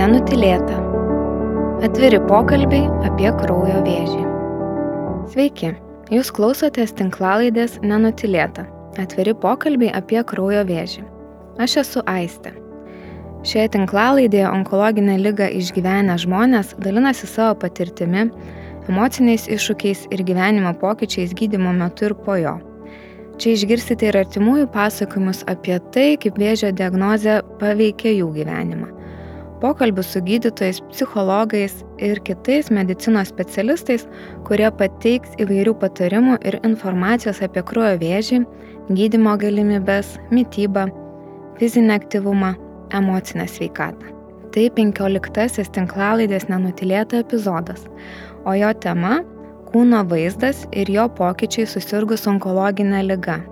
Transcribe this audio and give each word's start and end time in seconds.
Nenutilėta. 0.00 0.78
Atviri 1.84 2.16
pokalbiai 2.24 2.86
apie 3.04 3.28
kraujo 3.36 3.82
vėžį. 3.84 4.20
Sveiki, 5.28 5.74
jūs 6.14 6.30
klausotės 6.32 6.94
tinklalaidės 6.96 7.74
Nenutilėta. 7.84 8.62
Atviri 9.02 9.34
pokalbiai 9.42 9.90
apie 9.98 10.22
kraujo 10.30 10.62
vėžį. 10.70 11.02
Aš 11.60 11.74
esu 11.82 12.04
Aistė. 12.08 12.54
Šioje 13.44 13.74
tinklalaidėje 13.74 14.46
onkologinę 14.48 15.18
lygą 15.20 15.50
išgyvenę 15.58 16.16
žmonės 16.22 16.72
dalinasi 16.80 17.28
savo 17.28 17.58
patirtimi, 17.66 18.30
emociniais 18.88 19.44
iššūkiais 19.52 20.06
ir 20.14 20.22
gyvenimo 20.30 20.72
pokyčiais 20.80 21.34
gydimo 21.36 21.74
metu 21.76 22.08
ir 22.08 22.14
po 22.24 22.38
jo. 22.40 22.54
Čia 23.36 23.52
išgirsite 23.52 24.08
ir 24.08 24.22
artimųjų 24.22 24.70
pasakojimus 24.72 25.44
apie 25.52 25.76
tai, 25.92 26.14
kaip 26.24 26.40
vėžio 26.40 26.72
diagnozė 26.80 27.42
paveikia 27.60 28.16
jų 28.16 28.32
gyvenimą. 28.38 28.94
Pokalbių 29.60 30.02
su 30.02 30.22
gydytojais, 30.24 30.78
psichologais 30.88 31.74
ir 32.00 32.20
kitais 32.24 32.70
medicinos 32.72 33.28
specialistais, 33.28 34.06
kurie 34.48 34.70
pateiks 34.72 35.34
įvairių 35.42 35.74
patarimų 35.82 36.38
ir 36.48 36.56
informacijos 36.64 37.42
apie 37.44 37.60
kraujo 37.68 37.98
vėžį, 38.00 38.40
gydimo 38.96 39.36
galimybės, 39.42 40.14
mytybą, 40.32 40.86
fizinį 41.60 41.92
aktyvumą, 41.98 42.54
emocinę 42.96 43.44
sveikatą. 43.52 44.16
Tai 44.50 44.66
15 44.80 45.68
tinklalaidės 45.76 46.48
nenutilėta 46.48 47.20
epizodas, 47.20 47.84
o 48.48 48.56
jo 48.56 48.72
tema- 48.80 49.20
kūno 49.70 50.06
vaizdas 50.08 50.64
ir 50.72 50.88
jo 50.90 51.04
pokyčiai 51.20 51.68
susirgus 51.68 52.26
onkologinę 52.26 53.04
ligą. 53.12 53.42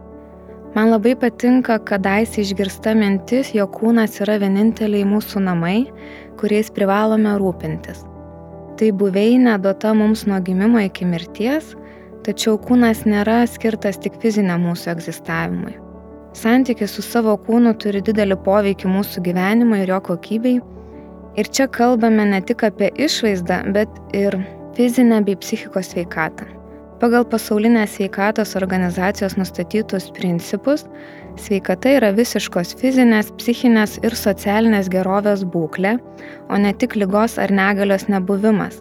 Man 0.74 0.90
labai 0.92 1.14
patinka 1.16 1.78
kadaise 1.88 2.42
išgirsta 2.42 2.92
mintis, 2.98 3.54
jog 3.56 3.72
kūnas 3.78 4.18
yra 4.20 4.36
vieninteliai 4.42 5.06
mūsų 5.08 5.40
namai, 5.46 5.78
kuriais 6.40 6.68
privalome 6.74 7.32
rūpintis. 7.40 8.04
Tai 8.78 8.90
buveinė 9.00 9.56
duota 9.64 9.94
mums 9.96 10.26
nuo 10.28 10.38
gimimo 10.44 10.82
iki 10.84 11.08
mirties, 11.08 11.72
tačiau 12.26 12.58
kūnas 12.60 13.06
nėra 13.08 13.40
skirtas 13.48 13.96
tik 14.04 14.20
fiziniam 14.22 14.68
mūsų 14.68 14.92
egzistavimui. 14.92 15.78
Santykis 16.36 16.92
su 16.94 17.02
savo 17.02 17.32
kūnu 17.48 17.72
turi 17.82 18.04
didelį 18.04 18.36
poveikį 18.44 18.92
mūsų 18.92 19.24
gyvenimui 19.24 19.80
ir 19.82 19.94
jo 19.94 20.02
kokybei. 20.10 20.58
Ir 21.40 21.48
čia 21.48 21.66
kalbame 21.72 22.28
ne 22.28 22.42
tik 22.44 22.66
apie 22.68 22.92
išvaizdą, 23.08 23.62
bet 23.72 23.98
ir 24.12 24.36
fizinę 24.76 25.24
bei 25.24 25.40
psichikos 25.40 25.94
sveikatą. 25.94 26.57
Pagal 26.98 27.22
pasaulinės 27.30 27.92
sveikatos 27.94 28.56
organizacijos 28.58 29.36
nustatytus 29.38 30.08
principus, 30.16 30.80
sveikata 31.38 31.92
yra 31.94 32.08
visiškos 32.16 32.72
fizinės, 32.80 33.28
psichinės 33.38 34.00
ir 34.02 34.16
socialinės 34.18 34.88
gerovės 34.90 35.44
būklė, 35.46 35.92
o 36.50 36.58
ne 36.58 36.72
tik 36.74 36.96
lygos 36.98 37.36
ar 37.38 37.54
negalios 37.54 38.08
nebuvimas. 38.10 38.80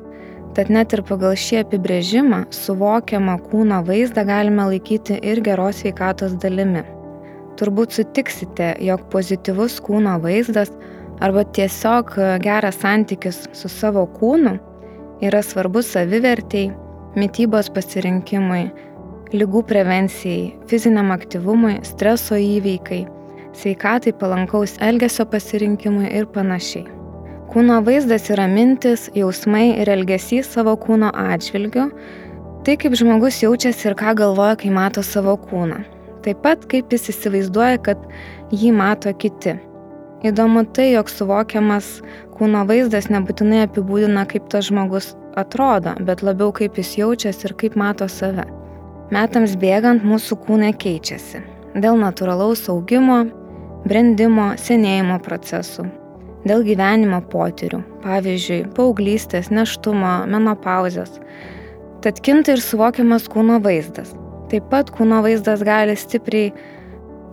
Tad 0.57 0.71
net 0.73 0.95
ir 0.97 1.03
pagal 1.05 1.35
šį 1.37 1.59
apibrėžimą 1.59 2.39
suvokiamą 2.57 3.35
kūno 3.51 3.83
vaizdą 3.85 4.25
galime 4.25 4.65
laikyti 4.71 5.19
ir 5.21 5.43
geros 5.45 5.83
sveikatos 5.83 6.33
dalimi. 6.41 6.81
Turbūt 7.61 7.99
sutiksite, 7.99 8.71
jog 8.81 9.05
pozityvus 9.13 9.77
kūno 9.85 10.17
vaizdas 10.25 10.73
arba 11.21 11.45
tiesiog 11.53 12.17
geras 12.41 12.81
santykis 12.81 13.43
su 13.53 13.69
savo 13.69 14.09
kūnu 14.17 14.57
yra 15.21 15.45
svarbus 15.45 15.93
savivertėjai, 15.93 16.86
mytybos 17.15 17.69
pasirinkimui, 17.73 18.67
lygų 19.31 19.63
prevencijai, 19.69 20.51
fiziniam 20.67 21.13
aktyvumui, 21.15 21.77
streso 21.87 22.35
įveikai, 22.35 23.05
sveikatai 23.57 24.13
palankaus 24.19 24.75
elgesio 24.83 25.27
pasirinkimui 25.31 26.11
ir 26.11 26.27
panašiai. 26.35 26.87
Kūno 27.47 27.79
vaizdas 27.85 28.27
yra 28.33 28.45
mintis, 28.51 29.07
jausmai 29.15 29.69
ir 29.79 29.89
elgesys 29.89 30.49
savo 30.51 30.75
kūno 30.75 31.13
atžvilgiu, 31.15 31.87
tai 32.67 32.75
kaip 32.81 32.97
žmogus 32.99 33.39
jaučiasi 33.43 33.91
ir 33.91 33.95
ką 33.99 34.17
galvoja, 34.19 34.57
kai 34.59 34.73
mato 34.75 35.05
savo 35.05 35.37
kūną 35.47 35.85
taip 36.27 36.43
pat 36.43 36.65
kaip 36.71 36.91
jis 36.91 37.07
įsivaizduoja, 37.13 37.79
kad 37.83 38.01
jį 38.51 38.73
mato 38.75 39.13
kiti. 39.15 39.55
Įdomu 40.27 40.65
tai, 40.75 40.89
jog 40.95 41.11
suvokiamas 41.11 42.01
kūno 42.35 42.65
vaizdas 42.67 43.07
nebūtinai 43.13 43.63
apibūdina, 43.67 44.25
kaip 44.29 44.49
tas 44.51 44.67
žmogus 44.67 45.13
atrodo, 45.37 45.93
bet 46.03 46.23
labiau 46.25 46.51
kaip 46.55 46.77
jis 46.79 46.95
jaučiasi 46.99 47.47
ir 47.49 47.53
kaip 47.61 47.77
mato 47.79 48.07
save. 48.11 48.45
Metams 49.13 49.55
bėgant 49.61 50.03
mūsų 50.03 50.39
kūnai 50.43 50.73
keičiasi. 50.75 51.43
Dėl 51.77 51.99
natūralaus 52.01 52.65
augimo, 52.73 53.21
brendimo, 53.87 54.51
senėjimo 54.59 55.19
procesų. 55.23 55.87
Dėl 56.47 56.63
gyvenimo 56.67 57.19
potyrių, 57.31 57.81
pavyzdžiui, 58.03 58.61
paauglystės, 58.75 59.49
neštumo, 59.51 60.13
menopauzės. 60.31 61.17
Tad 62.03 62.21
kinta 62.23 62.55
ir 62.55 62.63
suvokiamas 62.63 63.27
kūno 63.31 63.57
vaizdas. 63.63 64.13
Taip 64.51 64.69
pat 64.71 64.91
kūno 64.95 65.23
vaizdas 65.25 65.63
gali 65.65 65.95
stipriai 65.99 66.53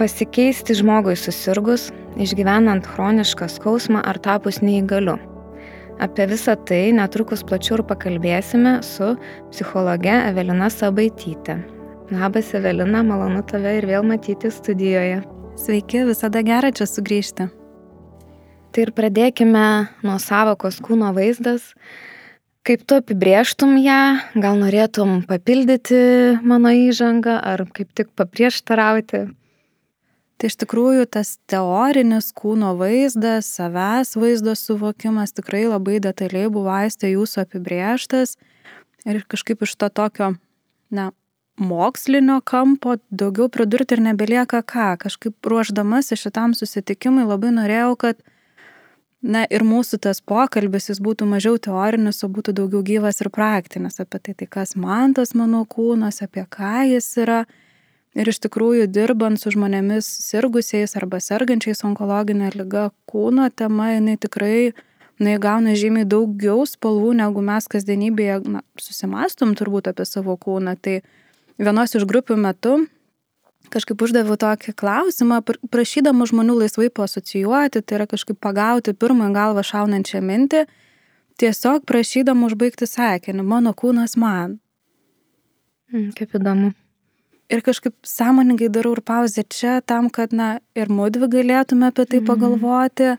pasikeisti 0.00 0.74
žmogui 0.80 1.14
susirgus, 1.18 1.90
išgyvenant 2.18 2.86
chronišką 2.94 3.50
skausmą 3.50 4.02
ar 4.02 4.18
tapus 4.22 4.62
neįgaliu. 4.64 5.18
Apie 6.02 6.26
visą 6.26 6.56
tai 6.66 6.88
netrukus 6.94 7.44
plačiau 7.46 7.78
ir 7.78 7.84
pakalbėsime 7.86 8.80
su 8.82 9.12
psichologe 9.52 10.10
Evelina 10.10 10.66
Sabaitytė. 10.72 11.60
Labas 12.10 12.50
Evelina, 12.58 13.04
malonu 13.06 13.44
tave 13.46 13.76
ir 13.78 13.86
vėl 13.86 14.02
matyti 14.06 14.50
studijoje. 14.50 15.22
Sveiki, 15.54 16.02
visada 16.08 16.42
gera 16.42 16.72
čia 16.74 16.88
sugrįžti. 16.90 17.46
Tai 18.74 18.82
ir 18.82 18.90
pradėkime 18.90 19.66
nuo 20.02 20.18
savokos 20.18 20.80
kūno 20.82 21.12
vaizdas. 21.14 21.70
Kaip 22.66 22.82
tu 22.88 22.98
apibrieštum 22.98 23.76
ją, 23.78 24.00
gal 24.34 24.58
norėtum 24.58 25.20
papildyti 25.28 26.40
mano 26.42 26.74
įžangą 26.74 27.38
ar 27.38 27.62
kaip 27.70 27.94
tik 27.94 28.10
paprieštarauti? 28.18 29.28
Tai 30.44 30.50
iš 30.50 30.58
tikrųjų 30.60 31.06
tas 31.08 31.28
teorinis 31.48 32.26
kūno 32.36 32.74
vaizdas, 32.76 33.46
savęs 33.56 34.10
vaizdo 34.20 34.52
suvokimas 34.52 35.32
tikrai 35.32 35.62
labai 35.64 36.02
detaliai 36.04 36.50
buvo 36.52 36.68
aistė 36.68 37.14
jūsų 37.14 37.46
apibrieštas 37.46 38.34
ir 39.08 39.22
kažkaip 39.24 39.64
iš 39.64 39.72
to 39.80 39.88
tokio, 39.88 40.28
na, 40.92 41.06
mokslinio 41.56 42.42
kampo 42.44 42.98
daugiau 43.08 43.48
pridurti 43.48 43.96
ir 43.96 44.04
nebelieka 44.10 44.60
ką. 44.60 44.90
Kažkaip 45.06 45.48
ruoždamasi 45.48 46.20
šitam 46.20 46.52
susitikimui 46.52 47.24
labai 47.24 47.56
norėjau, 47.56 47.96
kad 48.04 48.20
Na 49.24 49.46
ir 49.48 49.62
mūsų 49.64 50.02
tas 50.04 50.18
pokalbis 50.20 50.90
jis 50.90 50.98
būtų 51.00 51.24
mažiau 51.24 51.56
teorinis, 51.56 52.18
o 52.20 52.28
būtų 52.28 52.52
daugiau 52.58 52.82
gyvas 52.84 53.22
ir 53.24 53.30
praktinis 53.32 53.96
apie 54.02 54.20
tai, 54.20 54.34
tai 54.36 54.44
kas 54.44 54.76
man 54.76 55.14
tas 55.16 55.32
mano 55.32 55.62
kūnas, 55.64 56.20
apie 56.20 56.44
ką 56.44 56.82
jis 56.90 57.08
yra. 57.24 57.46
Ir 58.14 58.30
iš 58.30 58.38
tikrųjų 58.44 58.86
dirbant 58.94 59.40
su 59.42 59.50
žmonėmis 59.50 60.06
sirgusiais 60.22 60.94
arba 60.94 61.18
sergančiais 61.18 61.82
onkologinė 61.86 62.52
lyga, 62.54 62.90
kūno 63.10 63.48
tema, 63.50 63.90
jinai 63.96 64.14
tikrai 64.22 64.74
jinai 65.18 65.38
gauna 65.42 65.74
žymiai 65.78 66.06
daugiau 66.06 66.64
spalvų, 66.66 67.14
negu 67.18 67.42
mes 67.44 67.66
kasdienybėje 67.70 68.40
na, 68.50 68.62
susimastom 68.80 69.54
turbūt 69.58 69.90
apie 69.90 70.06
savo 70.06 70.36
kūną. 70.38 70.76
Tai 70.78 71.00
vienos 71.58 71.94
iš 71.94 72.06
grupių 72.10 72.38
metu 72.40 72.76
kažkaip 73.72 74.02
uždaviau 74.04 74.36
tokį 74.38 74.74
klausimą, 74.78 75.40
prašydama 75.72 76.26
žmonių 76.28 76.58
laisvai 76.60 76.90
pasocijuoti, 76.94 77.82
tai 77.82 77.98
yra 77.98 78.06
kažkaip 78.10 78.38
pagauti 78.42 78.94
pirmą 78.94 79.30
galvą 79.34 79.64
šaunančią 79.66 80.20
mintį, 80.22 80.64
tiesiog 81.40 81.86
prašydama 81.88 82.50
užbaigti 82.50 82.86
sakinį, 82.90 83.42
mano 83.42 83.74
kūnas 83.74 84.18
man. 84.20 84.58
Mm, 85.90 86.12
kaip 86.18 86.36
įdomu. 86.38 86.74
Ir 87.52 87.60
kažkaip 87.60 87.94
sąmoningai 88.08 88.70
darau 88.72 88.94
ir 88.96 89.02
pauzę 89.04 89.44
čia 89.44 89.80
tam, 89.84 90.08
kad, 90.10 90.32
na, 90.32 90.58
ir 90.76 90.88
mūdvi 90.88 91.28
galėtume 91.32 91.90
apie 91.90 92.06
tai 92.08 92.22
mm. 92.22 92.28
pagalvoti, 92.30 93.10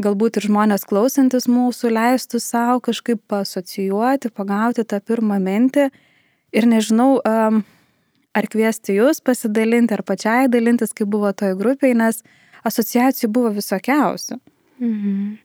galbūt 0.00 0.38
ir 0.38 0.46
žmonės 0.48 0.86
klausantis 0.88 1.48
mūsų 1.50 1.90
leistų 1.92 2.40
savo 2.40 2.78
kažkaip 2.88 3.20
pasocijuoti, 3.28 4.30
pagauti 4.32 4.86
tą 4.88 5.02
pirmą 5.04 5.36
mintį. 5.44 5.90
Ir 6.56 6.64
nežinau, 6.64 7.18
ar 7.18 8.48
kviesti 8.48 8.96
jūs 8.96 9.20
pasidalinti, 9.20 9.98
ar 9.98 10.04
pačiai 10.06 10.48
dalintis, 10.48 10.94
kaip 10.96 11.10
buvo 11.12 11.34
toje 11.36 11.58
grupėje, 11.58 11.98
nes 11.98 12.22
asociacijų 12.68 13.28
buvo 13.34 13.52
visokiausių. 13.58 14.40
Mhm. 14.80 15.36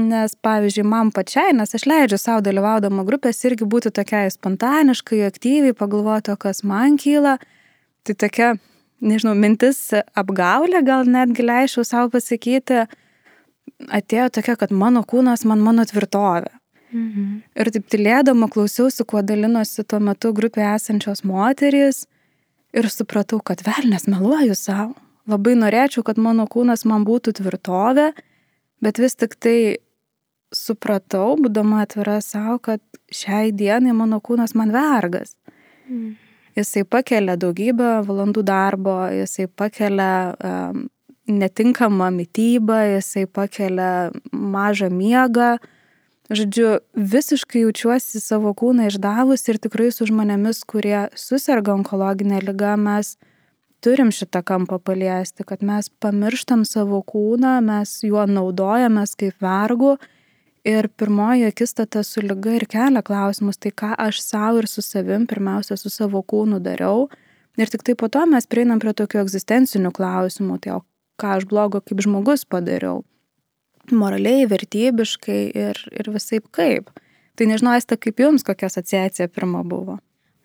Nes, 0.00 0.34
pavyzdžiui, 0.44 0.84
man 0.86 1.10
pačiai, 1.12 1.52
nes 1.56 1.74
aš 1.76 1.84
leidžiu 1.88 2.18
savo 2.20 2.42
dalyvaudama 2.44 3.04
grupės 3.06 3.40
irgi 3.44 3.66
būti 3.68 3.92
tokiai 3.94 4.30
spontaniškai, 4.32 5.20
aktyviai, 5.28 5.76
pagalvoti, 5.76 6.34
kas 6.40 6.64
man 6.64 6.96
kyla. 7.00 7.36
Tai 8.04 8.16
tokia, 8.16 8.54
nežinau, 9.04 9.34
mintis 9.36 9.90
apgaulė, 10.18 10.80
gal 10.86 11.08
netgi 11.08 11.44
leisčiau 11.44 11.84
savo 11.86 12.12
pasakyti, 12.14 12.84
atėjo 13.88 14.30
tokia, 14.36 14.56
kad 14.60 14.72
mano 14.72 15.02
kūnas 15.06 15.44
man 15.48 15.62
mano 15.64 15.84
tvirtovė. 15.88 16.50
Mhm. 16.90 17.26
Ir 17.54 17.70
taip 17.70 17.86
tylėdama 17.92 18.48
klausiausi, 18.50 19.04
kuo 19.06 19.22
dalinosi 19.22 19.84
tuo 19.86 20.00
metu 20.02 20.32
grupėje 20.34 20.72
esančios 20.74 21.22
moterys 21.22 22.06
ir 22.74 22.88
supratau, 22.90 23.38
kad 23.42 23.62
velnės 23.66 24.08
meluoju 24.10 24.56
savo. 24.58 24.96
Labai 25.30 25.54
norėčiau, 25.58 26.02
kad 26.02 26.18
mano 26.18 26.48
kūnas 26.50 26.82
man 26.88 27.04
būtų 27.06 27.36
tvirtovė, 27.38 28.10
bet 28.82 28.98
vis 28.98 29.14
tik 29.14 29.36
tai 29.38 29.58
supratau, 30.50 31.36
būdama 31.38 31.84
atvira 31.84 32.18
savo, 32.24 32.58
kad 32.58 32.82
šiai 33.14 33.52
dienai 33.54 33.94
mano 33.94 34.18
kūnas 34.18 34.56
man 34.58 34.74
vergas. 34.74 35.36
Mm. 35.86 36.16
Jisai 36.60 36.84
pakelia 36.84 37.36
daugybę 37.40 38.00
valandų 38.06 38.44
darbo, 38.46 38.96
jisai 39.14 39.48
pakelia 39.48 40.36
um, 40.36 40.88
netinkamą 41.30 42.10
mytybą, 42.14 42.80
jisai 42.96 43.26
pakelia 43.26 44.10
mažą 44.32 44.90
miegą. 44.92 45.56
Žodžiu, 46.30 46.76
visiškai 46.94 47.64
jaučiuosi 47.64 48.20
savo 48.22 48.52
kūną 48.54 48.86
išdavus 48.86 49.42
ir 49.50 49.58
tikrai 49.58 49.88
su 49.90 50.06
žmonėmis, 50.06 50.62
kurie 50.62 51.08
susirga 51.18 51.74
onkologinė 51.74 52.38
lyga, 52.44 52.76
mes 52.78 53.16
turim 53.82 54.12
šitą 54.14 54.44
kampą 54.46 54.78
paliesti, 54.78 55.42
kad 55.48 55.64
mes 55.66 55.90
pamirštam 56.02 56.62
savo 56.68 57.00
kūną, 57.02 57.56
mes 57.66 57.96
juo 58.06 58.22
naudojamės 58.30 59.16
kaip 59.18 59.42
vergu 59.42 59.96
ir 60.64 60.88
pirmoji 60.88 61.46
akistata 61.48 62.02
su 62.02 62.22
lyga 62.24 62.54
ir 62.58 62.66
kelia 62.70 63.02
klausimus, 63.02 63.58
tai 63.58 63.72
ką 63.72 63.94
aš 63.98 64.20
savo 64.24 64.62
ir 64.62 64.68
su 64.68 64.82
savim, 64.82 65.26
pirmiausia, 65.26 65.76
su 65.76 65.90
savo 65.90 66.22
kūnu 66.22 66.60
dariau. 66.64 67.08
Ir 67.58 67.68
tik 67.68 67.82
tai 67.84 67.94
po 67.98 68.08
to 68.08 68.22
mes 68.30 68.46
prieinam 68.46 68.80
prie 68.80 68.92
tokių 68.96 69.24
egzistencinių 69.24 69.92
klausimų, 69.92 70.58
tai 70.64 70.76
o 70.78 70.82
ką 71.20 71.36
aš 71.38 71.46
blogo 71.50 71.80
kaip 71.84 72.00
žmogus 72.04 72.46
padariau. 72.48 73.02
Moraliai, 73.90 74.46
vertybiškai 74.48 75.40
ir, 75.56 75.80
ir 75.90 76.12
visai 76.14 76.40
kaip. 76.54 76.92
Tai 77.36 77.48
nežinau, 77.48 77.74
Aista, 77.74 77.96
kaip 77.96 78.20
jums 78.20 78.44
kokia 78.46 78.68
asociacija 78.70 79.28
pirma 79.32 79.64
buvo? 79.66 79.98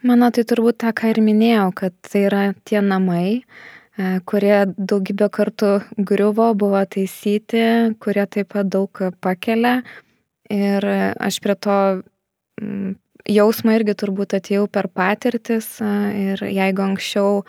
Mano 0.05 0.29
tai 0.33 0.45
turbūt 0.47 0.79
tą, 0.83 0.91
ką 0.95 1.11
ir 1.13 1.21
minėjau, 1.23 1.69
kad 1.75 1.93
tai 2.05 2.25
yra 2.27 2.41
tie 2.67 2.81
namai, 2.83 3.41
e, 3.41 4.09
kurie 4.29 4.65
daugybę 4.77 5.29
kartų 5.33 5.71
griuvo, 5.97 6.51
buvo 6.57 6.81
taisyti, 6.85 7.95
kurie 7.99 8.25
taip 8.29 8.53
pat 8.53 8.69
daug 8.71 9.01
pakelia. 9.23 9.79
Ir 10.53 10.85
aš 10.85 11.39
prie 11.41 11.55
to 11.57 11.77
mm, 12.61 12.93
jausmą 13.25 13.79
irgi 13.79 13.95
turbūt 13.97 14.37
atėjau 14.37 14.67
per 14.69 14.89
patirtis 14.93 15.79
ir 15.81 16.43
jeigu 16.45 16.85
anksčiau 16.85 17.41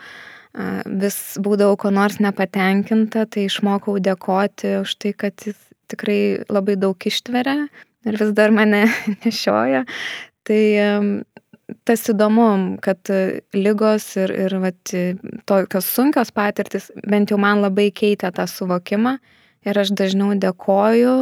vis 1.01 1.17
būdavau 1.43 1.77
ko 1.77 1.91
nors 1.93 2.17
nepatenkinta, 2.23 3.27
tai 3.29 3.45
išmokau 3.45 3.99
dėkoti 4.01 4.79
už 4.81 4.95
tai, 4.97 5.13
kad 5.13 5.45
jis 5.45 5.59
tikrai 5.91 6.47
labai 6.49 6.77
daug 6.81 6.97
ištveria 6.97 7.67
ir 8.07 8.17
vis 8.17 8.33
dar 8.33 8.53
mane 8.55 8.87
nešioja. 9.23 9.85
Tai 10.47 10.61
tas 11.87 12.05
įdomu, 12.09 12.49
kad 12.81 13.11
lygos 13.53 14.05
ir, 14.17 14.31
ir 14.47 14.55
vat, 14.63 14.93
tokios 15.45 15.89
sunkios 15.91 16.31
patirtis 16.31 16.89
bent 17.03 17.33
jau 17.33 17.39
man 17.41 17.61
labai 17.61 17.89
keitė 17.91 18.31
tą 18.33 18.47
suvokimą 18.49 19.17
ir 19.67 19.81
aš 19.83 19.91
dažniau 19.99 20.31
dėkoju 20.39 21.17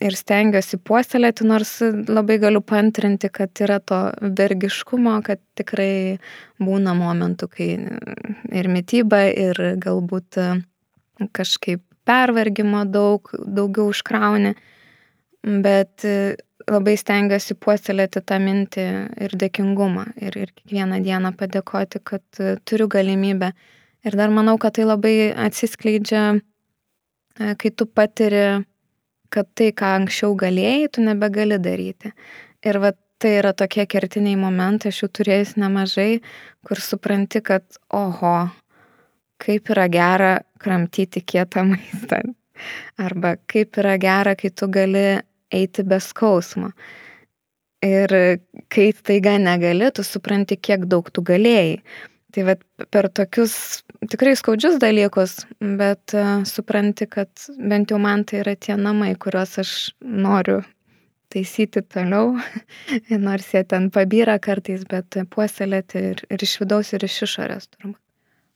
ir 0.00 0.16
stengiuosi 0.16 0.78
puoselėti, 0.86 1.44
nors 1.48 1.76
labai 2.08 2.38
galiu 2.42 2.62
pantrinti, 2.64 3.30
kad 3.32 3.52
yra 3.62 3.78
to 3.84 4.00
vergiškumo, 4.20 5.18
kad 5.26 5.42
tikrai 5.58 6.18
būna 6.60 6.94
momentų, 6.96 7.50
kai 7.52 7.70
ir 8.60 8.70
mytyba, 8.72 9.26
ir 9.30 9.60
galbūt 9.80 10.40
kažkaip 11.36 11.84
pervargimo 12.08 12.86
daug, 12.88 13.28
daugiau 13.44 13.90
užkrauni, 13.92 14.54
bet 15.44 16.06
labai 16.70 16.96
stengiuosi 16.98 17.56
puoselėti 17.58 18.22
tą 18.26 18.38
mintį 18.42 18.86
ir 19.24 19.34
dėkingumą 19.40 20.06
ir, 20.20 20.36
ir 20.36 20.52
kiekvieną 20.54 21.00
dieną 21.04 21.32
padėkoti, 21.38 22.00
kad 22.04 22.22
e, 22.40 22.56
turiu 22.64 22.88
galimybę. 22.90 23.52
Ir 24.06 24.16
dar 24.16 24.32
manau, 24.32 24.56
kad 24.60 24.76
tai 24.78 24.86
labai 24.88 25.30
atsiskleidžia, 25.46 26.24
e, 26.36 27.54
kai 27.60 27.72
tu 27.72 27.86
patiri, 27.86 28.62
kad 29.32 29.48
tai, 29.54 29.70
ką 29.76 29.94
anksčiau 30.00 30.34
galėjai, 30.38 30.90
tu 30.94 31.04
nebegali 31.06 31.58
daryti. 31.62 32.12
Ir 32.66 32.80
va 32.82 32.92
tai 33.20 33.36
yra 33.38 33.52
tokie 33.56 33.84
kertiniai 33.90 34.38
momentai, 34.40 34.90
aš 34.90 35.02
jų 35.04 35.10
turėjus 35.18 35.54
nemažai, 35.60 36.20
kur 36.66 36.80
supranti, 36.80 37.42
kad 37.44 37.64
oho, 37.92 38.36
kaip 39.40 39.72
yra 39.74 39.86
gera 39.92 40.32
kramtyti 40.60 41.22
kietą 41.24 41.66
maistą. 41.68 42.22
Arba 43.00 43.36
kaip 43.48 43.78
yra 43.80 43.96
gera, 44.00 44.34
kai 44.36 44.50
tu 44.52 44.68
gali 44.72 45.20
eiti 45.52 45.84
be 45.84 46.00
skausmo. 46.00 46.72
Ir 47.84 48.12
kai 48.68 48.90
taiga 48.92 49.38
negali, 49.40 49.88
tu 49.96 50.04
supranti, 50.04 50.58
kiek 50.60 50.84
daug 50.88 51.08
tu 51.08 51.24
galėjai. 51.24 51.78
Tai 52.30 52.44
vat, 52.46 52.60
per 52.94 53.08
tokius 53.10 53.54
tikrai 54.10 54.36
skaudžius 54.38 54.76
dalykus, 54.82 55.40
bet 55.58 56.14
uh, 56.14 56.44
supranti, 56.46 57.08
kad 57.10 57.30
bent 57.58 57.90
jau 57.90 57.98
man 58.02 58.22
tai 58.28 58.44
yra 58.44 58.54
tie 58.54 58.76
namai, 58.78 59.14
kuriuos 59.18 59.56
aš 59.64 59.72
noriu 60.00 60.60
taisyti 61.30 61.82
toliau, 61.86 62.36
nors 63.26 63.50
jie 63.54 63.64
ten 63.66 63.88
pabyra 63.94 64.38
kartais, 64.42 64.86
bet 64.90 65.18
puoselėti 65.34 66.06
ir, 66.12 66.22
ir 66.30 66.46
iš 66.46 66.60
vidaus, 66.62 66.94
ir 66.94 67.06
iš 67.06 67.24
išorės 67.26 67.70
turbūt. 67.74 67.98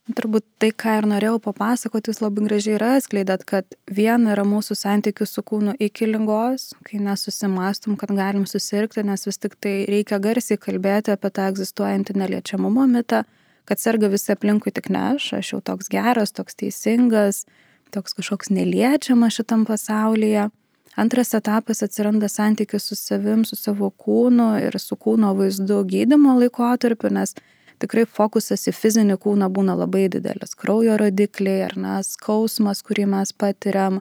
Turbūt 0.05 0.45
tai, 0.61 0.69
ką 0.77 0.99
ir 0.99 1.07
norėjau 1.09 1.39
papasakoti, 1.47 2.13
jūs 2.13 2.19
labai 2.21 2.43
gražiai 2.45 2.75
yra 2.77 2.91
atskleidat, 2.99 3.47
kad 3.49 3.65
viena 3.89 4.35
yra 4.35 4.43
mūsų 4.45 4.75
santykių 4.77 5.25
su 5.25 5.41
kūnu 5.49 5.73
iki 5.81 6.11
lygos, 6.11 6.75
kai 6.85 7.01
nesusimastum, 7.01 7.95
kad 7.97 8.13
galim 8.13 8.45
susirgti, 8.45 9.01
nes 9.09 9.25
vis 9.25 9.41
tik 9.41 9.57
tai 9.65 9.73
reikia 9.89 10.19
garsiai 10.21 10.61
kalbėti 10.61 11.15
apie 11.15 11.31
tą 11.33 11.47
egzistuojantį 11.55 12.19
neliečiamumo 12.21 12.85
mitą, 12.91 13.23
kad 13.65 13.81
serga 13.81 14.11
visi 14.13 14.33
aplinkui 14.33 14.73
tik 14.73 14.91
ne 14.93 15.03
aš, 15.15 15.33
aš 15.41 15.53
jau 15.55 15.61
toks 15.65 15.89
geras, 15.93 16.35
toks 16.37 16.59
teisingas, 16.61 17.45
toks 17.95 18.17
kažkoks 18.19 18.53
neliečiamas 18.53 19.39
šitam 19.39 19.65
pasaulyje. 19.69 20.51
Antras 20.97 21.35
etapas 21.35 21.83
atsiranda 21.83 22.29
santykis 22.31 22.85
su 22.87 22.97
savim, 22.97 23.43
su 23.45 23.57
savo 23.57 23.91
kūnu 23.91 24.53
ir 24.63 24.79
su 24.79 24.97
kūno 24.97 25.33
vaizdu 25.35 25.81
gydimo 25.91 26.37
laikotarpiu, 26.39 27.11
nes 27.11 27.35
tikrai 27.83 28.05
fokusas 28.07 28.69
į 28.71 28.75
fizinį 28.77 29.17
kūną 29.25 29.49
būna 29.51 29.75
labai 29.81 30.07
didelis. 30.13 30.55
Kraujo 30.55 30.99
rodikliai 31.01 31.65
ar 31.67 31.75
ne, 31.77 31.97
skausmas, 32.07 32.85
kurį 32.87 33.09
mes 33.11 33.35
patiriam, 33.35 33.99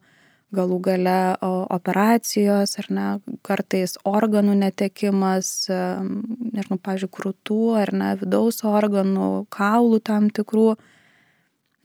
galų 0.54 0.80
gale 0.86 1.18
operacijos 1.44 2.78
ar 2.82 2.90
ne, 2.94 3.08
kartais 3.46 3.96
organų 4.08 4.56
netekimas, 4.62 5.68
nežinau, 5.70 6.80
pavyzdžiui, 6.80 7.12
krūtų 7.18 7.62
ar 7.82 7.94
ne, 7.98 8.10
vidaus 8.22 8.64
organų, 8.68 9.30
kaulų 9.54 10.02
tam 10.10 10.30
tikrų, 10.34 10.68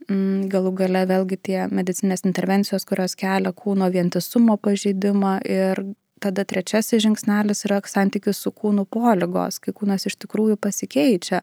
mm, 0.09 0.49
galų 0.53 0.75
gale 0.83 1.05
vėlgi 1.09 1.39
tie 1.49 1.63
medicinės 1.71 2.25
intervencijos, 2.27 2.85
kurios 2.89 3.17
kelia 3.19 3.53
kūno 3.55 3.89
vientisumo 3.93 4.59
pažeidimą 4.61 5.39
ir 5.47 5.83
tada 6.19 6.43
trečiasis 6.43 7.03
žingsnelis 7.05 7.65
yra 7.67 7.79
santykis 7.87 8.41
su 8.43 8.51
kūnu 8.51 8.85
polygos, 8.91 9.59
kai 9.63 9.73
kūnas 9.75 10.07
iš 10.09 10.19
tikrųjų 10.23 10.59
pasikeičia. 10.59 11.41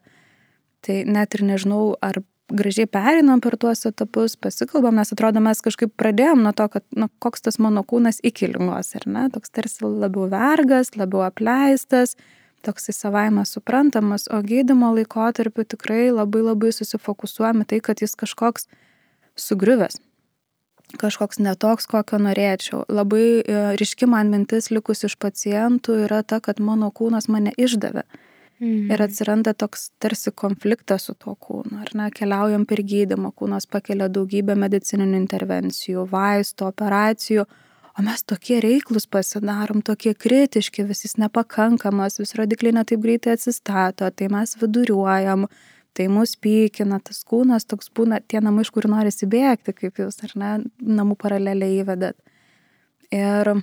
Tai 0.85 0.97
net 1.09 1.33
ir 1.33 1.43
nežinau, 1.47 1.95
ar 2.01 2.21
gražiai 2.47 2.87
perinam 2.87 3.41
per 3.43 3.57
tuos 3.59 3.85
etapus, 3.89 4.37
pasikalbam, 4.39 4.95
nes 4.95 5.11
atrodo, 5.11 5.41
mes 5.43 5.59
kažkaip 5.63 5.91
pradėjom 5.99 6.41
nuo 6.45 6.53
to, 6.55 6.67
kad, 6.71 6.85
nu, 6.95 7.09
koks 7.23 7.43
tas 7.43 7.59
mano 7.59 7.83
kūnas 7.83 8.21
iki 8.23 8.49
lygos, 8.53 8.93
ar 8.99 9.07
ne, 9.07 9.27
toks 9.33 9.51
tarsi 9.51 9.83
labiau 9.83 10.29
vergas, 10.31 10.93
labiau 10.95 11.25
apleistas, 11.27 12.15
toksai 12.65 12.95
savaime 12.95 13.45
suprantamas, 13.45 14.27
o 14.31 14.39
gydimo 14.43 14.93
laikotarpiu 14.95 15.67
tikrai 15.67 16.09
labai 16.11 16.43
labai 16.45 16.71
susifokusuojame 16.75 17.67
tai, 17.67 17.81
kad 17.83 18.01
jis 18.01 18.15
kažkoks 18.15 18.67
sugriuvęs, 19.37 19.99
kažkoks 21.01 21.41
netoks, 21.43 21.87
kokio 21.91 22.19
norėčiau. 22.23 22.85
Labai 22.87 23.25
e, 23.43 23.57
ryški 23.79 24.07
man 24.07 24.31
mintis 24.31 24.71
likus 24.71 25.03
iš 25.03 25.17
pacientų 25.19 26.05
yra 26.07 26.23
ta, 26.23 26.39
kad 26.39 26.63
mano 26.63 26.89
kūnas 26.95 27.27
mane 27.31 27.51
išdavė. 27.59 28.07
Mhm. 28.59 28.89
Ir 28.89 29.01
atsiranda 29.05 29.53
toks 29.53 29.91
tarsi 30.01 30.31
konfliktas 30.33 31.05
su 31.05 31.13
tuo 31.13 31.35
kūnu, 31.37 31.77
ar 31.83 31.91
ne, 31.93 32.07
keliaujam 32.09 32.65
per 32.65 32.81
gydimą, 32.81 33.29
kūnas 33.37 33.69
pakelia 33.69 34.07
daugybę 34.09 34.55
medicininių 34.57 35.19
intervencijų, 35.19 36.07
vaistų, 36.09 36.71
operacijų, 36.71 37.45
o 37.97 38.05
mes 38.05 38.25
tokie 38.25 38.57
reiklus 38.65 39.05
pasidarom, 39.13 39.83
tokie 39.85 40.15
kritiški, 40.17 40.87
visis 40.89 41.19
nepakankamas, 41.21 42.17
vis 42.17 42.33
rodikliai 42.37 42.73
netaip 42.79 43.05
greitai 43.05 43.37
atsistato, 43.37 44.09
tai 44.09 44.31
mes 44.33 44.57
viduriuojam, 44.57 45.45
tai 45.93 46.09
mus 46.09 46.33
pykina, 46.41 46.97
tas 46.97 47.21
kūnas 47.29 47.69
toks 47.69 47.93
būna 47.93 48.23
tie 48.25 48.41
namai, 48.41 48.65
iš 48.65 48.73
kurių 48.73 48.95
nori 48.95 49.13
įsibėgti, 49.13 49.77
kaip 49.83 50.01
jūs, 50.01 50.17
ar 50.25 50.33
ne, 50.33 50.51
namų 50.81 51.17
paraleliai 51.21 51.83
įvedat. 51.83 52.17
Ir 53.13 53.53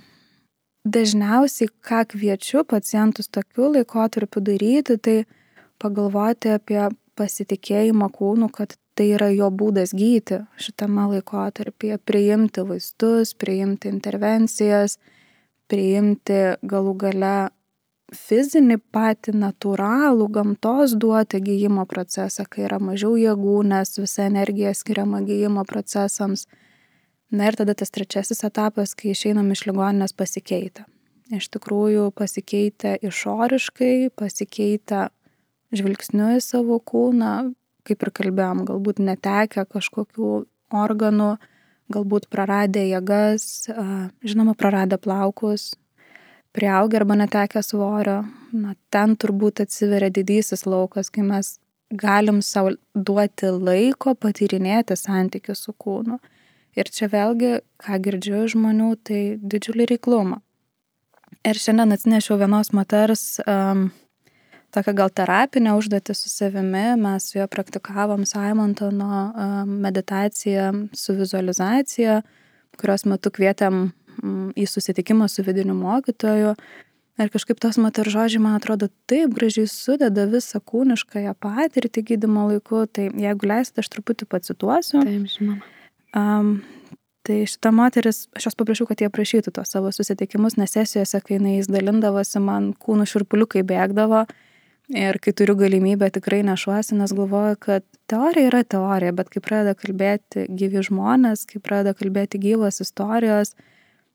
dažniausiai, 0.85 1.71
ką 1.81 2.03
kviečiu 2.13 2.63
pacientus 2.63 3.27
tokiu 3.27 3.71
laikotarpiu 3.73 4.41
daryti, 4.45 4.97
tai 4.97 5.17
pagalvoti 5.81 6.53
apie 6.55 6.81
pasitikėjimą 7.17 8.09
kūnu, 8.13 8.49
kad 8.53 8.75
tai 8.95 9.09
yra 9.17 9.29
jo 9.33 9.49
būdas 9.51 9.91
gydyti 9.95 10.43
šitame 10.61 11.09
laikotarpyje, 11.15 11.97
priimti 12.07 12.63
vaistus, 12.67 13.33
priimti 13.33 13.91
intervencijas, 13.91 14.99
priimti 15.71 16.39
galų 16.63 16.95
gale 17.03 17.35
fizinį 18.15 18.77
patį 18.93 19.33
natūralų 19.41 20.27
gamtos 20.31 20.93
duotą 21.01 21.41
gyjimo 21.43 21.87
procesą, 21.89 22.45
kai 22.49 22.67
yra 22.67 22.79
mažiau 22.79 23.15
jėgų, 23.17 23.57
nes 23.71 23.97
visa 23.97 24.27
energija 24.29 24.75
skiriama 24.77 25.23
gyjimo 25.25 25.65
procesams 25.67 26.45
Na 27.33 27.49
ir 27.49 27.57
tada 27.57 27.73
tas 27.73 27.89
trečiasis 27.89 28.43
etapas, 28.45 28.93
kai 28.93 29.13
išeinam 29.15 29.49
iš 29.53 29.65
ligoninės 29.65 30.13
pasikeitę. 30.13 30.85
Iš 31.33 31.47
tikrųjų 31.55 32.11
pasikeitę 32.13 32.99
išoriškai, 33.01 34.11
pasikeitę 34.13 35.07
žvilgsniu 35.73 36.35
į 36.37 36.43
savo 36.45 36.77
kūną, 36.77 37.53
kaip 37.85 38.05
ir 38.05 38.11
kalbėjom, 38.19 38.61
galbūt 38.69 39.01
netekę 39.01 39.65
kažkokių 39.73 40.29
organų, 40.75 41.31
galbūt 41.93 42.29
praradę 42.29 42.85
jėgas, 42.85 43.67
žinoma, 44.25 44.53
praradę 44.57 44.99
plaukus, 45.01 45.73
prieaugę 46.55 47.01
arba 47.01 47.17
netekę 47.19 47.61
svorio. 47.65 48.21
Na, 48.53 48.77
ten 48.93 49.17
turbūt 49.19 49.65
atsiveria 49.65 50.09
didysis 50.13 50.65
laukas, 50.69 51.09
kai 51.09 51.25
mes 51.25 51.55
galim 51.89 52.41
savo 52.41 52.75
duoti 52.95 53.51
laiko 53.51 54.15
patyrinėti 54.15 54.97
santykių 54.97 55.57
su 55.57 55.73
kūnu. 55.73 56.21
Ir 56.75 56.89
čia 56.91 57.07
vėlgi, 57.11 57.59
ką 57.79 57.99
girdžiu 58.03 58.41
žmonių, 58.51 58.89
tai 59.07 59.21
didžiulį 59.39 59.87
reiklumą. 59.93 60.41
Ir 61.45 61.59
šiandien 61.61 61.93
atsinešiau 61.95 62.35
vienos 62.41 62.73
moters 62.75 63.37
um, 63.45 63.87
tokią 64.75 64.95
gal 64.97 65.11
terapinę 65.13 65.75
užduotį 65.79 66.15
su 66.17 66.31
savimi. 66.31 66.87
Mes 66.99 67.29
su 67.29 67.37
juo 67.39 67.45
praktikavom 67.51 68.25
Simontono 68.27 69.21
um, 69.29 69.77
meditaciją 69.85 70.71
su 70.91 71.15
vizualizacija, 71.15 72.21
kurios 72.81 73.05
metu 73.07 73.31
kvietėm 73.31 73.77
um, 73.85 74.49
į 74.57 74.67
susitikimą 74.67 75.29
su 75.31 75.45
vidiniu 75.47 75.77
mokytoju. 75.79 76.55
Ir 77.15 77.31
kažkaip 77.31 77.61
tos 77.63 77.77
moters 77.79 78.11
žodžiai, 78.11 78.41
man 78.43 78.57
atrodo, 78.57 78.89
taip 79.07 79.37
gražiai 79.37 79.69
sudeda 79.71 80.25
visą 80.27 80.59
kūniškąją 80.59 81.37
patirtį 81.39 82.03
gydimo 82.11 82.49
laiku. 82.49 82.83
Tai 82.91 83.07
jeigu 83.07 83.47
leisite, 83.47 83.79
aš 83.79 83.93
truputį 83.93 84.27
pacituosiu. 84.27 84.99
Taip, 85.05 85.31
žinoma. 85.37 85.74
Um, 86.15 86.57
tai 87.25 87.41
šita 87.49 87.71
moteris, 87.75 88.25
aš 88.37 88.49
jos 88.49 88.57
paprašiau, 88.59 88.87
kad 88.89 89.01
jie 89.01 89.09
aprašytų 89.09 89.53
tos 89.55 89.73
savo 89.73 89.91
susitikimus, 89.93 90.57
nes 90.61 90.75
sesijose, 90.75 91.21
kai 91.25 91.39
jinai 91.39 91.57
įdalindavosi, 91.59 92.41
man 92.43 92.73
kūnų 92.81 93.07
širpuliukai 93.09 93.65
bėgdavo. 93.67 94.25
Ir 94.93 95.17
kai 95.17 95.31
turiu 95.33 95.55
galimybę, 95.57 96.11
tikrai 96.13 96.43
nešuosi, 96.45 96.93
nes 96.99 97.09
galvoju, 97.17 97.57
kad 97.57 97.85
teorija 98.11 98.51
yra 98.51 98.61
teorija, 98.69 99.15
bet 99.17 99.31
kai 99.33 99.41
pradeda 99.41 99.73
kalbėti 99.73 100.43
gyvi 100.59 100.83
žmonės, 100.85 101.47
kai 101.49 101.57
pradeda 101.57 101.95
kalbėti 101.97 102.37
gyvos 102.43 102.77
istorijos, 102.85 103.55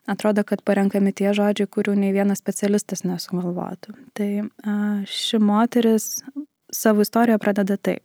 atrodo, 0.07 0.45
kad 0.47 0.63
parenkami 0.63 1.11
tie 1.11 1.33
žodžiai, 1.35 1.67
kurių 1.67 1.97
nei 1.99 2.15
vienas 2.15 2.39
specialistas 2.39 3.03
nesugalvotų. 3.03 3.97
Tai 4.15 4.31
ši 5.11 5.43
moteris 5.43 6.21
savo 6.71 7.03
istoriją 7.03 7.41
pradeda 7.43 7.75
taip. 7.75 8.05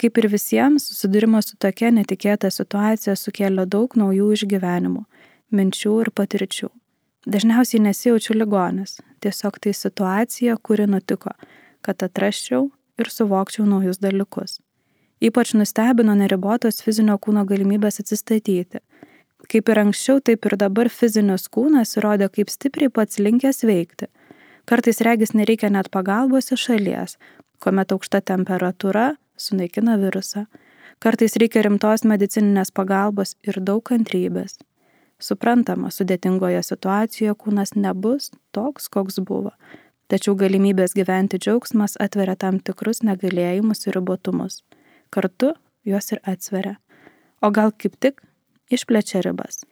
Kaip 0.00 0.18
ir 0.18 0.28
visiems, 0.32 0.88
susidūrimas 0.90 1.50
su 1.50 1.58
tokia 1.60 1.92
netikėta 1.94 2.50
situacija 2.50 3.14
sukėlė 3.18 3.66
daug 3.70 3.94
naujų 3.98 4.32
išgyvenimų, 4.36 5.04
minčių 5.54 5.94
ir 6.02 6.10
patirčių. 6.18 6.70
Dažniausiai 7.30 7.80
nesijaučiu 7.86 8.34
ligonis, 8.36 8.98
tiesiog 9.24 9.60
tai 9.62 9.72
situacija, 9.72 10.58
kuri 10.60 10.88
nutiko, 10.90 11.32
kad 11.80 12.02
atraščiau 12.04 12.68
ir 13.00 13.10
suvokčiau 13.10 13.64
naujus 13.68 14.02
dalykus. 14.02 14.58
Ypač 15.24 15.54
nustebino 15.56 16.12
neribotos 16.18 16.82
fizinio 16.84 17.16
kūno 17.22 17.46
galimybės 17.48 18.02
atsistatyti 18.02 18.82
Kaip 19.50 19.68
ir 19.68 19.80
anksčiau, 19.82 20.20
taip 20.24 20.46
ir 20.48 20.56
dabar 20.60 20.88
fizinis 20.88 21.48
kūnas 21.52 21.98
įrodė, 21.98 22.30
kaip 22.32 22.52
stipriai 22.52 22.92
pats 22.92 23.20
linkęs 23.20 23.64
veikti. 23.68 24.08
Kartais 24.64 25.02
regis 25.04 25.34
nereikia 25.36 25.68
net 25.72 25.90
pagalbos 25.92 26.52
iš 26.54 26.68
šalies, 26.70 27.18
kuomet 27.60 27.92
aukšta 27.92 28.22
temperatūra 28.24 29.10
sunaikina 29.36 29.96
virusą. 30.00 30.46
Kartais 31.02 31.36
reikia 31.40 31.64
rimtos 31.66 32.04
medicininės 32.06 32.70
pagalbos 32.74 33.34
ir 33.46 33.58
daug 33.60 33.82
kantrybės. 33.90 34.58
Suprantama, 35.22 35.90
sudėtingoje 35.94 36.62
situacijoje 36.66 37.34
kūnas 37.40 37.74
nebus 37.78 38.30
toks, 38.54 38.88
koks 38.92 39.20
buvo, 39.24 39.52
tačiau 40.10 40.34
galimybės 40.38 40.94
gyventi 40.96 41.38
džiaugsmas 41.38 41.96
atveria 42.02 42.34
tam 42.36 42.58
tikrus 42.60 43.02
negalėjimus 43.06 43.86
ir 43.86 43.98
ribotumus. 43.98 44.62
Kartu 45.14 45.54
juos 45.86 46.10
ir 46.12 46.20
atsveria. 46.22 46.76
O 47.42 47.50
gal 47.54 47.72
kaip 47.72 47.96
tik 48.00 48.20
išplečia 48.72 49.22
ribas. 49.24 49.62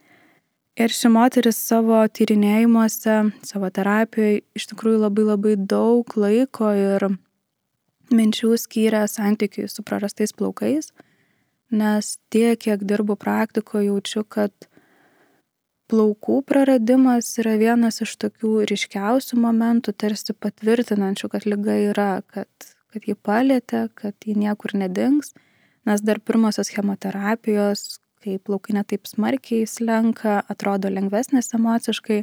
Ir 0.81 0.89
ši 0.89 1.11
moteris 1.13 1.59
savo 1.61 1.99
tyrinėjimuose, 2.17 3.17
savo 3.45 3.69
terapijoje 3.69 4.41
iš 4.57 4.71
tikrųjų 4.71 5.03
labai 5.03 5.27
labai 5.29 5.57
daug 5.59 6.17
laiko 6.17 6.71
ir 6.73 7.11
minčių 8.17 8.57
skyrė 8.61 9.07
santykiui 9.11 9.69
su 9.71 9.85
prarastais 9.87 10.35
plaukais, 10.37 10.93
nes 11.73 12.17
tiek, 12.33 12.59
kiek 12.61 12.85
dirbu 12.85 13.17
praktikoje, 13.21 13.89
jaučiu, 13.89 14.25
kad 14.29 14.53
plaukų 15.93 16.41
praradimas 16.49 17.29
yra 17.41 17.57
vienas 17.61 18.01
iš 18.05 18.15
tokių 18.25 18.53
ryškiausių 18.71 19.39
momentų, 19.41 19.93
tarsi 19.93 20.33
patvirtinančių, 20.33 21.33
kad 21.33 21.49
lyga 21.49 21.77
yra, 21.91 22.13
kad, 22.33 22.49
kad 22.93 23.09
ji 23.09 23.17
palėtė, 23.17 23.87
kad 23.99 24.17
ji 24.25 24.37
niekur 24.41 24.77
nedings, 24.79 25.35
nes 25.89 26.05
dar 26.05 26.21
pirmosios 26.21 26.73
chemoterapijos, 26.73 27.99
kai 28.23 28.39
plaukai 28.39 28.77
netaip 28.79 29.09
smarkiai 29.11 29.67
slenka, 29.67 30.41
atrodo 30.53 30.93
lengvesnės 30.93 31.53
emociškai. 31.59 32.23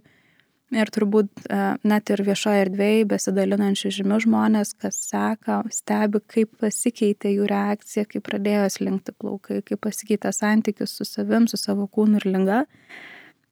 Ir 0.70 0.90
turbūt 0.94 1.48
e, 1.50 1.60
net 1.90 2.12
ir 2.14 2.22
viešoje 2.28 2.66
erdvėje 2.68 3.06
besidalinančių 3.10 3.90
žymių 3.96 4.20
žmonės, 4.28 4.76
kas 4.78 5.00
seka, 5.08 5.64
stebi, 5.74 6.22
kaip 6.30 6.52
pasikeitė 6.62 7.32
jų 7.34 7.48
reakcija, 7.50 8.06
kaip 8.12 8.28
pradėjo 8.28 8.68
slinkti 8.76 9.16
plaukai, 9.18 9.64
kaip 9.66 9.82
pasikeitė 9.82 10.30
santykis 10.36 10.94
su 10.94 11.08
savim, 11.10 11.48
su 11.50 11.58
savo 11.58 11.88
kūnu 11.90 12.22
ir 12.22 12.28
lyga. 12.30 12.60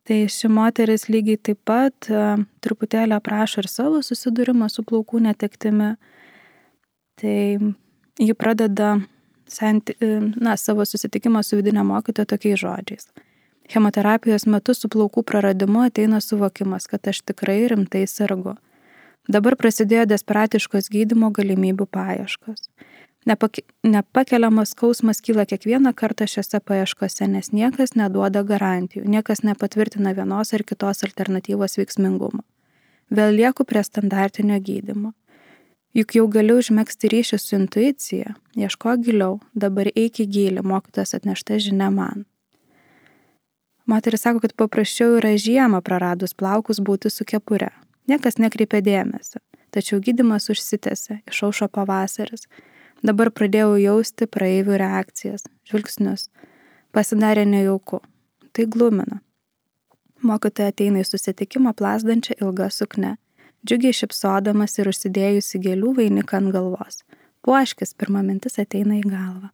Tai 0.08 0.20
ši 0.32 0.52
moteris 0.54 1.08
lygiai 1.10 1.42
taip 1.50 1.64
pat 1.66 2.08
e, 2.14 2.22
truputėlį 2.62 3.18
aprašo 3.18 3.64
ir 3.64 3.72
savo 3.72 4.04
susidūrimą 4.06 4.70
su 4.70 4.86
plaukų 4.86 5.26
netektimi. 5.26 5.96
Tai 7.18 7.40
ji 8.22 8.36
pradeda 8.38 9.00
senti, 9.50 9.98
e, 10.00 10.20
na, 10.38 10.54
savo 10.54 10.86
susitikimą 10.86 11.42
su 11.42 11.58
vidinė 11.58 11.82
mokytoja 11.88 12.30
tokiais 12.30 12.62
žodžiais. 12.62 13.10
Chemoterapijos 13.68 14.46
metu 14.48 14.74
su 14.74 14.88
plaukų 14.88 15.26
praradimu 15.28 15.84
ateina 15.88 16.22
suvokimas, 16.24 16.88
kad 16.88 17.08
aš 17.12 17.20
tikrai 17.28 17.66
rimtai 17.72 18.06
sergu. 18.08 18.56
Dabar 19.28 19.58
prasidėjo 19.60 20.06
desperatiškos 20.08 20.88
gydimo 20.94 21.34
galimybių 21.36 21.88
paieškos. 21.92 22.70
Nepak 23.28 23.60
nepakeliamas 23.84 24.72
skausmas 24.72 25.20
kyla 25.20 25.44
kiekvieną 25.50 25.92
kartą 26.00 26.30
šiose 26.32 26.62
paieškose, 26.64 27.28
nes 27.28 27.52
niekas 27.52 27.98
neduoda 28.00 28.46
garantijų, 28.48 29.04
niekas 29.04 29.44
nepatvirtina 29.44 30.14
vienos 30.16 30.54
ar 30.56 30.64
kitos 30.64 31.04
alternatyvos 31.04 31.76
veiksmingumo. 31.82 32.46
Vėl 33.12 33.36
lieku 33.36 33.68
prie 33.68 33.84
standartinio 33.84 34.62
gydimo. 34.64 35.12
Juk 35.98 36.16
jau 36.16 36.24
galiu 36.32 36.62
užmėgsti 36.62 37.12
ryšį 37.12 37.42
su 37.42 37.60
intuicija, 37.60 38.38
ieško 38.56 38.96
giliau, 39.04 39.42
dabar 39.52 39.92
eik 39.92 40.24
į 40.24 40.30
gilį, 40.32 40.64
mokytas 40.64 41.16
atnešta 41.18 41.60
žinia 41.60 41.92
man. 41.92 42.24
Moteris 43.88 44.22
sako, 44.22 44.42
kad 44.44 44.54
paprasčiau 44.60 45.16
yra 45.18 45.32
žiemą 45.40 45.80
praradus 45.82 46.36
plaukus 46.36 46.82
būti 46.84 47.12
su 47.14 47.24
kepure. 47.28 47.70
Niekas 48.08 48.36
nekreipia 48.40 48.82
dėmesio, 48.84 49.40
tačiau 49.72 50.02
gydimas 50.04 50.50
užsitęsė, 50.52 51.22
išaušo 51.32 51.70
pavasaris. 51.72 52.48
Dabar 53.06 53.32
pradėjau 53.32 53.78
jausti 53.80 54.28
praeivių 54.28 54.80
reakcijas, 54.82 55.46
žvilgsnius. 55.70 56.28
Pasidarė 56.92 57.46
nejauku. 57.48 58.02
Tai 58.52 58.66
glumina. 58.74 59.22
Mokytoja 60.26 60.74
ateina 60.74 61.04
į 61.04 61.08
susitikimą 61.08 61.76
plasdančią 61.78 62.40
ilgą 62.42 62.72
suknę 62.74 63.16
džiugiai 63.68 63.96
šipsodamas 63.96 64.78
ir 64.80 64.90
užsidėjusi 64.92 65.62
gėlių 65.64 65.94
vainiką 66.00 66.42
ant 66.42 66.54
galvos. 66.56 67.04
Puoškis 67.46 67.94
pirma 67.98 68.24
mintis 68.26 68.60
ateina 68.62 68.98
į 69.00 69.06
galvą. 69.08 69.52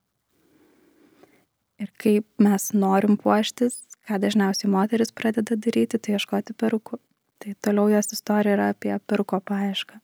Ir 1.82 1.90
kaip 2.00 2.26
mes 2.42 2.70
norim 2.78 3.18
puoštis, 3.20 3.80
ką 4.08 4.20
dažniausiai 4.20 4.72
moteris 4.72 5.12
pradeda 5.16 5.56
daryti, 5.56 6.00
tai 6.00 6.18
ieškoti 6.18 6.56
perukų. 6.60 7.00
Tai 7.44 7.54
toliau 7.66 7.90
jos 7.92 8.14
istorija 8.16 8.56
yra 8.58 8.70
apie 8.72 8.96
peruko 9.08 9.40
paiešką. 9.44 10.00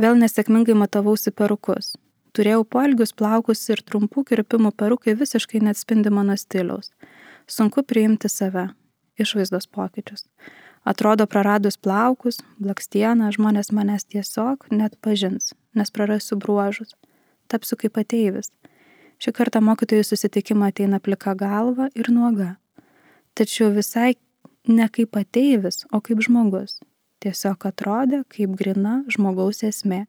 Vėl 0.00 0.16
nesėkmingai 0.20 0.76
matavausi 0.76 1.32
perukus. 1.32 1.94
Turėjau 2.36 2.62
polgius 2.64 3.12
plaukus 3.12 3.62
ir 3.72 3.82
trumpų 3.82 4.24
kirpimų 4.28 4.70
perukai 4.78 5.16
visiškai 5.18 5.60
neatspindi 5.66 6.12
mano 6.14 6.36
stiliaus. 6.38 6.92
Sunku 7.50 7.82
priimti 7.82 8.30
save, 8.30 8.68
išvaizdos 9.18 9.66
pokyčius. 9.66 10.28
Atrodo, 10.84 11.26
praradus 11.26 11.76
plaukus, 11.76 12.38
blakstieną, 12.62 13.32
žmonės 13.36 13.72
manęs 13.76 14.06
tiesiog 14.08 14.70
net 14.72 14.96
pažins, 15.04 15.52
nes 15.76 15.92
prarasiu 15.92 16.38
bruožus. 16.40 16.94
Tapsiu 17.50 17.76
kaip 17.76 17.98
ateivis. 18.00 18.48
Šį 19.20 19.34
kartą 19.36 19.60
mokytojų 19.60 20.06
susitikimą 20.06 20.70
ateina 20.70 21.00
plika 21.02 21.34
galva 21.36 21.90
ir 21.98 22.08
nuoga. 22.14 22.54
Tačiau 23.40 23.70
visai 23.72 24.18
ne 24.68 24.84
kaip 24.92 25.16
ateivis, 25.16 25.86
o 25.96 26.02
kaip 26.04 26.18
žmogus. 26.26 26.74
Tiesiog 27.24 27.62
atrodė 27.70 28.18
kaip 28.28 28.52
grina 28.56 28.98
žmogaus 29.08 29.62
esmė, 29.64 30.02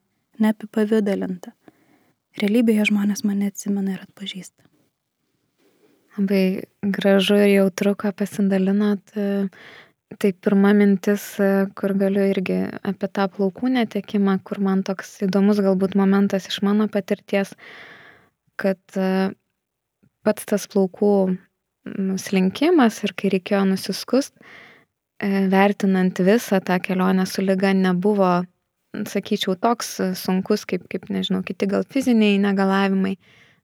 neapipavydalinta. 0.43 1.53
Realybėje 2.41 2.89
žmonės 2.89 3.23
mane 3.27 3.47
atsimena 3.47 3.93
ir 3.93 4.01
atpažįsta. 4.03 4.67
Labai 6.17 6.43
gražu 6.97 7.37
ir 7.39 7.53
jautru, 7.53 7.93
ką 7.95 8.11
pasidalinot. 8.19 9.15
Tai 10.19 10.31
pirma 10.43 10.73
mintis, 10.75 11.23
kur 11.79 11.93
galiu 11.95 12.25
irgi 12.33 12.57
apie 12.83 13.07
tą 13.15 13.29
plaukų 13.31 13.71
netekimą, 13.77 14.41
kur 14.43 14.59
man 14.59 14.83
toks 14.83 15.21
įdomus 15.23 15.63
galbūt 15.63 15.95
momentas 15.95 16.49
iš 16.51 16.59
mano 16.67 16.89
patirties, 16.91 17.55
kad 18.59 18.99
pats 20.27 20.49
tas 20.51 20.67
plaukų 20.75 21.13
slinkimas 22.21 23.01
ir 23.05 23.13
kai 23.17 23.31
reikėjo 23.33 23.63
nusiskust, 23.71 24.33
vertinant 25.21 26.17
visą 26.25 26.61
tą 26.65 26.79
kelionę 26.81 27.25
su 27.29 27.43
lyga 27.45 27.73
nebuvo, 27.77 28.43
sakyčiau, 29.07 29.55
toks 29.55 29.95
sunkus, 30.19 30.65
kaip, 30.65 30.87
kaip 30.91 31.09
nežinau, 31.13 31.43
kiti 31.45 31.69
gal 31.69 31.85
fiziniai 31.87 32.39
negalavimai, 32.41 33.15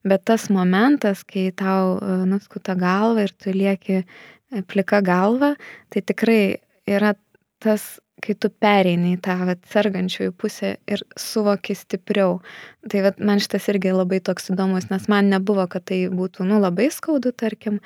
bet 0.08 0.24
tas 0.24 0.48
momentas, 0.50 1.24
kai 1.26 1.50
tau 1.52 1.98
nuskuta 2.26 2.74
galva 2.78 3.26
ir 3.26 3.34
tu 3.34 3.52
lieki 3.52 4.04
plika 4.70 5.02
galva, 5.04 5.54
tai 5.92 6.02
tikrai 6.02 6.58
yra 6.88 7.14
tas, 7.60 7.98
kai 8.24 8.34
tu 8.34 8.50
pereini 8.50 9.14
į 9.16 9.20
tą 9.24 9.36
vat, 9.48 9.60
sergančiųjų 9.72 10.32
pusę 10.38 10.74
ir 10.90 11.02
suvoki 11.18 11.76
stipriau. 11.78 12.38
Tai 12.90 13.02
vat, 13.06 13.20
man 13.22 13.42
šitas 13.42 13.68
irgi 13.72 13.92
labai 13.94 14.20
toks 14.24 14.50
įdomus, 14.52 14.88
nes 14.92 15.06
man 15.12 15.30
nebuvo, 15.32 15.66
kad 15.70 15.86
tai 15.90 16.00
būtų, 16.12 16.46
nu, 16.48 16.58
labai 16.62 16.88
skaudu, 16.94 17.32
tarkim, 17.32 17.78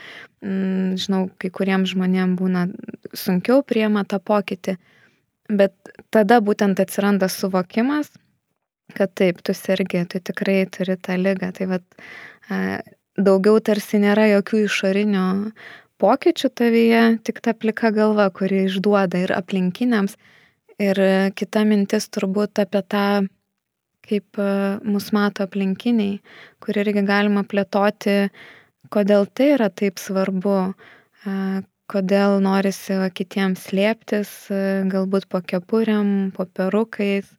mm, 0.45 0.97
žinau, 1.03 1.27
kai 1.43 1.53
kuriems 1.55 1.93
žmonėms 1.95 2.39
būna 2.41 2.67
sunkiau 3.17 3.63
priema 3.67 4.07
tą 4.09 4.21
pokytį, 4.23 4.79
bet 5.53 5.95
tada 6.15 6.41
būtent 6.45 6.81
atsiranda 6.81 7.29
suvokimas, 7.33 8.13
kad 8.97 9.13
taip, 9.19 9.41
tu 9.45 9.55
sergi, 9.57 10.05
tu 10.09 10.21
tikrai 10.21 10.65
turi 10.73 10.97
tą 11.01 11.17
lygą. 11.21 11.53
Tai 11.57 11.71
vat, 11.77 11.87
daugiau 13.17 13.61
tarsi 13.61 14.01
nėra 14.03 14.29
jokių 14.37 14.67
išorinių 14.67 15.27
pokyčių 16.03 16.51
tavyje, 16.59 17.03
tik 17.27 17.39
ta 17.45 17.55
plika 17.55 17.93
galva, 17.95 18.29
kuri 18.35 18.67
išduoda 18.67 19.23
ir 19.23 19.35
aplinkiniams. 19.37 20.19
Ir 20.83 20.99
kita 21.39 21.63
mintis 21.69 22.09
turbūt 22.11 22.59
apie 22.63 22.83
tą, 22.91 23.07
kaip 24.07 24.41
e, 24.41 24.49
mus 24.85 25.11
mato 25.15 25.47
aplinkiniai, 25.47 26.19
kur 26.63 26.79
irgi 26.83 27.05
galima 27.07 27.45
plėtoti, 27.49 28.17
kodėl 28.93 29.29
tai 29.31 29.53
yra 29.57 29.69
taip 29.71 30.01
svarbu, 30.03 30.57
e, 31.27 31.37
kodėl 31.93 32.39
norisi 32.43 32.99
kitiems 33.15 33.69
slėptis, 33.69 34.33
e, 34.51 34.83
galbūt 34.91 35.29
po 35.31 35.43
kepuriam, 35.45 36.33
po 36.37 36.49
perukais, 36.49 37.31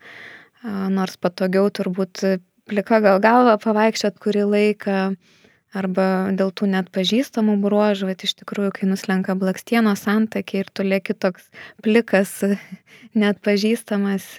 nors 0.64 1.18
patogiau 1.20 1.68
turbūt 1.76 2.22
plika 2.70 3.02
gal 3.04 3.18
galva 3.20 3.58
pavaikščiot 3.60 4.20
kurį 4.24 4.46
laiką, 4.48 5.00
arba 5.74 6.06
dėl 6.38 6.54
tų 6.54 6.70
net 6.74 6.92
pažįstamų 6.94 7.58
bruožų, 7.64 8.12
bet 8.12 8.26
iš 8.28 8.36
tikrųjų, 8.42 8.74
kai 8.78 8.90
nuslenka 8.90 9.36
blakstieno 9.38 9.96
santakė 10.00 10.64
ir 10.64 10.70
tu 10.74 10.86
lieki 10.86 11.16
toks 11.18 11.50
plikas, 11.84 12.40
net 13.22 13.42
pažįstamas, 13.46 14.30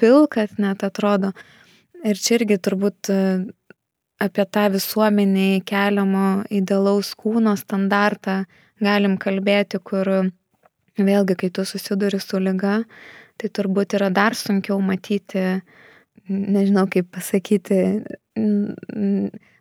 pilkas 0.00 0.58
net 0.58 0.84
atrodo. 0.86 1.32
Ir 2.00 2.16
čia 2.16 2.38
irgi 2.38 2.56
turbūt 2.58 3.10
apie 4.20 4.44
tą 4.52 4.66
visuomeniai 4.72 5.60
keliamo 5.64 6.44
idealaus 6.52 7.12
kūno 7.18 7.54
standartą 7.60 8.44
galim 8.80 9.16
kalbėti, 9.20 9.80
kur 9.84 10.08
vėlgi, 11.00 11.36
kai 11.36 11.50
tu 11.54 11.64
susiduri 11.68 12.20
su 12.20 12.40
lyga, 12.40 12.80
tai 13.40 13.48
turbūt 13.48 13.96
yra 13.98 14.10
dar 14.12 14.36
sunkiau 14.36 14.80
matyti, 14.84 15.62
nežinau 16.28 16.86
kaip 16.92 17.08
pasakyti, 17.14 17.80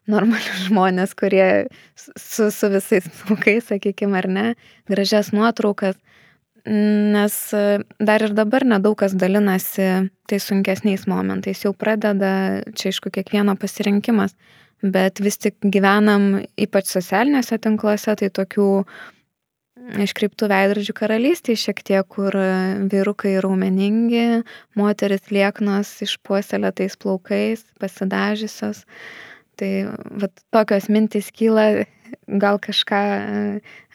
normalius 0.10 0.66
žmonės, 0.68 1.16
kurie 1.18 1.48
su, 1.96 2.50
su 2.51 2.72
visais 2.74 3.10
plaukais, 3.22 3.70
sakykime, 3.72 4.18
ar 4.20 4.30
ne, 4.30 4.46
gražias 4.89 5.34
nuotraukas, 5.36 6.00
nes 6.69 7.36
e, 7.56 7.65
dar 8.04 8.26
ir 8.26 8.34
dabar 8.38 8.65
nedaug 8.67 8.98
kas 9.00 9.15
dalinasi 9.17 10.10
tais 10.30 10.45
sunkesniais 10.45 11.08
momentais, 11.10 11.63
jau 11.63 11.74
pradeda, 11.74 12.63
čia 12.76 12.91
aišku, 12.91 13.13
kiekvieno 13.15 13.56
pasirinkimas, 13.60 14.36
bet 14.84 15.22
vis 15.24 15.39
tik 15.39 15.56
gyvenam 15.63 16.43
ypač 16.60 16.91
socialiniuose 16.91 17.58
tinkluose, 17.63 18.15
tai 18.19 18.30
tokių 18.30 18.67
iškreiptų 20.04 20.50
veidrodžių 20.52 20.93
karalystėje 20.95 21.63
šiek 21.63 21.82
tiek, 21.88 22.06
kur 22.12 22.36
vyrukai 22.91 23.38
raumeningi, 23.41 24.43
moteris 24.78 25.32
lieknos 25.34 25.91
išpuoselėtais 26.06 27.00
plaukais, 27.00 27.63
pasidažysios. 27.82 28.84
Tai 29.60 29.72
vat, 30.22 30.43
tokios 30.56 30.88
mintys 30.91 31.34
kyla, 31.36 31.86
gal 32.39 32.60
kažką 32.63 33.02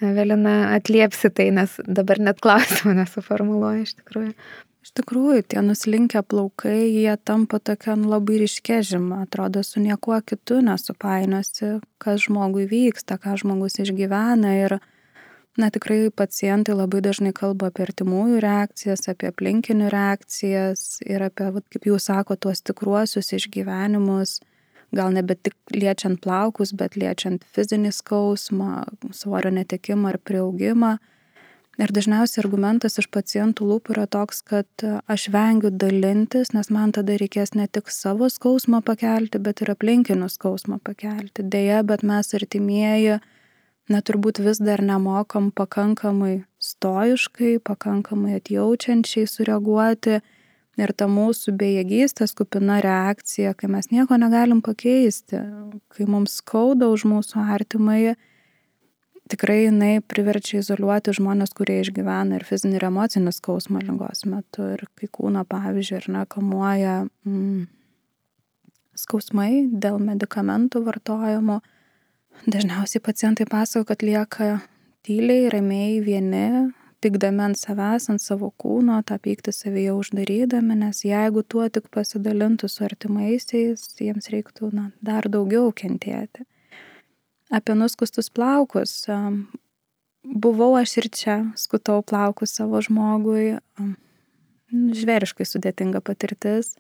Velina 0.01 0.75
atliepsi 0.75 1.31
tai, 1.33 1.49
nes 1.57 1.79
dabar 1.87 2.21
net 2.21 2.43
klausimą 2.45 2.95
nesuformuluoju 3.01 3.87
iš 3.87 3.97
tikrųjų. 4.03 4.33
Iš 4.85 4.91
tikrųjų, 5.01 5.43
tie 5.49 5.63
nuslinkę 5.65 6.21
plaukai, 6.29 6.91
jie 6.93 7.15
tampa 7.25 7.57
tokia 7.57 7.95
nu, 7.97 8.11
labai 8.13 8.43
ryškia 8.43 8.83
žyma, 8.85 9.23
atrodo, 9.25 9.63
su 9.65 9.81
niekuo 9.81 10.19
kitu 10.21 10.59
nesupainosi, 10.61 11.79
kas 11.97 12.27
žmogui 12.27 12.67
vyksta, 12.69 13.17
ką 13.17 13.39
žmogus 13.41 13.81
išgyvena. 13.81 14.53
Ir, 14.67 14.77
na, 15.57 15.71
tikrai 15.73 16.11
pacientai 16.13 16.77
labai 16.77 17.01
dažnai 17.01 17.33
kalba 17.33 17.71
apie 17.73 17.87
artimųjų 17.87 18.43
reakcijas, 18.45 19.09
apie 19.09 19.33
aplinkinių 19.33 19.89
reakcijas 19.89 20.99
ir 21.09 21.25
apie, 21.31 21.49
kaip 21.73 21.89
jūs 21.89 22.11
sako, 22.13 22.37
tuos 22.37 22.61
tikruosius 22.61 23.33
išgyvenimus 23.41 24.43
gal 24.95 25.13
nebe 25.15 25.37
tik 25.37 25.57
liečiant 25.75 26.21
plaukus, 26.25 26.73
bet 26.77 26.97
liečiant 26.99 27.45
fizinį 27.55 27.93
skausmą, 27.95 28.85
svorio 29.13 29.53
netekimą 29.55 30.15
ar 30.15 30.21
prieaugimą. 30.23 30.97
Ir 31.75 31.91
dažniausiai 31.91 32.45
argumentas 32.45 33.01
iš 33.03 33.09
pacientų 33.11 33.67
lūpų 33.67 33.97
yra 33.97 34.05
toks, 34.07 34.45
kad 34.47 34.85
aš 35.11 35.27
vengiu 35.35 35.73
dalintis, 35.75 36.53
nes 36.55 36.71
man 36.71 36.93
tada 36.95 37.17
reikės 37.19 37.57
ne 37.59 37.67
tik 37.67 37.91
savo 37.91 38.29
skausmą 38.31 38.79
pakelti, 38.87 39.41
bet 39.43 39.65
ir 39.65 39.73
aplinkinių 39.75 40.29
skausmą 40.31 40.79
pakelti. 40.87 41.43
Deja, 41.43 41.83
bet 41.83 42.07
mes 42.07 42.31
artimieji, 42.39 43.19
na 43.91 44.03
turbūt 44.07 44.39
vis 44.45 44.63
dar 44.63 44.85
nemokam 44.87 45.51
pakankamai 45.51 46.45
stoiškai, 46.63 47.59
pakankamai 47.67 48.39
atjaučiančiai 48.39 49.27
sureaguoti 49.27 50.21
Ir 50.81 50.91
ta 50.99 51.07
mūsų 51.07 51.55
bejėgystės 51.55 52.35
kupina 52.35 52.81
reakcija, 52.83 53.53
kai 53.55 53.71
mes 53.71 53.93
nieko 53.93 54.19
negalim 54.19 54.59
pakeisti, 54.65 55.39
kai 55.95 56.07
mums 56.11 56.41
skauda 56.41 56.89
už 56.91 57.05
mūsų 57.07 57.45
artimąjį, 57.55 58.17
tikrai 59.31 59.61
jinai 59.69 59.93
priverčia 60.03 60.59
izoliuoti 60.61 61.15
žmonės, 61.15 61.55
kurie 61.57 61.79
išgyvena 61.85 62.41
ir 62.41 62.47
fizinį 62.49 62.81
ir 62.81 62.89
emocinį 62.91 63.33
skausmą 63.37 63.85
lygos 63.85 64.27
metu. 64.27 64.67
Ir 64.75 64.85
kai 64.99 65.09
kūno, 65.09 65.47
pavyzdžiui, 65.49 66.01
ir 66.03 66.11
nekamuoja 66.19 66.97
mm, 67.07 67.65
skausmai 68.99 69.65
dėl 69.71 70.01
medikamentų 70.03 70.85
vartojimo, 70.89 71.61
dažniausiai 72.51 73.03
pacientai 73.05 73.47
pasako, 73.47 73.93
kad 73.93 74.03
lieka 74.03 74.57
tyliai, 75.07 75.49
ramiai 75.53 76.01
vieni, 76.05 76.73
pykdami 77.05 77.45
ant 77.45 77.59
savęs, 77.61 78.09
ant 78.13 78.23
savo 78.23 78.49
kūno, 78.61 79.03
tą 79.05 79.19
pyktį 79.21 79.53
savyje 79.53 79.93
uždarydami, 79.99 80.79
nes 80.81 81.03
jeigu 81.05 81.45
tuo 81.45 81.67
tik 81.69 81.91
pasidalintų 81.93 82.71
su 82.73 82.87
artimaisiais, 82.87 83.85
jiems 84.01 84.31
reiktų 84.33 84.73
na, 84.73 84.89
dar 85.05 85.29
daugiau 85.29 85.69
kentėti. 85.77 86.47
Apie 87.53 87.77
nuskustus 87.77 88.33
plaukus. 88.33 89.05
Buvau 90.25 90.73
aš 90.81 90.97
ir 91.03 91.11
čia, 91.13 91.37
skutau 91.61 92.01
plaukus 92.03 92.57
savo 92.57 92.81
žmogui. 92.83 93.59
Žveriškai 94.73 95.45
sudėtinga 95.47 96.01
patirtis 96.03 96.73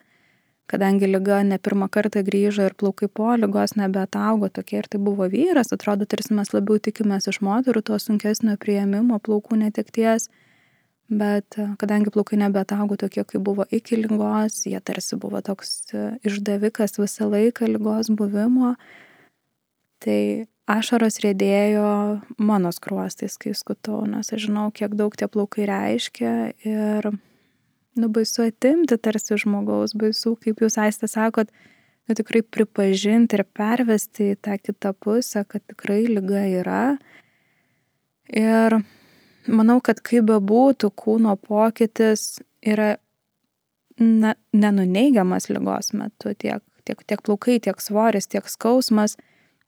kadangi 0.67 1.09
liga 1.09 1.43
ne 1.45 1.59
pirmą 1.61 1.89
kartą 1.93 2.23
grįžo 2.25 2.69
ir 2.69 2.77
plaukai 2.81 3.09
po 3.09 3.35
ligos 3.37 3.77
nebeataugo 3.77 4.49
tokie 4.49 4.79
ir 4.81 4.89
tai 4.89 5.01
buvo 5.03 5.29
vyras, 5.31 5.73
atrodo, 5.77 6.09
tarsi 6.09 6.37
mes 6.37 6.55
labiau 6.57 6.81
tikimės 6.81 7.29
iš 7.33 7.41
moterų 7.45 7.85
to 7.91 7.99
sunkesnio 8.01 8.57
prieimimo 8.61 9.21
plaukų 9.21 9.61
netekties, 9.61 10.31
bet 11.13 11.59
e, 11.61 11.69
kadangi 11.81 12.13
plaukai 12.15 12.41
nebeataugo 12.41 12.97
tokie, 13.01 13.27
kaip 13.29 13.45
buvo 13.45 13.69
iki 13.71 14.01
lygos, 14.01 14.63
jie 14.71 14.81
tarsi 14.81 15.21
buvo 15.21 15.43
toks 15.45 15.77
e, 15.93 16.07
išdavikas 16.25 16.97
visą 17.01 17.29
laiką 17.29 17.69
lygos 17.69 18.09
buvimo, 18.17 18.75
tai 20.01 20.49
ašaros 20.71 21.21
rėdėjo 21.21 21.93
mano 22.41 22.73
skruostais, 22.73 23.37
kai 23.37 23.53
skutau, 23.53 24.01
nes 24.09 24.33
aš 24.33 24.49
žinau, 24.49 24.71
kiek 24.73 24.97
daug 24.97 25.13
tie 25.13 25.29
plaukai 25.29 25.69
reiškia 25.69 26.35
ir 26.65 27.13
nu 28.01 28.09
baisu 28.13 28.47
atimti 28.49 28.99
tarsi 28.99 29.39
žmogaus, 29.41 29.95
baisu, 29.99 30.35
kaip 30.41 30.63
jūs 30.65 30.79
aistė 30.81 31.09
sakot, 31.11 31.51
nu 32.09 32.17
tikrai 32.19 32.43
pripažinti 32.43 33.39
ir 33.39 33.45
pervesti 33.57 34.33
į 34.35 34.41
tą 34.45 34.59
kitą 34.61 34.95
pusę, 34.99 35.45
kad 35.49 35.65
tikrai 35.71 36.05
lyga 36.11 36.45
yra. 36.61 36.85
Ir 38.29 38.81
manau, 39.47 39.81
kad 39.85 40.01
kaip 40.05 40.29
bebūtų, 40.31 40.91
kūno 40.97 41.37
pokytis 41.41 42.41
yra 42.65 42.95
na, 44.01 44.35
nenuneigiamas 44.53 45.51
lygos 45.53 45.93
metu, 45.95 46.33
tiek, 46.35 46.65
tiek, 46.89 47.05
tiek 47.07 47.23
plaukai, 47.23 47.61
tiek 47.63 47.81
svoris, 47.81 48.29
tiek 48.31 48.49
skausmas, 48.51 49.19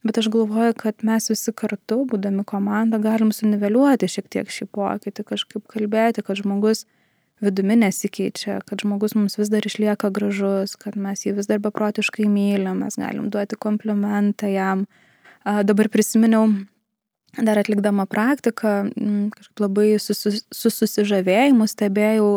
Bet 0.06 0.18
aš 0.18 0.28
galvoju, 0.30 0.74
kad 0.78 1.02
mes 1.02 1.24
visi 1.30 1.50
kartu, 1.56 2.04
būdami 2.06 2.44
komanda, 2.46 2.98
galim 3.02 3.32
suniveliuoti 3.34 4.06
šiek 4.10 4.28
tiek 4.30 4.52
šį 4.54 4.68
pokytį, 4.76 5.24
kažkaip 5.26 5.64
kalbėti, 5.72 6.22
kad 6.22 6.38
žmogus 6.38 6.84
vidumi 7.40 7.76
nesikeičia, 7.76 8.60
kad 8.64 8.80
žmogus 8.80 9.14
mums 9.16 9.36
vis 9.38 9.50
dar 9.52 9.66
išlieka 9.66 10.10
gražus, 10.14 10.76
kad 10.80 10.96
mes 10.96 11.26
jį 11.26 11.36
vis 11.36 11.50
dar 11.50 11.60
beprotiškai 11.64 12.28
mylim, 12.30 12.80
mes 12.84 12.96
galim 13.00 13.28
duoti 13.32 13.58
komplimentą 13.60 14.48
jam. 14.50 14.86
Dabar 15.44 15.90
prisiminiau, 15.92 16.48
dar 17.36 17.60
atlikdama 17.60 18.06
praktiką, 18.10 18.72
kažkaip 19.36 19.62
labai 19.62 19.90
su, 20.02 20.16
su 20.16 20.72
susižavėjimu 20.72 21.68
stebėjau 21.68 22.30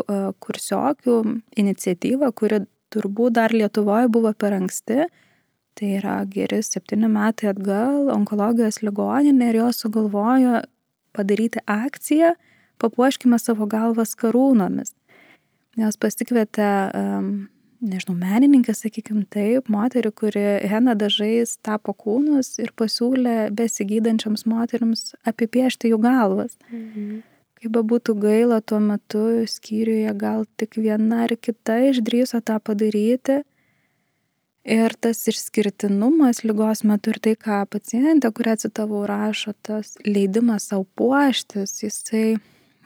kursiokių 0.43 1.21
iniciatyvą, 1.63 2.33
kuri 2.35 2.65
turbūt 2.93 3.39
dar 3.39 3.55
Lietuvoje 3.55 4.11
buvo 4.11 4.33
per 4.33 4.57
anksti. 4.57 5.07
Tai 5.79 5.89
yra 5.95 6.17
geri 6.27 6.59
septyni 6.65 7.07
metai 7.07 7.53
atgal 7.53 8.09
onkologijos 8.11 8.81
ligoninė 8.83 9.53
ir 9.53 9.61
jos 9.61 9.79
sugalvojo 9.85 10.59
padaryti 11.15 11.63
akciją 11.63 12.33
Papuoškime 12.79 13.39
savo 13.39 13.67
galvas 13.69 14.15
karūnomis. 14.19 14.93
Jos 15.79 15.97
pasikvietė, 16.01 16.67
nežinau, 17.79 18.15
menininkę, 18.19 18.73
sakykim 18.75 19.23
taip, 19.31 19.69
moterį, 19.71 20.11
kuri 20.15 20.45
hena 20.67 20.95
dažais 20.99 21.57
tapo 21.63 21.93
kūnus 21.95 22.57
ir 22.63 22.73
pasiūlė 22.79 23.51
besigydančiams 23.55 24.45
moteriams 24.49 25.13
apipiešti 25.29 25.93
jų 25.93 26.01
galvas. 26.03 26.57
Mhm. 26.71 27.21
Kaip 27.59 27.75
būtų 27.91 28.13
gaila, 28.15 28.61
tuo 28.63 28.77
metu 28.79 29.43
skyriuje 29.51 30.13
gal 30.15 30.45
tik 30.55 30.77
viena 30.79 31.25
ar 31.25 31.33
kita 31.35 31.75
išdryso 31.89 32.39
tą 32.39 32.55
padaryti. 32.63 33.41
Ir 34.69 34.93
tas 35.01 35.25
išskirtinumas 35.27 36.43
lygos 36.45 36.85
metu 36.87 37.11
ir 37.11 37.19
tai, 37.23 37.33
ką 37.39 37.65
pacientė, 37.71 38.31
kurią 38.35 38.55
citavau, 38.63 39.01
rašo, 39.07 39.55
tas 39.63 39.97
leidimas 40.05 40.69
savo 40.69 40.85
puoštis, 40.99 41.73
jisai, 41.83 42.39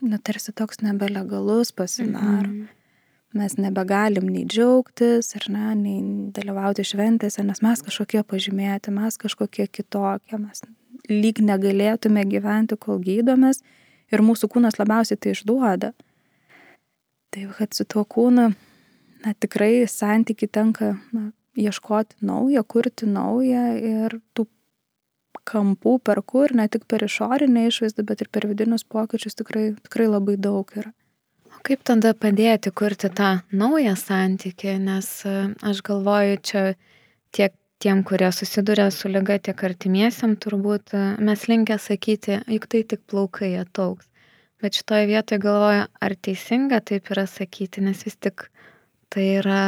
nu, 0.04 0.20
tarsi 0.20 0.52
toks 0.52 0.82
nebelegalus 0.84 1.72
pasidaro. 1.72 2.50
Mm 2.50 2.62
-hmm. 2.62 2.82
Mes 3.34 3.56
nebegalim 3.58 4.26
nei 4.30 4.46
džiaugtis, 4.46 5.36
ar 5.36 5.46
ne, 5.50 5.76
nei 5.76 6.02
dalyvauti 6.36 6.84
šventėse, 6.86 7.44
nes 7.44 7.62
mes 7.66 7.82
kažkokie 7.82 8.22
pažymėti, 8.24 8.92
mes 8.94 9.18
kažkokie 9.18 9.68
kitokie, 9.68 10.38
mes 10.38 10.62
lyg 11.10 11.40
negalėtume 11.40 12.26
gyventi, 12.30 12.78
kol 12.78 13.00
gydomės 13.00 13.64
ir 14.12 14.22
mūsų 14.22 14.50
kūnas 14.54 14.78
labiausiai 14.80 15.18
tai 15.18 15.32
išduoda. 15.32 15.94
Tai 17.34 17.48
kad 17.58 17.74
su 17.74 17.86
tuo 17.86 18.06
kūnu, 18.06 18.54
na 19.26 19.34
tikrai 19.40 19.88
santyki 19.90 20.48
tenka 20.48 20.98
na, 21.12 21.32
ieškoti 21.58 22.16
naują, 22.22 22.64
kurti 22.64 23.06
naują 23.10 23.66
ir 23.78 24.20
tų 24.36 24.46
kampų, 25.50 25.98
per 26.08 26.22
kur 26.26 26.54
ne 26.56 26.68
tik 26.72 26.86
per 26.90 27.06
išorinę 27.06 27.68
išvaizdą, 27.70 28.06
bet 28.10 28.24
ir 28.26 28.30
per 28.34 28.48
vidinius 28.50 28.84
pokyčius 28.84 29.38
tikrai, 29.40 29.66
tikrai 29.88 30.10
labai 30.10 30.38
daug 30.38 30.70
yra. 30.78 30.92
O 31.54 31.62
kaip 31.68 31.84
tada 31.88 32.14
padėti 32.18 32.74
kurti 32.76 33.12
tą 33.20 33.34
naują 33.52 33.96
santykį, 34.00 34.78
nes 34.88 35.10
e, 35.30 35.36
aš 35.64 35.84
galvoju, 35.90 36.40
čia 36.50 36.64
tiek 37.36 37.56
tiem, 37.84 38.04
kurie 38.08 38.32
susiduria 38.32 38.90
su 38.92 39.12
lyga, 39.12 39.38
tiek 39.44 39.64
artimiesiam, 39.68 40.36
turbūt 40.40 40.96
e, 40.96 41.04
mes 41.30 41.48
linkę 41.52 41.78
sakyti, 41.80 42.40
juk 42.56 42.68
tai 42.72 42.84
tik 42.88 43.04
plaukai 43.12 43.54
atauks. 43.62 44.10
Bet 44.64 44.80
šitoje 44.80 45.10
vietoje 45.10 45.44
galvoju, 45.44 45.88
ar 46.08 46.16
teisinga 46.24 46.80
taip 46.88 47.10
yra 47.12 47.26
sakyti, 47.28 47.84
nes 47.84 48.06
vis 48.08 48.16
tik 48.16 48.48
tai 49.12 49.26
yra 49.42 49.64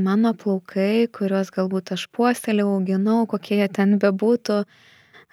mano 0.00 0.32
plaukai, 0.34 1.08
kuriuos 1.12 1.50
galbūt 1.54 1.92
aš 1.96 2.06
puoselėjau, 2.16 2.70
auginau, 2.78 3.26
kokie 3.28 3.58
jie 3.60 3.68
ten 3.68 3.98
bebūtų, 4.02 4.62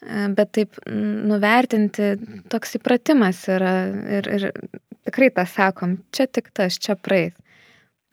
bet 0.01 0.51
taip 0.53 0.77
nuvertinti 0.87 2.15
toks 2.51 2.77
įpratimas 2.77 3.43
yra 3.49 3.73
ir, 4.19 4.29
ir 4.37 4.49
tikrai 5.07 5.31
tą 5.33 5.47
sakom, 5.49 5.97
čia 6.13 6.27
tik 6.29 6.51
tas, 6.53 6.77
čia 6.77 6.95
praeis. 6.95 7.33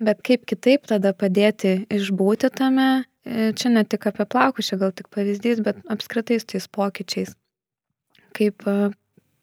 Bet 0.04 0.24
kaip 0.26 0.46
kitaip 0.48 0.88
tada 0.90 1.12
padėti 1.16 1.84
išbūti 1.92 2.50
tame 2.56 3.04
E, 3.24 3.52
čia 3.56 3.70
ne 3.72 3.84
tik 3.88 4.04
apie 4.10 4.26
plaukus, 4.28 4.68
čia 4.68 4.76
gal 4.76 4.92
tik 4.92 5.08
pavyzdys, 5.14 5.62
bet 5.64 5.80
apskritai 5.88 6.36
su 6.40 6.48
tais 6.52 6.66
pokyčiais. 6.68 7.32
Kaip 8.36 8.66
e, 8.68 8.90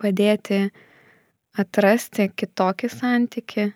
padėti 0.01 0.59
atrasti 1.61 2.27
kitokį 2.29 2.91
santyki, 2.93 3.71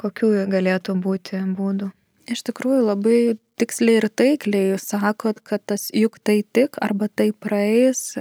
kokių 0.00 0.30
galėtų 0.52 0.98
būti 1.06 1.40
būdų. 1.56 1.88
Iš 2.28 2.42
tikrųjų 2.48 2.82
labai 2.84 3.20
tiksliai 3.60 4.00
ir 4.00 4.08
taikliai 4.12 4.78
sakot, 4.80 5.40
kad 5.44 5.62
tas 5.68 5.88
juk 5.94 6.18
tai 6.24 6.42
tik 6.42 6.76
arba 6.82 7.08
tai 7.08 7.30
praeis, 7.32 8.12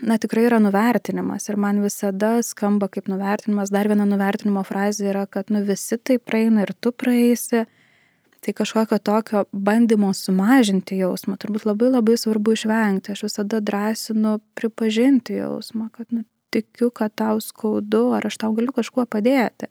na 0.00 0.18
tikrai 0.20 0.46
yra 0.50 0.60
nuvertinimas 0.60 1.48
ir 1.48 1.56
man 1.60 1.80
visada 1.84 2.36
skamba 2.44 2.90
kaip 2.92 3.08
nuvertinimas. 3.08 3.72
Dar 3.72 3.88
viena 3.88 4.06
nuvertinimo 4.08 4.62
frazė 4.66 5.10
yra, 5.12 5.24
kad 5.26 5.50
nu 5.52 5.64
visi 5.64 5.98
tai 5.98 6.18
praeina 6.20 6.66
ir 6.66 6.74
tu 6.80 6.92
praeisi 6.92 7.64
tai 8.46 8.52
kažkokio 8.54 8.98
tokio 8.98 9.44
bandymo 9.50 10.12
sumažinti 10.14 11.00
jausmą 11.00 11.34
turbūt 11.40 11.64
labai 11.66 11.88
labai 11.90 12.14
svarbu 12.20 12.54
išvengti. 12.54 13.14
Aš 13.16 13.24
visada 13.26 13.58
drąsinu 13.60 14.36
pripažinti 14.54 15.40
jausmą, 15.40 15.88
kad 15.90 16.12
nu, 16.14 16.22
tikiu, 16.54 16.92
kad 16.94 17.14
tau 17.18 17.40
skaudu, 17.42 18.12
ar 18.14 18.28
aš 18.28 18.38
tau 18.44 18.52
galiu 18.54 18.76
kažkuo 18.76 19.06
padėti. 19.10 19.66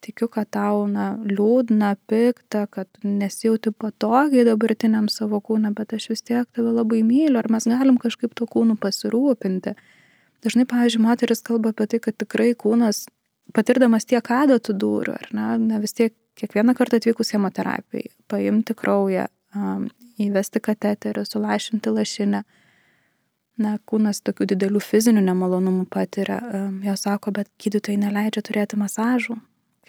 Tikiu, 0.00 0.30
kad 0.32 0.48
tau 0.48 0.86
na, 0.88 1.10
liūdna, 1.28 1.92
pikta, 2.08 2.64
kad 2.72 2.88
nesijauti 3.04 3.72
patogiai 3.76 4.46
dabartiniam 4.48 5.10
savo 5.12 5.42
kūną, 5.44 5.74
bet 5.76 5.92
aš 5.92 6.06
vis 6.14 6.24
tiek 6.24 6.46
tave 6.56 6.72
labai 6.72 7.02
myliu, 7.04 7.36
ar 7.36 7.50
mes 7.52 7.66
galim 7.68 7.98
kažkaip 8.00 8.32
to 8.38 8.48
kūnu 8.48 8.78
pasirūpinti. 8.80 9.74
Dažnai, 10.40 10.64
pavyzdžiui, 10.70 11.02
moteris 11.04 11.44
kalba 11.44 11.74
apie 11.74 11.84
tai, 11.92 12.00
kad 12.06 12.16
tikrai 12.16 12.54
kūnas, 12.56 13.02
patirdamas 13.52 14.08
tiek 14.08 14.24
adatų 14.24 14.76
dūrių, 14.80 15.18
ar 15.20 15.28
ne, 15.36 15.50
ne 15.66 15.82
vis 15.84 15.92
tiek 15.98 16.16
kiekvieną 16.40 16.72
kartą 16.78 16.96
atvykus 16.96 17.34
chemoterapijai, 17.34 18.08
paimti 18.32 18.78
kraują, 18.78 19.26
įvesti 20.20 20.64
kateterį, 20.64 21.26
sulašinti 21.28 21.92
lašinę. 21.92 22.42
Na, 23.60 23.74
kūnas 23.84 24.22
tokių 24.24 24.46
didelių 24.54 24.80
fizinių 24.80 25.20
nemalonumų 25.26 25.84
patiria. 25.92 26.38
Jos 26.86 27.04
sako, 27.04 27.34
bet 27.36 27.50
gydytojai 27.60 28.00
neleidžia 28.00 28.40
turėti 28.46 28.78
masažų. 28.80 29.36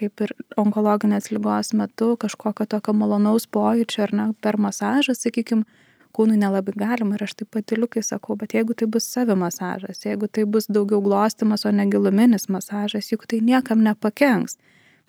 Kaip 0.02 0.22
ir 0.26 0.32
onkologinės 0.58 1.30
lygos 1.30 1.76
metu 1.78 2.16
kažkokio 2.18 2.66
tokio 2.66 2.94
malonaus 2.98 3.46
pojūčio 3.46 4.08
ar 4.08 4.14
ne, 4.18 4.24
per 4.42 4.58
masažą, 4.58 5.14
sakykime, 5.14 5.68
kūnui 6.16 6.40
nelabai 6.42 6.74
galima 6.74 7.16
ir 7.16 7.24
aš 7.28 7.36
taip 7.40 7.52
patiliukai 7.56 8.02
sakau, 8.04 8.34
bet 8.40 8.56
jeigu 8.58 8.74
tai 8.78 8.88
bus 8.90 9.06
savi 9.14 9.36
masažas, 9.38 10.02
jeigu 10.06 10.26
tai 10.28 10.48
bus 10.50 10.66
daugiau 10.74 11.04
glostimas, 11.06 11.68
o 11.70 11.72
ne 11.76 11.86
giluminis 11.92 12.50
masažas, 12.50 13.12
juk 13.14 13.28
tai 13.30 13.44
niekam 13.46 13.84
nepakenks. 13.86 14.58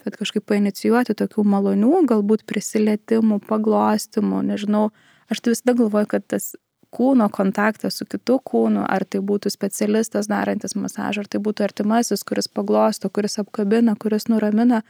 Bet 0.05 0.19
kažkaip 0.19 0.45
painicijuoti 0.51 1.17
tokių 1.17 1.47
malonių, 1.47 1.95
galbūt 2.11 2.45
prisilietimų, 2.51 3.41
paglostimų, 3.49 4.43
nežinau, 4.51 4.91
aš 5.31 5.41
tai 5.41 5.55
visada 5.55 5.77
galvoju, 5.79 6.11
kad 6.11 6.27
tas 6.35 6.53
kūno 6.93 7.29
kontaktas 7.33 8.01
su 8.01 8.07
kitu 8.09 8.39
kūnu, 8.51 8.85
ar 8.89 9.05
tai 9.05 9.23
būtų 9.25 9.53
specialistas 9.53 10.29
darantis 10.31 10.77
masažą, 10.77 11.25
ar 11.25 11.31
tai 11.33 11.41
būtų 11.45 11.65
artimasis, 11.69 12.25
kuris 12.29 12.51
paglosto, 12.53 13.11
kuris 13.11 13.39
apkabina, 13.43 13.97
kuris 13.97 14.29
nuramina, 14.29 14.83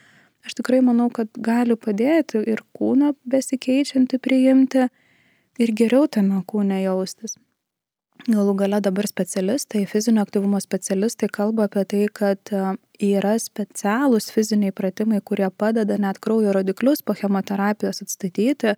aš 0.47 0.59
tikrai 0.59 0.83
manau, 0.83 1.09
kad 1.15 1.31
gali 1.39 1.79
padėti 1.79 2.43
ir 2.43 2.65
kūną 2.79 3.15
besikeičianti 3.31 4.19
priimti 4.19 4.89
ir 5.63 5.75
geriau 5.79 6.09
tame 6.11 6.43
kūne 6.49 6.83
jaustis. 6.83 7.39
Galų 8.23 8.53
gale 8.55 8.79
dabar 8.79 9.07
specialistai, 9.11 9.81
fizinio 9.91 10.23
aktyvumo 10.23 10.61
specialistai 10.63 11.27
kalba 11.33 11.65
apie 11.67 11.83
tai, 11.91 12.03
kad 12.15 12.53
e, 12.55 12.61
yra 13.03 13.33
specialūs 13.43 14.29
fiziniai 14.31 14.71
pratimai, 14.71 15.19
kurie 15.27 15.49
padeda 15.51 15.97
net 15.99 16.21
kraujo 16.23 16.53
rodiklius 16.55 17.03
po 17.03 17.17
chemoterapijos 17.19 18.05
atstatyti. 18.05 18.77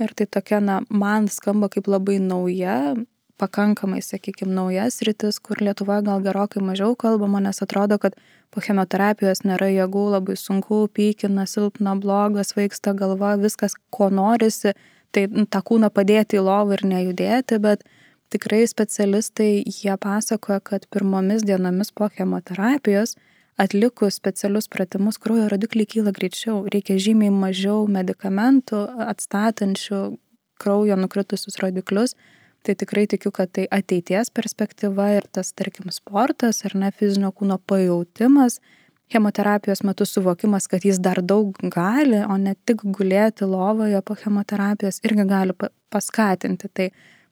Ir 0.00 0.12
tai 0.16 0.26
tokia, 0.26 0.60
na, 0.64 0.80
man 0.88 1.28
skamba 1.28 1.68
kaip 1.72 1.88
labai 1.90 2.16
nauja, 2.22 2.94
pakankamai, 3.42 4.00
sakykime, 4.04 4.54
naujas 4.54 5.00
rytis, 5.06 5.40
kur 5.42 5.60
Lietuvoje 5.60 6.04
gal 6.06 6.22
gerokai 6.24 6.62
mažiau 6.64 6.94
kalbama, 6.96 7.40
nes 7.42 7.60
atrodo, 7.64 7.98
kad 8.02 8.16
po 8.54 8.62
chemoterapijos 8.64 9.42
nėra 9.48 9.68
jėgų, 9.72 10.04
labai 10.16 10.36
sunku, 10.38 10.84
pykina, 10.96 11.46
silpna, 11.50 11.96
blogas, 12.00 12.54
vaiksta 12.56 12.94
galva, 12.98 13.34
viskas, 13.40 13.74
ko 13.90 14.08
norisi, 14.12 14.74
tai 15.12 15.26
tą 15.28 15.62
kūną 15.68 15.90
padėti 15.92 16.38
į 16.38 16.46
lovą 16.46 16.78
ir 16.78 16.86
nejudėti, 16.94 17.58
bet 17.62 17.84
tikrai 18.32 18.62
specialistai 18.70 19.50
jie 19.66 19.96
pasakoja, 20.00 20.62
kad 20.64 20.88
pirmomis 20.94 21.44
dienomis 21.48 21.92
po 21.92 22.08
chemoterapijos 22.14 23.16
atlikus 23.60 24.16
specialius 24.16 24.68
pratimus 24.68 25.18
kraujo 25.18 25.48
rodikliai 25.52 25.88
kyla 25.88 26.12
greičiau, 26.14 26.62
reikia 26.72 26.98
žymiai 27.00 27.32
mažiau 27.34 27.86
medikamentų 27.90 28.82
atstatančių 29.08 30.02
kraujo 30.62 30.96
nukritusius 30.96 31.58
rodiklius. 31.62 32.16
Tai 32.62 32.76
tikrai 32.78 33.08
tikiu, 33.10 33.32
kad 33.34 33.50
tai 33.50 33.64
ateities 33.74 34.30
perspektyva 34.30 35.08
ir 35.16 35.24
tas, 35.34 35.50
tarkim, 35.50 35.90
sportas 35.90 36.62
ar 36.62 36.76
ne 36.78 36.92
fizinio 36.94 37.32
kūno 37.34 37.56
pajautimas, 37.58 38.60
chemoterapijos 39.10 39.82
metu 39.82 40.06
suvokimas, 40.06 40.68
kad 40.70 40.86
jis 40.86 41.00
dar 41.02 41.18
daug 41.26 41.58
gali, 41.74 42.20
o 42.22 42.36
ne 42.38 42.54
tik 42.66 42.84
gulėti 42.84 43.48
lovoje 43.50 43.98
po 44.06 44.14
chemoterapijos 44.14 45.02
irgi 45.02 45.26
gali 45.28 45.56
paskatinti. 45.90 46.70
Tai 46.70 46.88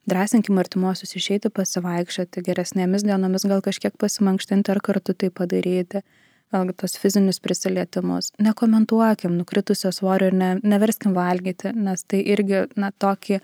drąsinkim 0.08 0.58
artimuosius 0.60 1.14
išeiti 1.18 1.50
pasivaikščioti, 1.52 2.42
geresnėmis 2.46 3.04
dienomis 3.06 3.46
gal 3.48 3.62
kažkiek 3.64 3.96
pasimankštinti 4.00 4.72
ar 4.72 4.80
kartu 4.84 5.14
tai 5.14 5.30
padaryti. 5.30 6.04
Vėlgi 6.50 6.74
tos 6.82 6.96
fizinius 6.98 7.38
prisilietimus. 7.38 8.32
Nekomentuokim 8.42 9.36
nukritusio 9.38 9.92
svorio 9.94 10.32
ir 10.32 10.34
ne, 10.34 10.48
neverskim 10.66 11.14
valgyti, 11.14 11.70
nes 11.78 12.02
tai 12.10 12.24
irgi, 12.26 12.64
na, 12.74 12.90
tokį 12.90 13.38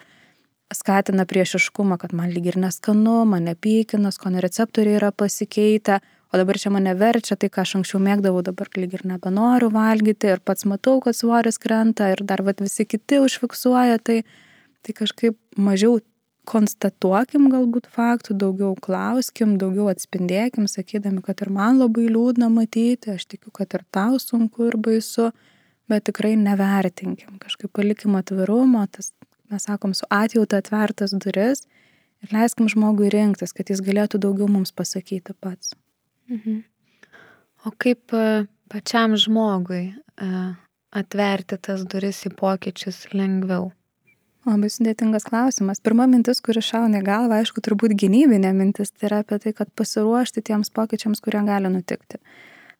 skatina 0.74 1.22
priešiškumą, 1.30 2.00
kad 2.02 2.14
man 2.16 2.32
lyg 2.34 2.48
ir 2.50 2.58
neskanu, 2.58 3.20
mane 3.30 3.54
pykina, 3.54 4.10
skonio 4.10 4.42
receptoriai 4.42 4.98
yra 4.98 5.12
pasikeitę, 5.14 6.00
o 6.34 6.40
dabar 6.40 6.58
čia 6.58 6.72
mane 6.74 6.96
verčia, 6.98 7.38
tai 7.38 7.46
ką 7.52 7.62
aš 7.62 7.76
anksčiau 7.78 8.02
mėgdavau, 8.02 8.42
dabar 8.42 8.72
lyg 8.74 8.98
ir 8.98 9.06
nebenoriu 9.06 9.70
valgyti 9.70 10.32
ir 10.34 10.42
pats 10.42 10.66
matau, 10.66 10.98
kad 11.04 11.14
svoris 11.14 11.62
krenta 11.62 12.10
ir 12.10 12.24
dar 12.26 12.42
vat, 12.42 12.58
visi 12.58 12.88
kiti 12.90 13.22
užfiksuoja, 13.22 14.02
tai, 14.02 14.24
tai 14.82 14.98
kažkaip 14.98 15.38
mažiau 15.54 16.00
konstatuokim 16.46 17.48
galbūt 17.52 17.88
faktų, 17.92 18.36
daugiau 18.40 18.74
klauskim, 18.82 19.56
daugiau 19.60 19.88
atspindėkim, 19.90 20.68
sakydami, 20.70 21.22
kad 21.26 21.42
ir 21.42 21.50
man 21.54 21.80
labai 21.82 22.06
liūdna 22.08 22.48
matyti, 22.52 23.16
aš 23.16 23.26
tikiu, 23.32 23.52
kad 23.54 23.74
ir 23.76 23.84
tau 23.94 24.20
sunku 24.22 24.68
ir 24.70 24.78
baisu, 24.80 25.32
bet 25.90 26.06
tikrai 26.08 26.34
nevertinkim, 26.38 27.38
kažkaip 27.42 27.72
palikim 27.74 28.16
atvirumo, 28.18 28.84
tas, 28.90 29.12
mes 29.50 29.66
sakom, 29.68 29.94
su 29.94 30.06
atjauta 30.10 30.62
atvertas 30.62 31.14
duris 31.14 31.66
ir 32.22 32.32
leiskim 32.34 32.70
žmogui 32.70 33.10
rinktis, 33.12 33.54
kad 33.54 33.70
jis 33.70 33.82
galėtų 33.84 34.22
daugiau 34.22 34.48
mums 34.50 34.74
pasakyti 34.74 35.34
pats. 35.40 35.74
Mhm. 36.30 36.62
O 37.66 37.72
kaip 37.82 38.14
e, 38.14 38.46
pačiam 38.70 39.16
žmogui 39.18 39.88
e, 39.90 40.28
atverti 40.94 41.58
tas 41.58 41.82
duris 41.82 42.22
į 42.28 42.34
pokyčius 42.38 43.08
lengviau? 43.14 43.72
Labai 44.46 44.68
sudėtingas 44.70 45.24
klausimas. 45.26 45.80
Pirma 45.82 46.04
mintis, 46.06 46.38
kuri 46.44 46.60
šauna 46.62 47.00
į 47.00 47.06
galvą, 47.06 47.40
aišku, 47.42 47.62
turbūt 47.66 47.96
gynybinė 47.98 48.52
mintis, 48.54 48.92
tai 48.94 49.08
yra 49.08 49.22
apie 49.24 49.40
tai, 49.42 49.50
kad 49.58 49.72
pasiruošti 49.74 50.44
tiems 50.46 50.70
pokyčiams, 50.74 51.18
kurie 51.24 51.40
gali 51.48 51.72
nutikti. 51.72 52.20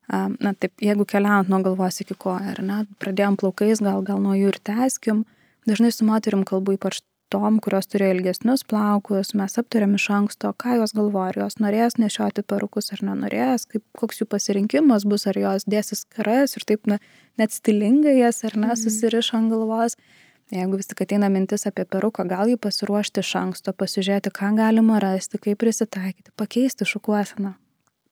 Na 0.06 0.52
taip, 0.54 0.70
jeigu 0.78 1.02
keliaujant 1.10 1.50
nuo 1.50 1.58
galvos 1.64 1.98
iki 2.04 2.14
kojo, 2.14 2.52
ar 2.52 2.60
ne, 2.62 2.84
pradėjom 3.02 3.38
plaukais, 3.40 3.82
gal, 3.82 4.04
gal 4.06 4.22
nuo 4.22 4.36
jų 4.38 4.52
ir 4.52 4.58
teskim, 4.62 5.24
dažnai 5.66 5.90
su 5.90 6.06
moterim 6.06 6.44
kalbu 6.46 6.76
ypač 6.76 7.00
tom, 7.34 7.56
kurios 7.58 7.90
turėjo 7.90 8.14
ilgesnius 8.14 8.62
plaukus, 8.70 9.32
mes 9.34 9.58
aptarėm 9.58 9.96
iš 9.98 10.06
anksto, 10.14 10.52
ką 10.54 10.76
jos 10.78 10.94
galvoja, 10.94 11.32
ar 11.32 11.40
jos 11.40 11.58
norės 11.58 11.98
nešioti 11.98 12.44
perukus 12.46 12.92
ar 12.94 13.02
nenorės, 13.08 13.66
kaip, 13.72 13.82
koks 13.98 14.22
jų 14.22 14.28
pasirinkimas 14.30 15.02
bus, 15.10 15.26
ar 15.26 15.40
jos 15.42 15.66
dėsis 15.66 16.06
karas 16.14 16.54
ir 16.54 16.68
taip 16.70 16.86
na, 16.86 17.00
net 17.42 17.50
stilingai 17.50 18.14
jas 18.20 18.44
ar 18.46 18.54
ne, 18.54 18.70
mhm. 18.70 18.78
susiriš 18.84 19.32
ant 19.34 19.50
galvos. 19.50 19.98
Mm 19.98 20.22
Jeigu 20.54 20.78
vis 20.78 20.86
tik 20.86 21.00
ateina 21.02 21.26
mintis 21.32 21.66
apie 21.66 21.82
peruką, 21.90 22.22
gal 22.30 22.46
jį 22.46 22.58
pasiruošti 22.62 23.22
iš 23.24 23.32
anksto, 23.40 23.72
pasižiūrėti, 23.74 24.30
ką 24.34 24.52
galima 24.54 25.00
rasti, 25.02 25.40
kaip 25.42 25.58
prisitaikyti, 25.58 26.30
pakeisti 26.38 26.86
šukuoseną. 26.86 27.56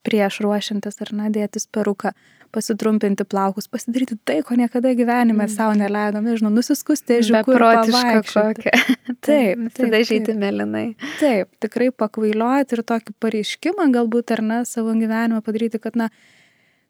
Prieš 0.05 0.41
ruošiantis 0.45 0.99
ar 1.01 1.13
nadėtis 1.17 1.69
peruką, 1.73 2.11
pasitrumpinti 2.55 3.25
plaukus, 3.25 3.71
pasidaryti 3.71 4.19
tai, 4.27 4.41
ko 4.47 4.59
niekada 4.59 4.93
gyvenime 4.99 5.47
mm. 5.47 5.53
savo 5.55 5.79
neleidom, 5.79 6.27
nežinau, 6.27 6.51
nusiskusti 6.55 7.21
ežiuku. 7.21 7.55
Beprotiška 7.55 8.21
kokia. 8.35 8.75
Taip, 9.27 9.81
dažyti 9.95 10.35
melinai. 10.39 10.87
Taip, 11.23 11.51
tikrai 11.63 11.91
pakvailioti 11.95 12.79
ir 12.79 12.85
tokį 12.91 13.17
pareiškimą 13.23 13.89
galbūt 13.95 14.35
ar 14.37 14.45
ne 14.45 14.63
savo 14.69 14.95
gyvenimą 14.99 15.43
padaryti, 15.47 15.81
kad, 15.83 15.99
na, 15.99 16.11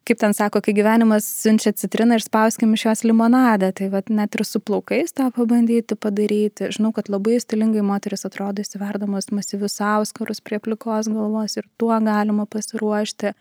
kaip 0.05 0.19
ten 0.21 0.33
sako, 0.37 0.61
kai 0.61 0.73
gyvenimas 0.77 1.25
siunčia 1.25 1.73
citriną 1.73 2.19
ir 2.19 2.23
spauskim 2.23 2.75
iš 2.75 2.85
jos 2.85 3.03
limonadą, 3.07 3.71
tai 3.75 3.89
vat, 3.93 4.11
net 4.13 4.37
ir 4.37 4.45
su 4.45 4.61
plaukais 4.61 5.15
tą 5.17 5.31
pabandyti 5.33 5.97
padaryti. 5.97 6.69
Žinau, 6.75 6.91
kad 6.95 7.09
labai 7.09 7.39
stilingai 7.41 7.81
moteris 7.85 8.25
atrodo 8.27 8.61
įsiverdamos 8.61 9.31
masyvius 9.33 9.79
auskarus 9.81 10.43
prie 10.45 10.61
plikos 10.61 11.09
galvos 11.09 11.57
ir 11.57 11.65
tuo 11.81 11.97
galima 12.05 12.45
pasiruošti. 12.45 13.33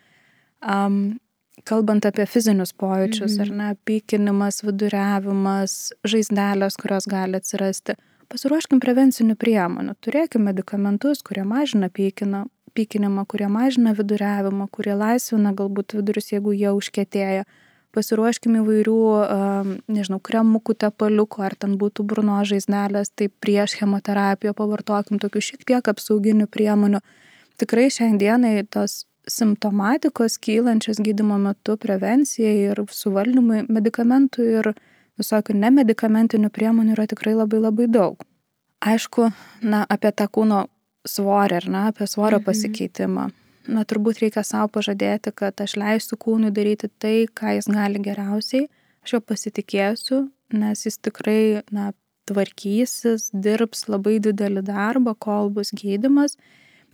Um, 0.65 1.19
kalbant 1.69 2.07
apie 2.09 2.27
fizinius 2.27 2.73
pojūčius, 2.73 3.37
-hmm. 3.37 3.43
ar 3.45 3.51
ne, 3.51 3.77
pykinimas, 3.85 4.63
viduriavimas, 4.65 5.93
žaizdelės, 6.05 6.77
kurios 6.81 7.07
gali 7.07 7.37
atsirasti. 7.37 7.95
Pasiruoškim 8.29 8.81
prevencinių 8.81 9.37
priemonių, 9.37 9.95
turėkim 10.01 10.49
medikamentus, 10.49 11.23
kurie 11.23 11.45
mažina 11.45 11.89
pykiną, 11.89 12.47
pykinimą, 12.75 13.25
kurie 13.31 13.49
mažina 13.49 13.95
viduriavimą, 13.97 14.69
kurie 14.73 14.97
laisvina 14.99 15.55
galbūt 15.57 15.97
vidurius, 15.99 16.33
jeigu 16.33 16.55
jie 16.57 16.73
užkėtėja. 16.75 17.47
Pasiruoškime 17.95 18.59
įvairių, 18.59 18.99
nežinau, 19.95 20.19
kremukų, 20.19 20.75
tepaliukų, 20.83 21.45
ar 21.47 21.55
ten 21.55 21.77
būtų 21.79 22.03
burno 22.11 22.41
žaizdelės, 22.43 23.13
tai 23.15 23.29
prieš 23.31 23.77
chemoterapiją 23.79 24.55
pavartokim 24.59 25.21
tokių 25.23 25.43
šiek 25.49 25.63
tiek 25.69 25.91
apsauginių 25.93 26.49
priemonių. 26.51 26.99
Tikrai 27.63 27.87
šiandienai 27.95 28.65
tos 28.67 29.05
simptomatikos 29.31 30.41
kylančios 30.43 30.99
gydimo 30.99 31.39
metu 31.39 31.79
prevencijai 31.81 32.73
ir 32.73 32.83
suvaldymui 32.91 33.63
medikamentų 33.71 34.51
ir 34.59 34.73
visokių 35.21 35.57
nemedikamentinių 35.63 36.51
priemonių 36.51 36.97
yra 36.97 37.07
tikrai 37.11 37.37
labai 37.39 37.63
labai 37.63 37.89
daug. 37.89 38.27
Aišku, 38.85 39.31
na, 39.63 39.85
apie 39.89 40.11
tą 40.13 40.27
kūno 40.29 40.67
svorį, 41.09 41.59
ar 41.61 41.67
ne, 41.69 41.83
apie 41.93 42.09
svorio 42.11 42.41
mhm. 42.41 42.47
pasikeitimą. 42.49 43.31
Na, 43.65 43.85
turbūt 43.89 44.21
reikia 44.21 44.43
savo 44.45 44.69
pažadėti, 44.75 45.33
kad 45.33 45.61
aš 45.65 45.79
leisiu 45.81 46.19
kūnui 46.21 46.51
daryti 46.53 46.91
tai, 47.01 47.25
ką 47.33 47.57
jis 47.57 47.69
gali 47.73 48.03
geriausiai, 48.05 48.67
aš 49.05 49.17
jo 49.17 49.21
pasitikėsiu, 49.25 50.19
nes 50.53 50.85
jis 50.85 51.01
tikrai, 51.01 51.63
na, 51.73 51.93
tvarkysis, 52.29 53.31
dirbs 53.33 53.87
labai 53.89 54.19
didelį 54.25 54.65
darbą, 54.69 55.15
kol 55.17 55.51
bus 55.53 55.73
gydimas. 55.77 56.39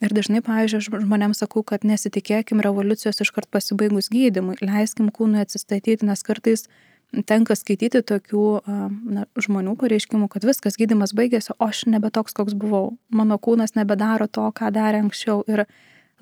Ir 0.01 0.15
dažnai, 0.17 0.41
pavyzdžiui, 0.43 1.03
žmonėms 1.05 1.43
sakau, 1.43 1.63
kad 1.67 1.85
nesitikėkim 1.85 2.63
revoliucijos 2.65 3.21
iškart 3.21 3.51
pasibaigus 3.53 4.09
gydimui, 4.13 4.57
leiskim 4.65 5.11
kūnui 5.13 5.43
atsistatyti, 5.43 6.07
nes 6.09 6.25
kartais 6.25 6.65
tenka 7.27 7.57
skaityti 7.59 8.03
tokių 8.07 8.45
na, 9.11 9.27
žmonių 9.41 9.75
pareiškimų, 9.81 10.29
kad 10.33 10.47
viskas 10.47 10.79
gydimas 10.81 11.15
baigėsi, 11.17 11.53
o 11.57 11.69
aš 11.71 11.85
nebe 11.91 12.11
toks, 12.15 12.35
koks 12.37 12.55
buvau. 12.59 12.97
Mano 13.11 13.39
kūnas 13.43 13.75
nebedaro 13.79 14.29
to, 14.31 14.47
ką 14.55 14.71
darė 14.75 15.03
anksčiau. 15.05 15.43
Ir 15.51 15.67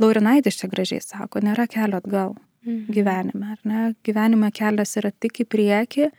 Laurinaitis 0.01 0.61
čia 0.61 0.70
gražiai 0.70 1.03
sako, 1.05 1.42
nėra 1.44 1.66
kelio 1.70 2.01
atgal 2.01 2.35
mhm. 2.64 2.88
gyvenime, 2.94 3.55
ar 3.57 3.62
ne? 3.68 3.85
Gyvenime 4.07 4.51
kelias 4.55 4.96
yra 5.01 5.12
tik 5.12 5.42
į 5.44 5.48
priekį. 5.51 6.11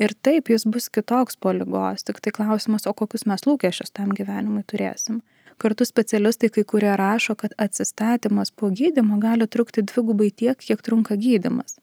Ir 0.00 0.14
taip, 0.22 0.48
jis 0.48 0.64
bus 0.70 0.86
kitoks 0.92 1.36
po 1.36 1.52
lygos, 1.52 2.04
tik 2.06 2.20
tai 2.22 2.32
klausimas, 2.32 2.86
o 2.86 2.94
kokius 2.96 3.26
mes 3.28 3.42
lūkesčius 3.44 3.92
tam 3.92 4.14
gyvenimui 4.16 4.62
turėsim. 4.70 5.18
Kartu 5.60 5.84
specialistai 5.84 6.48
kai 6.54 6.62
kurie 6.64 6.92
rašo, 6.96 7.34
kad 7.36 7.52
atsistatymas 7.60 8.52
po 8.56 8.70
gydimo 8.72 9.18
gali 9.20 9.44
trukti 9.50 9.84
dvigubai 9.84 10.30
tiek, 10.32 10.56
kiek 10.56 10.80
trunka 10.80 11.18
gydimas. 11.20 11.76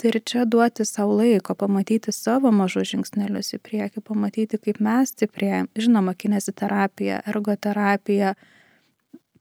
Tai 0.00 0.08
ir 0.08 0.16
čia 0.24 0.46
duoti 0.48 0.84
savo 0.88 1.18
laiko, 1.18 1.52
pamatyti 1.60 2.12
savo 2.16 2.48
mažus 2.56 2.88
žingsnelius 2.94 3.52
į 3.52 3.58
priekį, 3.60 4.00
pamatyti, 4.00 4.56
kaip 4.56 4.80
mes 4.80 5.12
stiprėjam. 5.12 5.68
Žinoma, 5.76 6.14
kinesiterapija, 6.16 7.18
ergoterapija, 7.28 8.32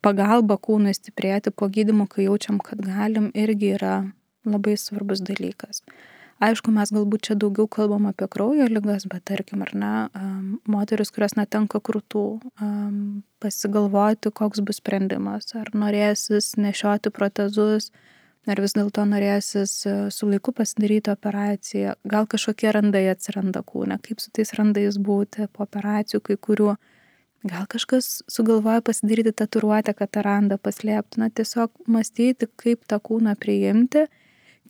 pagalba 0.04 0.58
kūnui 0.60 0.92
stiprėti 0.98 1.54
po 1.56 1.70
gydimo, 1.72 2.10
kai 2.12 2.28
jaučiam, 2.28 2.60
kad 2.60 2.84
galim, 2.84 3.32
irgi 3.32 3.72
yra 3.78 3.94
labai 4.44 4.76
svarbus 4.76 5.24
dalykas. 5.24 5.86
Aišku, 6.44 6.72
mes 6.76 6.92
galbūt 6.96 7.30
čia 7.30 7.40
daugiau 7.40 7.68
kalbam 7.68 8.12
apie 8.12 8.28
kraujo 8.32 8.68
lygas, 8.72 9.08
bet 9.12 9.26
tarkim, 9.32 9.64
ar 9.64 9.74
ne, 9.76 9.96
moteris, 10.68 11.12
kurios 11.16 11.36
netenka 11.40 11.80
krūtų, 11.84 12.28
pasigalvoti, 13.44 14.32
koks 14.36 14.64
bus 14.64 14.84
sprendimas, 14.84 15.52
ar 15.60 15.72
norėsis 15.72 16.54
nešioti 16.60 17.12
protezus, 17.16 17.94
ar 18.48 18.62
vis 18.64 18.76
dėlto 18.78 19.04
norėsis 19.10 19.74
e, 19.88 19.96
su 20.14 20.30
laiku 20.30 20.54
pasidaryti 20.56 21.12
operaciją, 21.12 21.96
gal 22.08 22.28
kažkokie 22.30 22.72
randai 22.76 23.08
atsiranda 23.12 23.64
kūne, 23.66 24.00
kaip 24.06 24.24
su 24.24 24.32
tais 24.36 24.54
randais 24.58 25.00
būti 25.02 25.50
po 25.52 25.66
operacijų, 25.66 26.22
kai 26.30 26.38
kurių, 26.48 26.76
gal 27.50 27.68
kažkas 27.72 28.22
sugalvoja 28.32 28.84
pasidaryti 28.86 29.36
tatuiruotę, 29.44 29.96
kad 29.98 30.14
tą 30.16 30.24
randą 30.26 30.60
paslėptų, 30.62 31.24
na 31.24 31.30
tiesiog 31.30 31.74
mąstyti, 31.88 32.50
kaip 32.60 32.88
tą 32.88 33.02
kūną 33.04 33.36
priimti. 33.40 34.08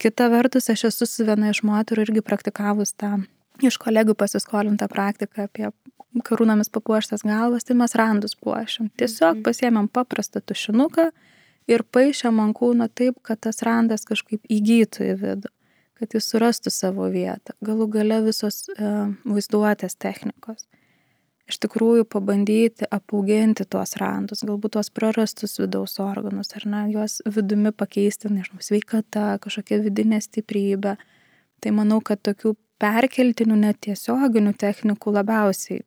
Kita 0.00 0.30
vertus, 0.32 0.70
aš 0.72 0.88
esu 0.90 1.06
su 1.06 1.26
viena 1.28 1.52
iš 1.52 1.62
moterų 1.66 2.08
irgi 2.08 2.24
praktikavus 2.24 2.94
tą 2.96 3.18
iš 3.60 3.76
kolegų 3.80 4.14
pasiskolintą 4.16 4.88
praktiką 4.88 5.44
apie 5.44 5.68
karūnomis 6.26 6.70
papuoštas 6.72 7.22
galvas, 7.26 7.66
tai 7.66 7.76
mes 7.78 7.94
randus 7.98 8.34
puošiam. 8.34 8.88
Tiesiog 8.98 9.36
mhm. 9.36 9.44
pasiemėm 9.46 9.90
paprastą 9.92 10.42
tušinuką, 10.42 11.10
ir 11.68 11.84
paišėm 11.84 12.40
ant 12.42 12.56
kūno 12.56 12.88
taip, 12.88 13.20
kad 13.26 13.40
tas 13.46 13.62
randas 13.66 14.06
kažkaip 14.08 14.44
įgytų 14.48 15.06
į 15.12 15.14
vidų, 15.20 15.52
kad 16.00 16.16
jis 16.16 16.28
surastų 16.32 16.72
savo 16.72 17.08
vietą. 17.12 17.56
Galų 17.64 17.88
gale 17.96 18.20
visos 18.24 18.64
e, 18.72 18.92
vaizduotės 19.24 19.98
technikos. 20.00 20.66
Iš 21.50 21.58
tikrųjų 21.64 22.04
pabandyti 22.06 22.86
apauginti 22.94 23.64
tuos 23.66 23.96
randus, 23.98 24.44
galbūt 24.46 24.76
tuos 24.76 24.90
prarastus 24.94 25.56
vidaus 25.58 25.96
organus, 25.98 26.52
ar 26.54 26.66
ne, 26.70 26.84
juos 26.92 27.18
vidumi 27.26 27.72
pakeisti, 27.74 28.30
nežinau, 28.30 28.62
sveikata, 28.62 29.34
kažkokia 29.42 29.80
vidinė 29.82 30.20
stiprybė. 30.22 30.94
Tai 31.60 31.72
manau, 31.74 31.98
kad 32.06 32.22
tokių 32.22 32.54
perkeltinių 32.80 33.58
netiesioginių 33.66 34.54
technikų 34.62 35.16
labiausiai 35.18 35.82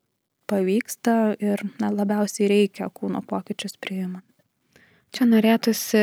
pavyksta 0.50 1.16
ir 1.40 1.64
na, 1.80 1.90
labiausiai 1.90 2.50
reikia 2.50 2.90
kūno 2.92 3.24
pokyčius 3.24 3.78
priimant. 3.80 4.26
Čia 5.14 5.26
norėtųsi 5.30 6.00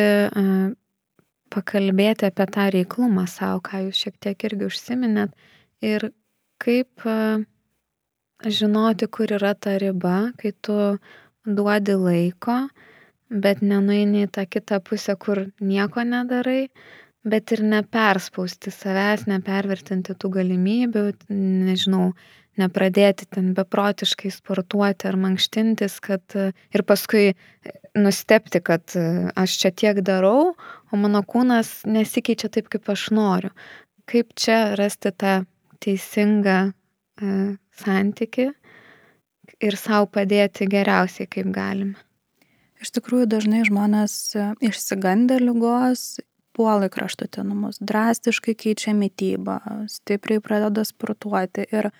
pakalbėti 1.51 2.29
apie 2.29 2.45
tą 2.47 2.67
reiklumą 2.71 3.25
savo, 3.27 3.59
ką 3.65 3.81
jūs 3.87 4.05
šiek 4.05 4.15
tiek 4.23 4.45
irgi 4.47 4.69
užsiminėt. 4.69 5.33
Ir 5.83 6.05
kaip 6.61 7.03
žinoti, 8.59 9.09
kur 9.11 9.33
yra 9.35 9.51
ta 9.53 9.75
riba, 9.81 10.31
kai 10.39 10.53
tu 10.63 10.77
duodi 11.43 11.97
laiko, 11.99 12.57
bet 13.27 13.61
nenuini 13.61 14.25
į 14.27 14.31
tą 14.37 14.45
kitą 14.47 14.79
pusę, 14.79 15.17
kur 15.19 15.45
nieko 15.59 16.05
nedarai, 16.07 16.69
bet 17.27 17.51
ir 17.51 17.65
neperspausti 17.67 18.71
savęs, 18.71 19.27
nepervertinti 19.29 20.15
tų 20.15 20.31
galimybių, 20.39 21.03
nežinau, 21.67 22.13
nepradėti 22.59 23.27
ten 23.31 23.53
beprotiškai 23.55 24.31
sportuoti 24.33 25.07
ar 25.09 25.17
mankštintis, 25.19 25.99
kad 26.03 26.35
ir 26.35 26.83
paskui 26.87 27.31
nustepti, 27.97 28.61
kad 28.63 28.95
aš 29.39 29.57
čia 29.61 29.71
tiek 29.71 30.01
darau, 30.05 30.53
o 30.91 30.99
mano 30.99 31.23
kūnas 31.23 31.81
nesikeičia 31.87 32.51
taip, 32.51 32.71
kaip 32.71 32.91
aš 32.91 33.09
noriu. 33.15 33.51
Kaip 34.09 34.35
čia 34.35 34.73
rasti 34.79 35.11
tą 35.15 35.41
teisingą 35.81 36.57
e, 36.71 37.35
santyki 37.79 38.49
ir 39.61 39.77
savo 39.79 40.09
padėti 40.11 40.67
geriausiai, 40.69 41.29
kaip 41.31 41.51
galime. 41.55 41.99
Iš 42.81 42.95
tikrųjų, 42.97 43.27
dažnai 43.29 43.61
žmonės 43.67 44.13
išsigandę 44.65 45.37
lygos 45.41 46.17
puola 46.57 46.89
kraštutinumus, 46.91 47.79
drastiškai 47.85 48.55
keičia 48.57 48.95
mytybą, 48.97 49.59
stipriai 49.91 50.41
pradeda 50.43 50.83
sportuoti. 50.87 51.67
Ir 51.71 51.91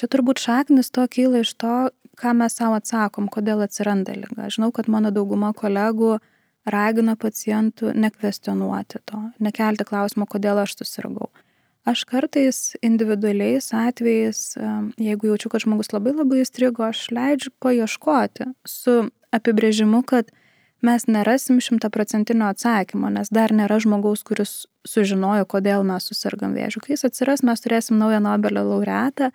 čia 0.00 0.08
turbūt 0.08 0.40
šaknis 0.40 0.88
to 0.94 1.04
kyla 1.12 1.44
iš 1.44 1.52
to, 1.60 1.76
ką 2.20 2.32
mes 2.36 2.56
savo 2.56 2.78
atsakom, 2.80 3.28
kodėl 3.32 3.64
atsiranda 3.64 4.16
lyga. 4.16 4.48
Žinau, 4.52 4.72
kad 4.76 4.88
mano 4.92 5.12
dauguma 5.14 5.52
kolegų 5.56 6.18
ragina 6.68 7.16
pacientų 7.20 7.94
nekvestionuoti 7.96 9.00
to, 9.08 9.20
nekelti 9.40 9.86
klausimo, 9.88 10.28
kodėl 10.28 10.60
aš 10.64 10.76
susirgau. 10.80 11.30
Aš 11.88 12.04
kartais 12.04 12.74
individualiais 12.84 13.70
atvejais, 13.72 14.40
jeigu 15.00 15.30
jaučiu, 15.30 15.48
kad 15.48 15.64
žmogus 15.64 15.94
labai 15.94 16.12
labai 16.12 16.42
įstrigo, 16.42 16.84
aš 16.84 17.06
leidžiu 17.16 17.54
paieškoti 17.64 18.50
su 18.68 18.96
apibrėžimu, 19.32 20.02
kad 20.04 20.28
mes 20.84 21.06
nerasim 21.08 21.60
šimtaprocentinio 21.60 22.50
atsakymo, 22.52 23.08
nes 23.12 23.32
dar 23.32 23.52
nėra 23.56 23.78
žmogaus, 23.80 24.22
kuris 24.28 24.66
sužinojo, 24.88 25.48
kodėl 25.48 25.84
mes 25.88 26.04
susirgam 26.08 26.52
vėžiu. 26.56 26.84
Kai 26.84 26.94
jis 26.94 27.08
atsiras, 27.08 27.44
mes 27.44 27.64
turėsim 27.64 27.96
naują 28.00 28.20
Nobelio 28.24 28.66
laureatą, 28.68 29.30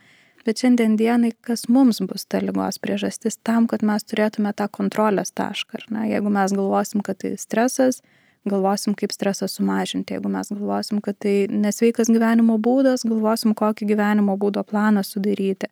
bet 0.46 0.62
šiandien 0.62 0.96
dienai, 1.00 1.32
kas 1.46 1.66
mums 1.72 2.02
bus 2.06 2.28
ta 2.30 2.42
lygos 2.44 2.78
priežastis 2.82 3.40
tam, 3.44 3.68
kad 3.72 3.84
mes 3.86 4.06
turėtume 4.06 4.54
tą 4.54 4.68
kontrolės 4.72 5.34
tašką. 5.36 5.88
Na, 5.94 6.06
jeigu 6.10 6.32
mes 6.34 6.54
galvosim, 6.56 7.02
kad 7.06 7.20
tai 7.24 7.36
stresas, 7.42 8.02
galvosim, 8.46 8.96
kaip 8.98 9.14
stresą 9.16 9.50
sumažinti. 9.50 10.16
Jeigu 10.16 10.30
mes 10.32 10.52
galvosim, 10.54 11.02
kad 11.06 11.18
tai 11.22 11.48
nesveikas 11.50 12.12
gyvenimo 12.14 12.60
būdas, 12.62 13.08
galvosim, 13.10 13.56
kokį 13.58 13.90
gyvenimo 13.94 14.38
būdo 14.42 14.64
planą 14.68 15.04
sudaryti. 15.06 15.72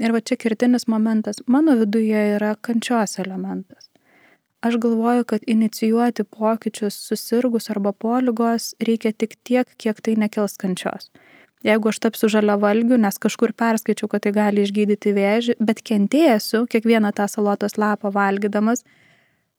Ir 0.00 0.12
va 0.12 0.20
čia 0.20 0.36
kirtinis 0.36 0.88
momentas. 0.92 1.40
Mano 1.46 1.76
viduje 1.76 2.24
yra 2.36 2.54
kančios 2.60 3.18
elementas. 3.22 3.88
Aš 4.66 4.76
galvoju, 4.80 5.24
kad 5.24 5.44
inicijuoti 5.46 6.24
pokyčius 6.24 6.96
susirgus 7.08 7.70
arba 7.70 7.92
polygos 7.92 8.74
reikia 8.80 9.12
tik 9.12 9.36
tiek, 9.44 9.68
kiek 9.76 10.00
tai 10.00 10.16
nekels 10.16 10.56
kančios. 10.56 11.10
Jeigu 11.64 11.88
aš 11.88 11.98
tapsiu 12.04 12.28
žalia 12.28 12.58
valgiu, 12.60 12.98
nes 13.00 13.16
kažkur 13.18 13.54
perskaičiau, 13.56 14.10
kad 14.12 14.26
tai 14.26 14.32
gali 14.36 14.62
išgydyti 14.66 15.14
vėžį, 15.16 15.56
bet 15.58 15.80
kentėsiu 15.86 16.66
kiekvieną 16.68 17.14
tą 17.16 17.26
salotos 17.32 17.78
lapą 17.80 18.12
valgydamas, 18.12 18.84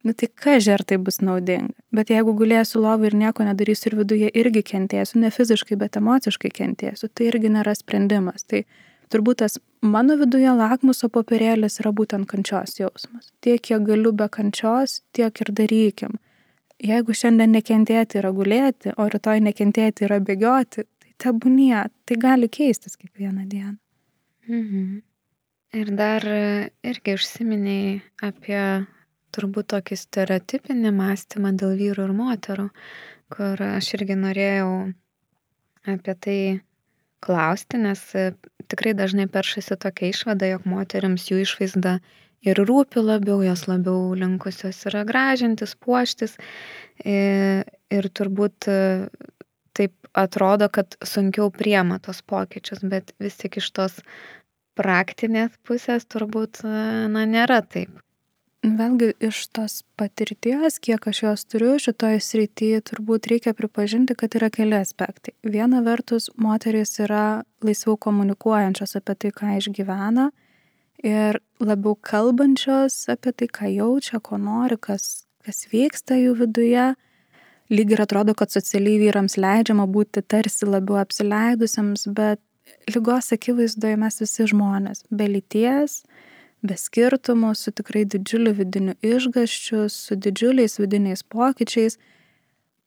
nu 0.06 0.14
tai 0.14 0.30
kažkai 0.30 0.76
ar 0.78 0.84
tai 0.86 0.98
bus 1.02 1.18
naudinga. 1.26 1.74
Bet 1.92 2.14
jeigu 2.14 2.36
gulėsiu 2.38 2.84
lovai 2.84 3.10
ir 3.10 3.18
nieko 3.18 3.48
nedarysiu 3.48 3.90
ir 3.92 3.98
viduje 4.04 4.30
irgi 4.30 4.64
kentėsiu, 4.64 5.20
ne 5.24 5.32
fiziškai, 5.34 5.78
bet 5.82 5.98
emociškai 5.98 6.54
kentėsiu, 6.54 7.10
tai 7.10 7.32
irgi 7.32 7.52
nėra 7.52 7.74
sprendimas. 7.76 8.46
Tai 8.46 8.64
turbūt 9.12 9.42
tas 9.42 9.58
mano 9.82 10.16
viduje 10.22 10.54
lakmuso 10.54 11.10
popierėlis 11.10 11.82
yra 11.82 11.92
būtent 11.98 12.30
kančios 12.30 12.78
jausmas. 12.80 13.34
Tiek, 13.42 13.60
kiek 13.62 13.84
galiu 13.90 14.14
be 14.14 14.30
kančios, 14.30 15.02
tiek 15.18 15.44
ir 15.44 15.52
darykim. 15.60 16.20
Jeigu 16.78 17.16
šiandien 17.18 17.56
nekentėti 17.58 18.20
yra 18.22 18.30
gulėti, 18.38 18.94
o 19.02 19.08
rytoj 19.10 19.42
nekentėti 19.42 20.06
yra 20.06 20.20
bėgioti, 20.22 20.86
tebūnie, 21.22 21.88
tai 22.06 22.18
gali 22.22 22.50
keistis 22.50 22.98
kiekvieną 23.00 23.48
dieną. 23.50 23.78
Mhm. 24.48 25.02
Ir 25.78 25.90
dar 26.00 26.24
irgi 26.88 27.18
užsiminiai 27.18 27.98
apie 28.24 28.62
turbūt 29.36 29.68
tokį 29.74 29.98
stereotipinį 30.00 30.94
mąstymą 30.96 31.52
dėl 31.60 31.76
vyrų 31.80 32.08
ir 32.08 32.14
moterų, 32.16 32.70
kur 33.34 33.62
aš 33.68 33.92
irgi 33.98 34.16
norėjau 34.18 34.72
apie 35.92 36.16
tai 36.16 36.40
klausti, 37.24 37.80
nes 37.82 38.02
e, 38.16 38.32
tikrai 38.72 38.94
dažnai 38.98 39.28
peršasi 39.32 39.78
tokia 39.82 40.12
išvada, 40.14 40.50
jog 40.54 40.68
moteriams 40.70 41.28
jų 41.30 41.42
išvaizda 41.44 41.98
ir 42.48 42.62
rūpi 42.70 43.02
labiau, 43.02 43.42
jos 43.46 43.66
labiau 43.68 44.14
linkusios 44.18 44.84
yra 44.90 45.04
gražintis, 45.08 45.76
puoštis. 45.82 46.38
Ir, 47.04 47.66
ir 47.94 48.10
turbūt 48.18 48.70
e, 48.72 48.78
taip 49.78 49.94
atrodo, 50.18 50.70
kad 50.74 50.98
sunkiau 51.06 51.52
priema 51.54 52.00
tos 52.04 52.24
pokyčius, 52.26 52.84
bet 52.90 53.14
vis 53.22 53.38
tik 53.40 53.60
iš 53.62 53.70
tos 53.78 54.02
praktinės 54.78 55.56
pusės 55.66 56.06
turbūt, 56.10 56.64
na, 56.66 57.26
nėra 57.30 57.62
taip. 57.66 57.94
Vėlgi 58.66 59.12
iš 59.24 59.44
tos 59.54 59.84
patirties, 60.00 60.80
kiek 60.84 61.06
aš 61.08 61.20
jos 61.24 61.44
turiu 61.46 61.76
šitoje 61.80 62.20
srityje, 62.24 62.82
turbūt 62.90 63.30
reikia 63.32 63.54
pripažinti, 63.56 64.16
kad 64.18 64.34
yra 64.36 64.50
keli 64.52 64.80
aspektai. 64.80 65.36
Viena 65.46 65.84
vertus, 65.86 66.32
moterys 66.42 66.98
yra 67.04 67.44
laisviau 67.64 67.96
komunikuojančios 68.02 68.98
apie 68.98 69.16
tai, 69.16 69.32
ką 69.38 69.54
išgyvena 69.62 70.32
ir 71.06 71.40
labiau 71.62 71.96
kalbančios 72.02 73.06
apie 73.14 73.36
tai, 73.38 73.48
ką 73.48 73.70
jaučia, 73.72 74.20
ko 74.20 74.42
nori, 74.42 74.80
kas, 74.82 75.28
kas 75.46 75.68
vyksta 75.72 76.18
jų 76.18 76.36
viduje. 76.42 76.90
Lyg 77.70 77.92
ir 77.92 78.02
atrodo, 78.02 78.32
kad 78.38 78.54
socialiai 78.54 79.00
vyrams 79.02 79.36
leidžiama 79.40 79.88
būti 79.92 80.24
tarsi 80.24 80.68
labiau 80.68 81.02
apsileidusiems, 81.02 82.06
bet 82.16 82.40
lygos 82.94 83.34
akivaizdoje 83.36 83.98
mes 84.00 84.22
visi 84.24 84.48
žmonės, 84.52 85.04
be 85.12 85.28
lyties, 85.32 86.02
be 86.64 86.78
skirtumų, 86.80 87.54
su 87.56 87.74
tikrai 87.76 88.06
didžiuliu 88.08 88.54
vidiniu 88.56 88.96
išgaščiu, 89.04 89.88
su 89.92 90.16
didžiuliais 90.16 90.80
vidiniais 90.80 91.24
pokyčiais. 91.24 92.00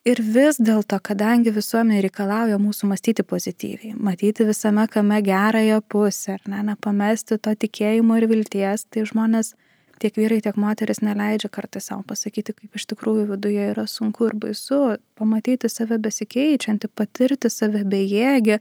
Ir 0.09 0.23
vis 0.25 0.57
dėlto, 0.57 0.97
kadangi 1.05 1.53
visuomenė 1.53 2.01
reikalauja 2.07 2.57
mūsų 2.57 2.89
mąstyti 2.89 3.25
pozityviai, 3.29 3.93
matyti 4.01 4.47
visame 4.49 4.87
kame 4.89 5.19
gerąją 5.21 5.83
pusę, 5.93 6.39
ar 6.39 6.47
ne, 6.49 6.63
nepamesti 6.71 7.37
to 7.37 7.53
tikėjimo 7.53 8.17
ir 8.17 8.25
vilties, 8.31 8.87
tai 8.89 9.05
žmonės, 9.05 9.53
tiek 10.01 10.17
vyrai, 10.17 10.41
tiek 10.45 10.57
moteris 10.61 11.03
neleidžia 11.05 11.51
kartais 11.53 11.91
savo 11.91 12.05
pasakyti, 12.09 12.55
kaip 12.57 12.79
iš 12.79 12.87
tikrųjų 12.93 13.27
viduje 13.35 13.67
yra 13.75 13.87
sunku 13.91 14.31
ir 14.31 14.37
baisu, 14.41 14.81
pamatyti 15.21 15.69
save 15.71 16.01
besikeičiantį, 16.03 16.91
patirti 16.97 17.51
save 17.53 17.85
bejėgį, 17.91 18.59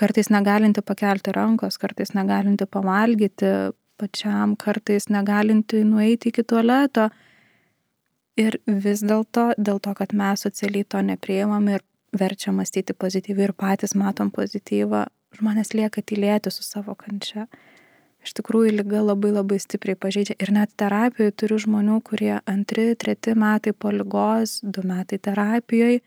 kartais 0.00 0.30
negalinti 0.32 0.84
pakelti 0.86 1.34
rankos, 1.36 1.78
kartais 1.82 2.14
negalinti 2.16 2.66
pavalgyti, 2.66 3.52
pačiam 4.00 4.56
kartais 4.56 5.10
negalinti 5.12 5.84
nueiti 5.84 6.32
iki 6.32 6.44
tualeto. 6.44 7.10
Ir 8.40 8.56
vis 8.64 9.02
dėlto, 9.04 9.50
dėl 9.60 9.80
to, 9.84 9.92
kad 9.98 10.14
mes 10.16 10.46
socialiai 10.46 10.86
to 10.88 11.02
nepriimam 11.04 11.66
ir 11.68 11.84
verčia 12.16 12.54
mąstyti 12.56 12.94
pozityviai 12.96 13.50
ir 13.50 13.52
patys 13.52 13.92
matom 13.98 14.30
pozityvą, 14.32 15.04
žmonės 15.36 15.74
lieka 15.76 16.02
tylėti 16.02 16.52
su 16.54 16.64
savo 16.64 16.96
kančia. 16.98 17.46
Iš 18.20 18.34
tikrųjų, 18.36 18.74
lyga 18.82 19.00
labai 19.00 19.30
labai 19.32 19.56
stipriai 19.62 19.96
pažeidžia. 19.96 20.36
Ir 20.44 20.52
net 20.52 20.74
terapijoje 20.80 21.32
turiu 21.40 21.56
žmonių, 21.62 22.00
kurie 22.04 22.34
antri, 22.48 22.90
treti 23.00 23.32
metai 23.38 23.72
po 23.72 23.92
lygos, 23.94 24.58
du 24.62 24.84
metai 24.84 25.18
terapijoje 25.22 26.02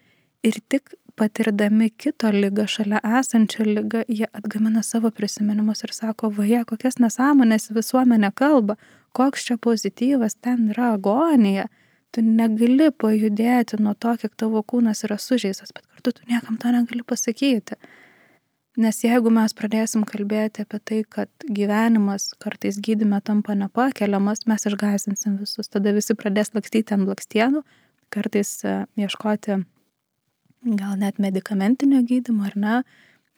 ir 0.45 0.59
tik 0.69 0.93
patirdami 1.15 1.89
kito 1.89 2.29
lygą, 2.33 2.65
šalia 2.69 2.99
esančią 3.19 3.65
lygą, 3.67 4.03
jie 4.09 4.27
atgamina 4.33 4.83
savo 4.83 5.11
prisiminimus 5.11 5.83
ir 5.85 5.93
sako, 5.93 6.29
vaje, 6.37 6.63
kokias 6.69 6.99
nesąmonės 7.01 7.69
visuomenė 7.75 8.31
kalba, 8.35 8.77
koks 9.17 9.47
čia 9.49 9.57
pozityvas, 9.61 10.37
ten 10.41 10.69
yra 10.73 10.93
agonija. 10.97 11.67
Tu 12.13 12.21
negali 12.21 12.91
pajudėti 12.93 13.79
nuo 13.81 13.95
to, 13.97 14.13
kiek 14.21 14.33
tavo 14.37 14.61
kūnas 14.61 15.01
yra 15.07 15.17
sužeistas, 15.17 15.73
bet 15.73 15.85
kartu 15.89 16.13
tu 16.19 16.29
niekam 16.29 16.59
to 16.61 16.69
negali 16.73 17.01
pasakyti. 17.01 17.77
Nes 18.73 18.97
jeigu 19.05 19.29
mes 19.29 19.53
pradėsim 19.53 20.01
kalbėti 20.09 20.63
apie 20.63 20.79
tai, 20.81 20.99
kad 21.05 21.29
gyvenimas 21.45 22.31
kartais 22.41 22.79
gydime 22.81 23.19
tampa 23.21 23.53
nepakeliamas, 23.53 24.47
mes 24.49 24.65
išgazinsim 24.65 25.35
visus. 25.37 25.69
Tada 25.69 25.93
visi 25.93 26.15
pradės 26.17 26.49
lakstyti 26.55 26.95
ant 26.95 27.05
blakstienų, 27.05 27.61
kartais 28.13 28.55
e, 28.65 28.79
ieškoti 28.97 29.59
gal 30.79 30.95
net 30.97 31.19
medicamentinio 31.21 32.01
gydymo 32.07 32.47
ar 32.49 32.57
ne, 32.57 32.79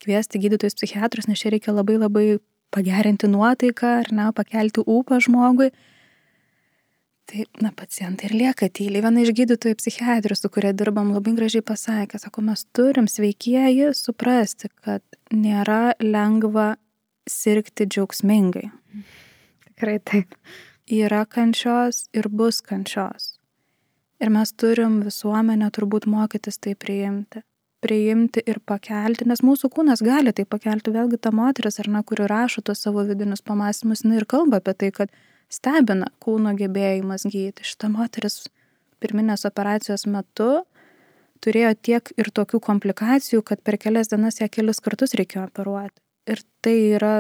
kviesti 0.04 0.40
gydytojus 0.40 0.78
psichiatrus, 0.80 1.28
nes 1.28 1.42
čia 1.42 1.52
reikia 1.52 1.76
labai 1.76 1.98
labai 2.00 2.26
pagerinti 2.72 3.28
nuotaiką 3.28 3.92
ar 4.06 4.12
ne, 4.16 4.30
pakelti 4.36 4.86
ūpą 4.88 5.20
žmogui. 5.28 5.72
Tai, 7.26 7.46
na, 7.58 7.72
pacientai 7.74 8.30
ir 8.30 8.36
lieka 8.38 8.68
tyliai. 8.70 9.02
Viena 9.02 9.24
iš 9.24 9.32
gydytojų 9.34 9.80
psichiatrių, 9.80 10.36
su 10.38 10.50
kuria 10.54 10.76
dirbam, 10.78 11.10
labai 11.16 11.34
gražiai 11.38 11.64
pasakė, 11.66 12.20
sako, 12.22 12.44
mes 12.46 12.68
turim 12.76 13.08
sveikieji 13.10 13.90
suprasti, 13.98 14.70
kad 14.86 15.02
nėra 15.34 15.96
lengva 16.04 16.76
sirgti 17.26 17.88
džiaugsmingai. 17.90 18.68
Tikrai 19.72 19.98
taip. 20.06 20.38
Yra 20.86 21.24
kančios 21.26 22.06
ir 22.14 22.30
bus 22.30 22.62
kančios. 22.62 23.34
Ir 24.22 24.30
mes 24.30 24.54
turim 24.54 25.02
visuomenę 25.08 25.72
turbūt 25.74 26.06
mokytis 26.06 26.62
tai 26.62 26.78
priimti 26.78 27.42
priimti 27.86 28.42
ir 28.50 28.58
pakelti, 28.66 29.28
nes 29.30 29.44
mūsų 29.46 29.70
kūnas 29.74 30.02
gali 30.06 30.34
tai 30.34 30.46
pakelti. 30.50 30.94
Vėlgi 30.96 31.20
ta 31.22 31.32
moteris, 31.36 31.78
ar 31.84 31.90
ne, 31.94 32.02
kuri 32.08 32.26
rašo 32.32 32.64
tos 32.66 32.82
savo 32.86 33.04
vidinius 33.06 33.46
pamastymus, 33.46 34.02
jinai 34.06 34.22
ir 34.22 34.28
kalba 34.30 34.62
apie 34.62 34.74
tai, 34.80 34.90
kad 34.96 35.14
stebina 35.52 36.10
kūno 36.24 36.56
gebėjimas 36.58 37.28
gydyti. 37.28 37.66
Šita 37.68 37.90
moteris 37.94 38.46
pirminės 39.04 39.46
operacijos 39.48 40.06
metu 40.10 40.66
turėjo 41.44 41.74
tiek 41.86 42.12
ir 42.18 42.32
tokių 42.34 42.62
komplikacijų, 42.64 43.44
kad 43.46 43.62
per 43.62 43.78
kelias 43.82 44.12
dienas 44.12 44.42
ją 44.42 44.50
kelis 44.50 44.82
kartus 44.82 45.16
reikėjo 45.20 45.48
operuoti. 45.50 46.00
Ir 46.32 46.42
tai 46.66 46.76
yra 46.98 47.16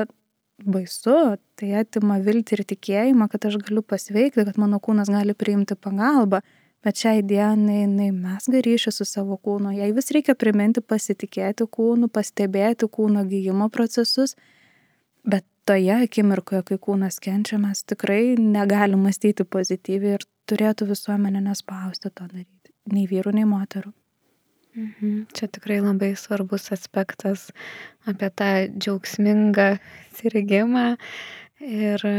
baisu, 0.65 1.35
tai 1.59 1.73
atima 1.81 2.17
viltį 2.23 2.57
ir 2.57 2.67
tikėjimą, 2.71 3.27
kad 3.29 3.49
aš 3.49 3.59
galiu 3.67 3.83
pasveikti, 3.85 4.47
kad 4.47 4.61
mano 4.61 4.79
kūnas 4.81 5.11
gali 5.11 5.35
priimti 5.37 5.77
pagalbą 5.77 6.41
bet 6.85 7.01
šiai 7.01 7.23
dienai 7.25 7.81
jinai 7.81 8.11
mezga 8.13 8.61
ryšį 8.61 8.93
su 8.93 9.07
savo 9.09 9.39
kūnu. 9.41 9.73
Jai 9.73 9.89
vis 9.95 10.11
reikia 10.13 10.35
priminti 10.37 10.83
pasitikėti 10.85 11.65
kūnu, 11.77 12.11
pastebėti 12.13 12.89
kūno 12.97 13.25
gyjimo 13.29 13.71
procesus, 13.73 14.35
bet 15.25 15.45
toje 15.67 15.97
akimirkoje, 16.05 16.63
kai 16.69 16.79
kūnas 16.81 17.19
kenčia, 17.23 17.59
mes 17.61 17.83
tikrai 17.87 18.35
negalim 18.39 19.05
mąstyti 19.05 19.45
pozityviai 19.45 20.17
ir 20.19 20.25
turėtų 20.49 20.89
visuomenė 20.91 21.43
nespausti 21.47 22.11
to 22.11 22.27
daryti. 22.27 22.73
Nei 22.93 23.07
vyrų, 23.09 23.33
nei 23.39 23.47
moterų. 23.49 23.93
Mhm. 24.75 25.11
Čia 25.31 25.47
tikrai 25.47 25.79
labai 25.79 26.11
svarbus 26.19 26.67
aspektas 26.75 27.47
apie 28.05 28.27
tą 28.29 28.49
džiaugsmingą 28.75 29.77
sirgimą 30.17 30.89
Ir 31.63 32.01
e, 32.03 32.15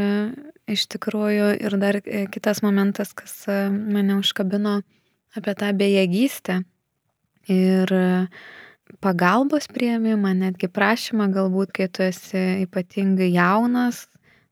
iš 0.65 0.87
tikrųjų, 0.89 1.51
ir 1.61 1.75
dar 1.77 1.99
e, 2.01 2.25
kitas 2.33 2.63
momentas, 2.65 3.13
kas 3.13 3.45
e, 3.45 3.67
mane 3.69 4.17
užkabino 4.17 4.79
apie 5.37 5.53
tą 5.53 5.69
bejėgystę 5.77 6.63
ir 7.47 7.93
pagalbos 9.03 9.67
prieimimą, 9.71 10.33
netgi 10.37 10.69
prašymą, 10.73 11.29
galbūt, 11.33 11.73
kai 11.75 11.87
tu 11.93 12.03
esi 12.05 12.43
ypatingai 12.65 13.29
jaunas, 13.33 14.05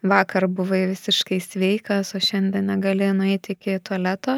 vakar 0.05 0.47
buvai 0.51 0.85
visiškai 0.91 1.39
sveikas, 1.41 2.13
o 2.15 2.21
šiandien 2.21 2.69
negali 2.69 3.09
nueiti 3.17 3.55
iki 3.55 3.79
tualeto, 3.83 4.37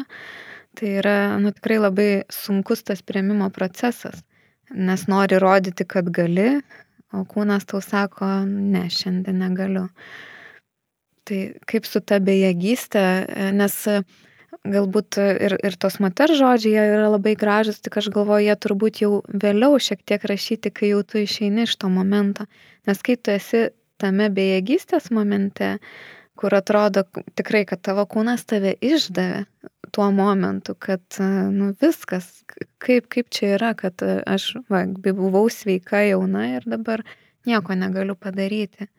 tai 0.78 0.94
yra, 1.02 1.16
nu, 1.42 1.52
tikrai 1.52 1.80
labai 1.82 2.08
sunkus 2.32 2.84
tas 2.86 3.02
prieimimo 3.04 3.50
procesas, 3.54 4.22
nes 4.72 5.06
nori 5.10 5.40
rodyti, 5.42 5.86
kad 5.88 6.08
gali, 6.14 6.58
o 7.12 7.24
kūnas 7.28 7.68
tau 7.68 7.80
sako, 7.84 8.28
ne, 8.48 8.86
šiandien 8.92 9.40
negaliu. 9.42 9.88
Tai 11.28 11.40
kaip 11.68 11.84
su 11.88 12.00
ta 12.00 12.20
bejėgystė, 12.24 13.04
nes 13.56 13.76
galbūt 14.72 15.18
ir, 15.20 15.56
ir 15.64 15.76
tos 15.80 15.98
moters 16.02 16.38
žodžiai 16.38 16.92
yra 16.94 17.08
labai 17.12 17.34
gražus, 17.38 17.80
tik 17.84 17.98
aš 18.00 18.10
galvoju, 18.14 18.46
jie 18.46 18.56
turbūt 18.60 19.00
jau 19.02 19.12
vėliau 19.28 19.78
šiek 19.82 20.04
tiek 20.08 20.24
rašyti, 20.30 20.72
kai 20.74 20.92
jau 20.92 21.02
tu 21.06 21.22
išeini 21.22 21.66
iš 21.66 21.76
to 21.80 21.90
momento. 21.92 22.46
Nes 22.88 23.02
kai 23.04 23.16
tu 23.16 23.34
esi 23.34 23.68
tame 24.00 24.28
bejėgystės 24.34 25.10
momente, 25.14 25.76
kur 26.38 26.54
atrodo 26.54 27.02
tikrai, 27.38 27.64
kad 27.66 27.82
tavo 27.82 28.04
kūnas 28.06 28.46
tave 28.46 28.76
išdavė 28.78 29.46
tuo 29.94 30.10
momentu, 30.14 30.76
kad 30.78 31.02
nu, 31.18 31.72
viskas, 31.80 32.28
kaip, 32.82 33.08
kaip 33.10 33.32
čia 33.34 33.54
yra, 33.56 33.72
kad 33.78 34.04
aš 34.04 34.52
va, 34.70 34.84
buvau 35.08 35.48
sveika 35.50 36.04
jauna 36.06 36.44
ir 36.58 36.68
dabar 36.68 37.02
nieko 37.48 37.74
negaliu 37.78 38.14
padaryti 38.18 38.90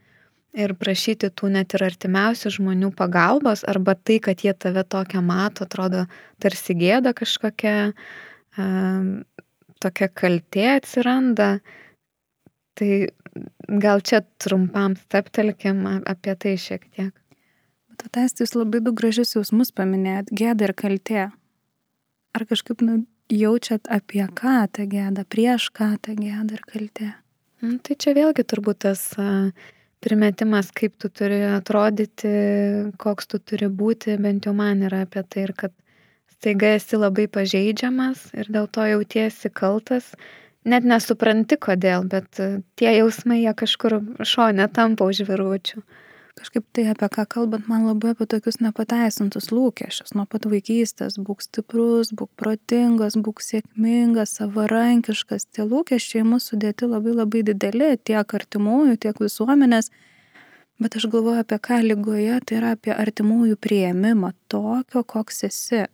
ir 0.57 0.73
prašyti 0.77 1.29
tų 1.29 1.51
net 1.53 1.75
ir 1.77 1.83
artimiausių 1.85 2.51
žmonių 2.57 2.91
pagalbos, 2.97 3.63
arba 3.69 3.95
tai, 3.95 4.19
kad 4.23 4.41
jie 4.45 4.53
tave 4.57 4.83
tokią 4.83 5.21
mato, 5.25 5.67
atrodo 5.67 6.05
tarsi 6.41 6.75
gėda 6.77 7.13
kažkokia, 7.17 7.91
tokia 9.83 10.09
kaltė 10.09 10.65
atsiranda. 10.77 11.51
Tai 12.79 12.91
gal 13.83 14.01
čia 14.01 14.23
trumpam 14.41 14.95
steptelkim 14.97 15.83
apie 16.07 16.35
tai 16.39 16.55
šiek 16.57 16.85
tiek. 16.95 17.13
Bet 17.91 18.07
ateistai 18.07 18.45
jūs 18.45 18.55
labai 18.55 18.79
du 18.81 18.93
gražius 18.95 19.35
jausmus 19.35 19.73
paminėjot- 19.75 20.31
gėda 20.41 20.69
ir 20.69 20.73
kaltė. 20.73 21.31
Ar 22.33 22.45
kažkaip 22.45 22.81
nu, 22.81 23.05
jaučiat 23.29 23.85
apie 23.89 24.25
ką 24.25 24.71
tą 24.71 24.87
gėdą, 24.87 25.25
prieš 25.25 25.69
ką 25.75 25.97
tą 26.01 26.15
gėdą 26.15 26.53
ir 26.53 26.63
kaltė? 26.65 27.13
Nu, 27.61 27.77
tai 27.77 27.95
čia 27.95 28.13
vėlgi 28.15 28.45
turbūt 28.47 28.79
tas 28.79 29.13
uh, 29.19 29.51
primetimas, 30.03 30.71
kaip 30.75 30.95
tu 31.01 31.09
turi 31.11 31.41
atrodyti, 31.49 32.31
koks 33.01 33.29
tu 33.31 33.39
turi 33.39 33.69
būti, 33.81 34.17
bent 34.21 34.47
jau 34.47 34.53
man 34.55 34.83
yra 34.87 35.03
apie 35.05 35.23
tai 35.27 35.45
ir 35.47 35.53
kad 35.57 35.73
staiga 36.39 36.73
esi 36.77 36.99
labai 36.99 37.27
pažeidžiamas 37.27 38.29
ir 38.39 38.51
dėl 38.51 38.69
to 38.71 38.85
jautiesi 38.87 39.51
kaltas, 39.51 40.13
net 40.63 40.87
nesupranti 40.87 41.59
kodėl, 41.59 42.07
bet 42.07 42.39
tie 42.79 42.93
jausmai 42.97 43.41
jie 43.41 43.55
kažkur 43.63 43.99
šone 44.23 44.69
tampa 44.75 45.07
už 45.09 45.25
viručių 45.27 45.83
kažkaip 46.39 46.65
tai 46.73 46.85
apie 46.91 47.09
ką 47.13 47.25
kalbant, 47.29 47.67
man 47.69 47.85
labai 47.87 48.13
apie 48.13 48.25
tokius 48.31 48.59
nepateisintus 48.63 49.49
lūkesčius 49.51 50.15
nuo 50.17 50.25
pat 50.29 50.47
vaikystės. 50.49 51.19
Būk 51.19 51.43
stiprus, 51.45 52.13
būk 52.15 52.31
protingas, 52.39 53.17
būk 53.19 53.43
sėkmingas, 53.45 54.37
savarankiškas. 54.39 55.49
Tie 55.53 55.67
lūkesčiai 55.67 56.25
mūsų 56.27 56.55
sudėti 56.55 56.89
labai 56.89 57.17
labai 57.17 57.43
dideli 57.51 57.91
tiek 58.09 58.35
artimųjų, 58.39 58.97
tiek 59.05 59.21
visuomenės. 59.21 59.91
Bet 60.79 60.95
aš 60.95 61.09
galvoju 61.11 61.43
apie 61.43 61.59
ką 61.59 61.83
lygoje, 61.83 62.39
tai 62.47 62.59
yra 62.61 62.73
apie 62.77 62.95
artimųjų 62.95 63.59
prieimimą 63.59 64.31
tokio, 64.47 65.03
koks 65.03 65.43
esi. 65.51 65.85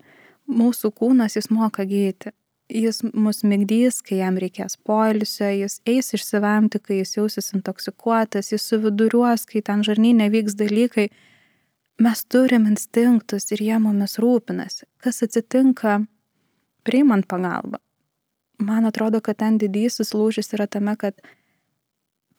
Mūsų 0.46 0.94
kūnas 0.94 1.40
jis 1.40 1.50
moka 1.50 1.88
gydyti 1.90 2.36
jis 2.70 3.02
mus 3.14 3.44
migdys, 3.46 4.02
kai 4.06 4.20
jam 4.22 4.40
reikės 4.42 4.78
poilsio, 4.86 5.48
jis 5.54 5.80
eis 5.90 6.14
išsivemti, 6.18 6.82
kai 6.82 7.00
jis 7.02 7.16
jausis 7.18 7.54
intoksikuotas, 7.54 8.52
jis 8.54 8.66
suviduriuos, 8.72 9.46
kai 9.50 9.62
ten 9.66 9.84
žarnynė 9.86 10.32
vyks 10.34 10.58
dalykai. 10.58 11.10
Mes 12.02 12.26
turim 12.28 12.66
instinktus 12.68 13.52
ir 13.56 13.62
jie 13.64 13.78
mumis 13.80 14.18
rūpinasi. 14.20 14.84
Kas 15.00 15.24
atsitinka 15.24 16.02
priimant 16.84 17.28
pagalbą? 17.32 17.80
Man 18.60 18.88
atrodo, 18.88 19.22
kad 19.22 19.40
ten 19.40 19.60
didysis 19.60 20.14
lūžis 20.16 20.54
yra 20.56 20.68
tame, 20.68 20.96
kad 21.00 21.16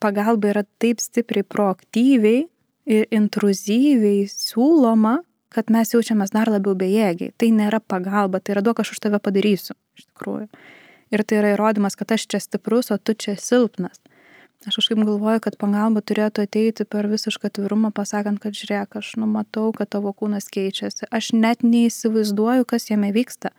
pagalba 0.01 0.51
yra 0.51 0.63
taip 0.81 1.01
stipriai 1.01 1.45
proaktyviai 1.45 2.45
ir 2.85 3.09
intruzyviai 3.13 4.27
siūloma, 4.29 5.19
kad 5.53 5.71
mes 5.73 5.93
jaučiamės 5.93 6.33
dar 6.35 6.51
labiau 6.51 6.75
bejėgiai. 6.77 7.33
Tai 7.37 7.49
nėra 7.55 7.79
pagalba, 7.81 8.41
tai 8.41 8.57
yra 8.57 8.65
duok 8.65 8.83
aš 8.83 8.93
už 8.95 9.03
tave 9.05 9.19
padarysiu, 9.23 9.77
iš 9.97 10.07
tikrųjų. 10.11 10.47
Ir 11.15 11.23
tai 11.23 11.39
yra 11.39 11.53
įrodymas, 11.55 11.95
kad 11.95 12.11
aš 12.11 12.27
čia 12.27 12.41
stiprus, 12.43 12.91
o 12.91 12.97
tu 12.99 13.15
čia 13.15 13.37
silpnas. 13.39 14.01
Aš 14.65 14.79
kažkaip 14.81 14.99
galvoju, 15.05 15.39
kad 15.45 15.55
pagalba 15.61 16.01
turėtų 16.01 16.43
ateiti 16.47 16.83
per 16.89 17.07
visišką 17.07 17.51
atvirumą, 17.51 17.91
pasakant, 17.95 18.41
kad 18.43 18.57
žiūrėk, 18.57 18.97
aš 18.99 19.13
numatau, 19.21 19.69
kad 19.75 19.91
tavo 19.93 20.11
kūnas 20.17 20.49
keičiasi. 20.51 21.07
Aš 21.13 21.29
net 21.37 21.61
neįsivaizduoju, 21.63 22.65
kas 22.67 22.89
jame 22.89 23.13
vyksta. 23.15 23.53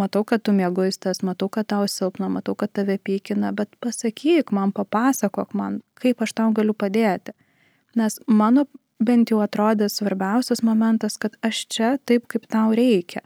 Matau, 0.00 0.24
kad 0.24 0.42
tu 0.46 0.54
mėguistas, 0.56 1.20
matau, 1.26 1.50
kad 1.52 1.68
tau 1.70 1.84
silpna, 1.90 2.30
matau, 2.32 2.56
kad 2.58 2.72
tave 2.72 2.96
pykina, 2.96 3.52
bet 3.54 3.74
pasakyk 3.84 4.54
man, 4.56 4.72
papasakok 4.72 5.52
man, 5.58 5.80
kaip 6.00 6.22
aš 6.24 6.34
tau 6.38 6.48
galiu 6.56 6.74
padėti. 6.74 7.36
Nes 7.98 8.18
mano 8.26 8.64
bent 9.02 9.30
jau 9.32 9.40
atrodė 9.44 9.90
svarbiausias 9.90 10.64
momentas, 10.66 11.18
kad 11.20 11.36
aš 11.44 11.64
čia 11.68 11.92
taip, 12.06 12.28
kaip 12.30 12.46
tau 12.48 12.72
reikia. 12.76 13.22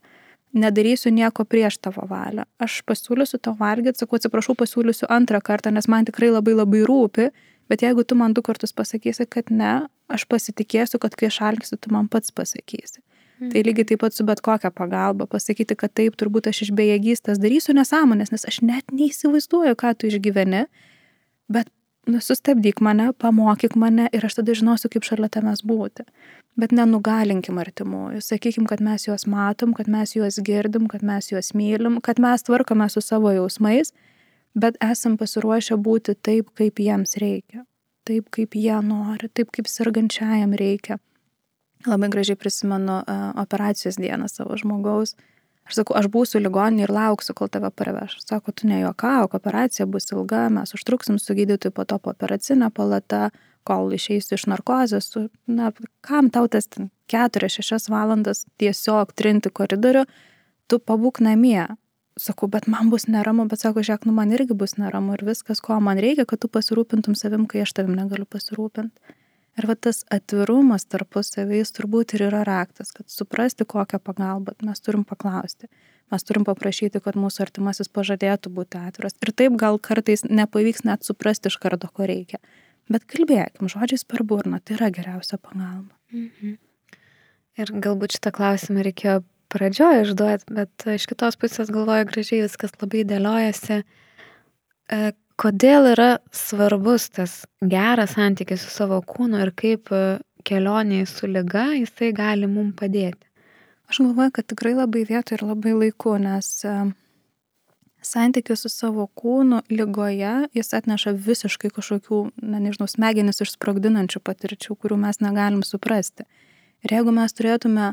Nedarysiu 0.54 1.10
nieko 1.10 1.44
prieš 1.44 1.80
tavo 1.82 2.04
valią. 2.06 2.44
Aš 2.62 2.82
pasiūlysiu 2.86 3.40
tau 3.42 3.56
valgyti, 3.58 3.98
sakau, 3.98 4.20
atsiprašau, 4.20 4.54
pasiūlysiu 4.58 5.08
antrą 5.10 5.40
kartą, 5.42 5.72
nes 5.74 5.88
man 5.90 6.06
tikrai 6.06 6.30
labai 6.30 6.54
labai 6.54 6.84
rūpi, 6.86 7.30
bet 7.72 7.82
jeigu 7.82 8.04
tu 8.06 8.14
man 8.14 8.36
du 8.36 8.44
kartus 8.46 8.70
pasakysi, 8.76 9.26
kad 9.26 9.50
ne, 9.50 9.88
aš 10.06 10.28
pasitikėsiu, 10.30 11.00
kad 11.02 11.16
kai 11.18 11.26
aš 11.32 11.40
algsiu, 11.50 11.80
tu 11.80 11.90
man 11.94 12.06
pats 12.12 12.30
pasakysi. 12.30 13.02
Mm. 13.40 13.50
Tai 13.50 13.64
lygiai 13.66 13.88
taip 13.90 14.02
pat 14.04 14.14
su 14.14 14.26
bet 14.26 14.40
kokia 14.46 14.70
pagalba. 14.70 15.26
Pasakyti, 15.26 15.74
kad 15.78 15.90
taip, 15.90 16.14
turbūt 16.20 16.46
aš 16.52 16.68
iš 16.68 16.74
bejėgystės 16.78 17.42
darysiu 17.42 17.74
nesąmonės, 17.74 18.30
nes 18.30 18.46
aš 18.46 18.60
net 18.62 18.94
neįsivaizduoju, 18.94 19.74
ką 19.80 19.94
tu 19.98 20.06
išgyveni, 20.06 20.68
bet 21.50 21.70
nu, 22.06 22.20
sustabdyk 22.20 22.80
mane, 22.84 23.12
pamokyk 23.18 23.76
mane 23.80 24.08
ir 24.12 24.24
aš 24.26 24.40
tada 24.40 24.54
žinosiu, 24.56 24.90
kaip 24.92 25.06
šalia 25.06 25.30
tavęs 25.32 25.64
būti. 25.66 26.06
Bet 26.60 26.70
nenugalinkim 26.70 27.58
artimųjų. 27.58 28.20
Sakykim, 28.22 28.68
kad 28.70 28.82
mes 28.84 29.08
juos 29.08 29.26
matom, 29.26 29.72
kad 29.74 29.88
mes 29.90 30.14
juos 30.14 30.38
girdim, 30.46 30.86
kad 30.90 31.02
mes 31.02 31.32
juos 31.32 31.50
mylim, 31.58 31.98
kad 32.04 32.20
mes 32.22 32.46
tvarkome 32.46 32.86
su 32.92 33.02
savo 33.02 33.32
jausmais, 33.34 33.90
bet 34.54 34.78
esam 34.84 35.18
pasiruošę 35.18 35.80
būti 35.82 36.14
taip, 36.14 36.52
kaip 36.54 36.78
jiems 36.78 37.18
reikia. 37.18 37.64
taip, 38.04 38.28
kaip 38.30 38.54
jie 38.58 38.76
nori, 38.84 39.30
taip, 39.32 39.50
kaip 39.54 39.68
sergančiajam 39.70 40.54
reikia. 40.60 40.98
Labai 41.88 42.08
gražiai 42.12 42.36
prisimenu 42.40 43.00
uh, 43.00 43.22
operacijos 43.40 43.98
dieną 44.00 44.28
savo 44.28 44.56
žmogaus. 44.60 45.14
Aš 45.64 45.78
sakau, 45.80 45.96
aš 45.96 46.10
būsiu 46.12 46.42
ligoninė 46.44 46.84
ir 46.84 46.92
lauksiu, 46.92 47.32
kol 47.36 47.48
tave 47.48 47.70
parveš. 47.72 48.18
Sako, 48.20 48.52
tu 48.52 48.68
nejuokauk, 48.68 49.32
operacija 49.36 49.86
bus 49.88 50.10
ilga, 50.12 50.50
mes 50.52 50.74
užtruksim 50.76 51.16
su 51.18 51.36
gydytoju 51.36 51.72
po 51.72 51.86
to 51.88 51.98
po 51.98 52.12
operacinę 52.12 52.68
palatą, 52.74 53.30
kol 53.64 53.88
išeisiu 53.96 54.36
iš 54.36 54.44
narkozės. 54.52 55.08
Na, 55.48 55.72
kam 56.04 56.28
tau 56.34 56.50
tas 56.52 56.68
4-6 56.68 57.88
valandas 57.92 58.44
tiesiog 58.60 59.16
trinti 59.16 59.48
koridorių, 59.48 60.04
tu 60.68 60.80
pabūk 60.80 61.24
namie. 61.24 61.64
Sakau, 62.20 62.46
bet 62.46 62.68
man 62.70 62.92
bus 62.92 63.08
neramu, 63.10 63.48
bet 63.50 63.64
sako, 63.64 63.82
žiūrėk, 63.82 64.04
nu 64.06 64.12
man 64.14 64.30
irgi 64.36 64.54
bus 64.54 64.76
neramu 64.78 65.16
ir 65.16 65.24
viskas, 65.26 65.64
ko 65.64 65.80
man 65.82 65.98
reikia, 65.98 66.28
kad 66.28 66.44
tu 66.44 66.52
pasirūpintum 66.52 67.16
savim, 67.18 67.48
kai 67.50 67.64
aš 67.64 67.72
tavim 67.74 67.96
negaliu 67.96 68.28
pasirūpinti. 68.30 69.16
Ir 69.54 69.68
va 69.70 69.76
tas 69.78 70.02
atvirumas 70.10 70.86
tarpusavį 70.90 71.60
jis 71.60 71.70
turbūt 71.76 72.16
ir 72.16 72.26
yra 72.26 72.42
raktas, 72.46 72.90
kad 72.94 73.06
suprasti, 73.10 73.66
kokią 73.68 74.00
pagalbą 74.02 74.56
mes 74.66 74.82
turim 74.82 75.04
paklausti. 75.06 75.70
Mes 76.12 76.26
turim 76.26 76.44
paprašyti, 76.46 77.00
kad 77.00 77.16
mūsų 77.18 77.46
artimasis 77.46 77.88
pažadėtų 77.94 78.50
būti 78.54 78.80
atviras. 78.82 79.14
Ir 79.22 79.32
taip 79.32 79.54
gal 79.60 79.78
kartais 79.78 80.26
nepavyks 80.26 80.84
net 80.84 81.06
suprasti 81.06 81.52
iš 81.52 81.58
karto, 81.62 81.88
ko 81.88 82.08
reikia. 82.10 82.42
Bet 82.90 83.06
kalbėkim, 83.08 83.70
žodžiais 83.72 84.04
per 84.04 84.26
burną, 84.28 84.60
tai 84.60 84.76
yra 84.76 84.90
geriausia 84.92 85.38
pagalba. 85.38 85.94
Mhm. 86.12 86.58
Ir 87.54 87.70
galbūt 87.86 88.18
šitą 88.18 88.34
klausimą 88.34 88.82
reikėjo 88.84 89.22
pradžioje 89.54 90.08
išduoti, 90.08 90.50
bet 90.56 90.86
iš 90.96 91.06
kitos 91.10 91.38
pusės 91.38 91.70
galvoju 91.72 92.08
gražiai 92.10 92.42
viskas 92.42 92.74
labai 92.80 93.04
dėliojasi. 93.06 93.84
Kodėl 95.40 95.88
yra 95.90 96.10
svarbus 96.30 97.08
tas 97.10 97.40
geras 97.58 98.14
santykis 98.14 98.62
su 98.62 98.70
savo 98.70 99.00
kūnu 99.02 99.40
ir 99.42 99.50
kaip 99.58 99.90
e, 99.90 100.02
kelionėje 100.46 101.08
su 101.10 101.26
lyga 101.26 101.72
jisai 101.74 102.12
gali 102.14 102.46
mums 102.46 102.76
padėti? 102.78 103.26
Aš 103.90 103.98
galvoju, 104.04 104.30
kad 104.36 104.46
tikrai 104.52 104.76
labai 104.78 105.02
vietoj 105.08 105.40
ir 105.40 105.44
labai 105.48 105.74
laiku, 105.74 106.14
nes 106.22 106.52
e, 106.62 106.76
santykis 108.06 108.62
su 108.62 108.70
savo 108.70 109.08
kūnu 109.18 109.64
lygoje 109.74 110.36
jis 110.54 110.70
atneša 110.78 111.16
visiškai 111.26 111.72
kažkokių, 111.74 112.20
na 112.38 112.62
nežinau, 112.62 112.86
smegenis 112.90 113.42
išsprogdinančių 113.42 114.22
patirčių, 114.22 114.78
kurių 114.78 115.02
mes 115.02 115.18
negalim 115.24 115.66
suprasti. 115.66 116.28
Ir 116.86 116.94
jeigu 116.94 117.10
mes 117.16 117.34
turėtume 117.34 117.90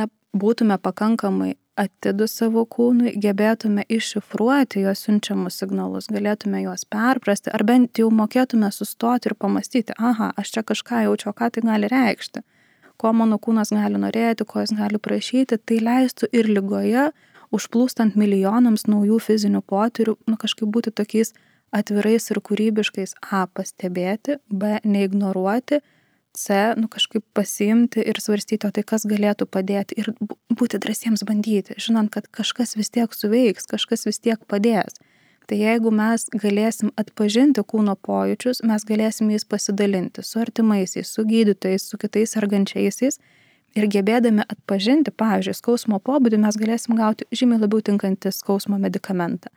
na, 0.00 0.08
būtume 0.32 0.80
pakankamai 0.80 1.58
atidus 1.78 2.34
savo 2.38 2.64
kūnui, 2.66 3.12
gebėtume 3.20 3.84
iššifruoti 3.88 4.84
jo 4.84 4.94
siunčiamus 4.96 5.60
signalus, 5.62 6.08
galėtume 6.12 6.62
juos 6.64 6.84
perprasti, 6.88 7.52
ar 7.54 7.64
bent 7.66 7.98
jau 7.98 8.10
mokėtume 8.14 8.70
sustoti 8.74 9.30
ir 9.30 9.36
pamastyti, 9.38 9.94
aha, 9.98 10.32
aš 10.40 10.54
čia 10.56 10.64
kažką 10.66 11.04
jaučiu, 11.06 11.34
ką 11.36 11.50
tai 11.54 11.64
gali 11.66 11.90
reikšti, 11.90 12.42
ko 13.00 13.12
mano 13.16 13.38
kūnas 13.38 13.72
gali 13.74 14.00
norėti, 14.00 14.46
ko 14.46 14.64
jis 14.64 14.74
gali 14.76 15.00
prašyti, 15.02 15.60
tai 15.62 15.78
leistų 15.84 16.30
ir 16.36 16.50
lygoje, 16.50 17.10
užplūstant 17.54 18.18
milijonams 18.18 18.86
naujų 18.90 19.20
fizinių 19.22 19.62
potyrių, 19.66 20.16
nu 20.26 20.36
kažkaip 20.40 20.68
būti 20.70 20.92
tokiais 20.94 21.32
atvirais 21.74 22.30
ir 22.30 22.42
kūrybiškais 22.42 23.16
A 23.30 23.46
pastebėti, 23.46 24.38
B 24.50 24.78
neignoruoti, 24.84 25.80
C, 26.36 26.74
nu 26.78 26.88
kažkaip 26.88 27.24
pasiimti 27.34 28.02
ir 28.06 28.20
svarstyti, 28.22 28.68
o 28.68 28.70
tai 28.70 28.84
kas 28.86 29.06
galėtų 29.08 29.48
padėti 29.50 29.96
ir 29.98 30.12
būti 30.54 30.78
drąsiems 30.78 31.24
bandyti, 31.26 31.74
žinant, 31.74 32.12
kad 32.14 32.28
kažkas 32.30 32.76
vis 32.78 32.92
tiek 32.94 33.10
suveiks, 33.14 33.66
kažkas 33.70 34.06
vis 34.06 34.22
tiek 34.22 34.38
padės. 34.46 35.00
Tai 35.50 35.58
jeigu 35.58 35.90
mes 35.90 36.28
galėsim 36.30 36.92
atpažinti 37.00 37.64
kūno 37.66 37.96
pojūčius, 37.98 38.62
mes 38.62 38.86
galėsim 38.86 39.32
jais 39.34 39.44
pasidalinti 39.44 40.22
su 40.22 40.38
artimaisiais, 40.38 41.10
su 41.10 41.26
gydytojais, 41.26 41.88
su 41.90 41.98
kitais 41.98 42.36
argančiaisiais 42.38 43.18
ir 43.74 43.88
gebėdami 43.90 44.46
atpažinti, 44.46 45.10
pavyzdžiui, 45.10 45.56
skausmo 45.58 45.98
pobūdį, 45.98 46.38
mes 46.46 46.58
galėsim 46.58 46.94
gauti 46.98 47.26
žymiai 47.34 47.64
labiau 47.64 47.82
tinkantį 47.82 48.30
skausmo 48.34 48.78
medikamentą 48.78 49.50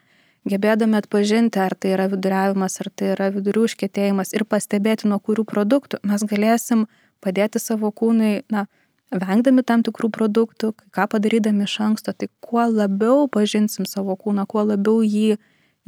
gebėdami 0.50 1.00
atpažinti, 1.00 1.60
ar 1.64 1.76
tai 1.76 1.94
yra 1.96 2.10
viduriavimas, 2.12 2.80
ar 2.84 2.90
tai 2.92 3.14
yra 3.16 3.30
vidurių 3.34 3.66
užkėtėjimas 3.70 4.34
ir 4.36 4.46
pastebėti, 4.50 5.08
nuo 5.12 5.20
kurių 5.24 5.46
produktų 5.48 6.02
mes 6.08 6.26
galėsim 6.28 6.88
padėti 7.24 7.62
savo 7.64 7.92
kūnui, 7.96 8.44
na, 8.52 8.66
vengdami 9.14 9.64
tam 9.64 9.84
tikrų 9.86 10.10
produktų, 10.14 10.74
ką 10.96 11.08
padarydami 11.12 11.68
iš 11.68 11.78
anksto, 11.88 12.14
tai 12.18 12.30
kuo 12.44 12.66
labiau 12.68 13.28
pažinsim 13.32 13.88
savo 13.90 14.18
kūną, 14.20 14.48
kuo 14.50 14.66
labiau 14.68 15.04
jį 15.06 15.38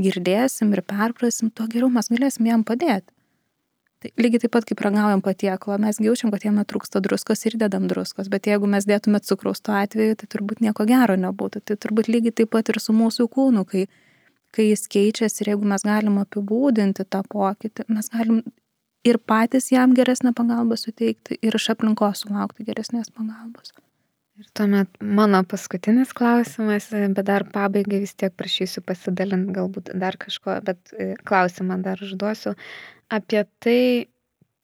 girdėsim 0.01 0.71
ir 0.75 0.83
perprasim, 0.85 1.51
tuo 1.51 1.67
geriau 1.71 1.91
mes 1.91 2.11
galėsim 2.11 2.47
jam 2.47 2.63
padėti. 2.67 3.11
Tai 4.03 4.11
lygiai 4.21 4.43
taip 4.43 4.51
pat 4.53 4.65
kaip 4.69 4.81
ragaujam 4.85 5.21
patiekalą, 5.25 5.79
mes 5.81 5.97
jaučiam, 6.03 6.29
kad 6.33 6.43
jame 6.45 6.65
trūksta 6.67 6.99
druskos 7.01 7.45
ir 7.47 7.55
dedam 7.57 7.87
druskos, 7.89 8.27
bet 8.29 8.45
jeigu 8.45 8.67
mes 8.69 8.85
dėtume 8.85 9.21
cukraus 9.23 9.63
tuo 9.63 9.73
atveju, 9.79 10.17
tai 10.19 10.27
turbūt 10.29 10.61
nieko 10.61 10.85
gero 10.85 11.15
nebūtų. 11.17 11.63
Tai 11.65 11.77
turbūt 11.79 12.11
lygiai 12.11 12.35
taip 12.41 12.51
pat 12.53 12.69
ir 12.69 12.81
su 12.83 12.93
mūsų 12.93 13.25
kūnu, 13.31 13.63
kai 13.65 13.87
kai 14.55 14.69
jis 14.71 14.85
keičiasi 14.91 15.43
ir 15.43 15.53
jeigu 15.53 15.67
mes 15.71 15.83
galim 15.85 16.19
apibūdinti 16.21 17.05
tą 17.11 17.21
pokytį, 17.31 17.87
mes 17.91 18.11
galim 18.13 18.43
ir 19.05 19.19
patys 19.31 19.71
jam 19.73 19.93
geresnę 19.97 20.33
pagalbą 20.37 20.77
suteikti 20.79 21.37
ir 21.41 21.57
iš 21.59 21.71
aplinkos 21.75 22.23
sulaukti 22.23 22.65
geresnės 22.67 23.11
pagalbos. 23.13 23.75
Ir 24.35 24.47
tuomet 24.57 24.97
mano 24.99 25.39
paskutinis 25.47 26.09
klausimas, 26.15 26.89
bet 26.91 27.27
dar 27.27 27.45
pabaigai 27.53 28.01
vis 28.03 28.15
tiek 28.19 28.33
prašysiu 28.35 28.83
pasidalinti 28.83 29.55
galbūt 29.55 29.93
dar 30.01 30.17
kažko, 30.19 30.57
bet 30.65 30.91
e, 30.91 31.13
klausimą 31.29 31.77
dar 31.85 32.01
užduosiu 32.03 32.51
apie 33.15 33.45
tai, 33.63 34.09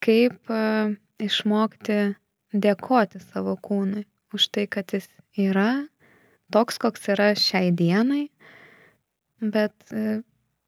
kaip 0.04 0.52
e, 0.52 0.66
išmokti 1.24 2.02
dėkoti 2.52 3.24
savo 3.30 3.56
kūnui 3.64 4.04
už 4.36 4.50
tai, 4.52 4.68
kad 4.68 4.92
jis 4.92 5.08
yra 5.40 5.86
toks, 6.52 6.82
koks 6.82 7.08
yra 7.16 7.32
šiai 7.40 7.72
dienai 7.72 8.26
bet 9.42 9.74
e, 9.92 10.22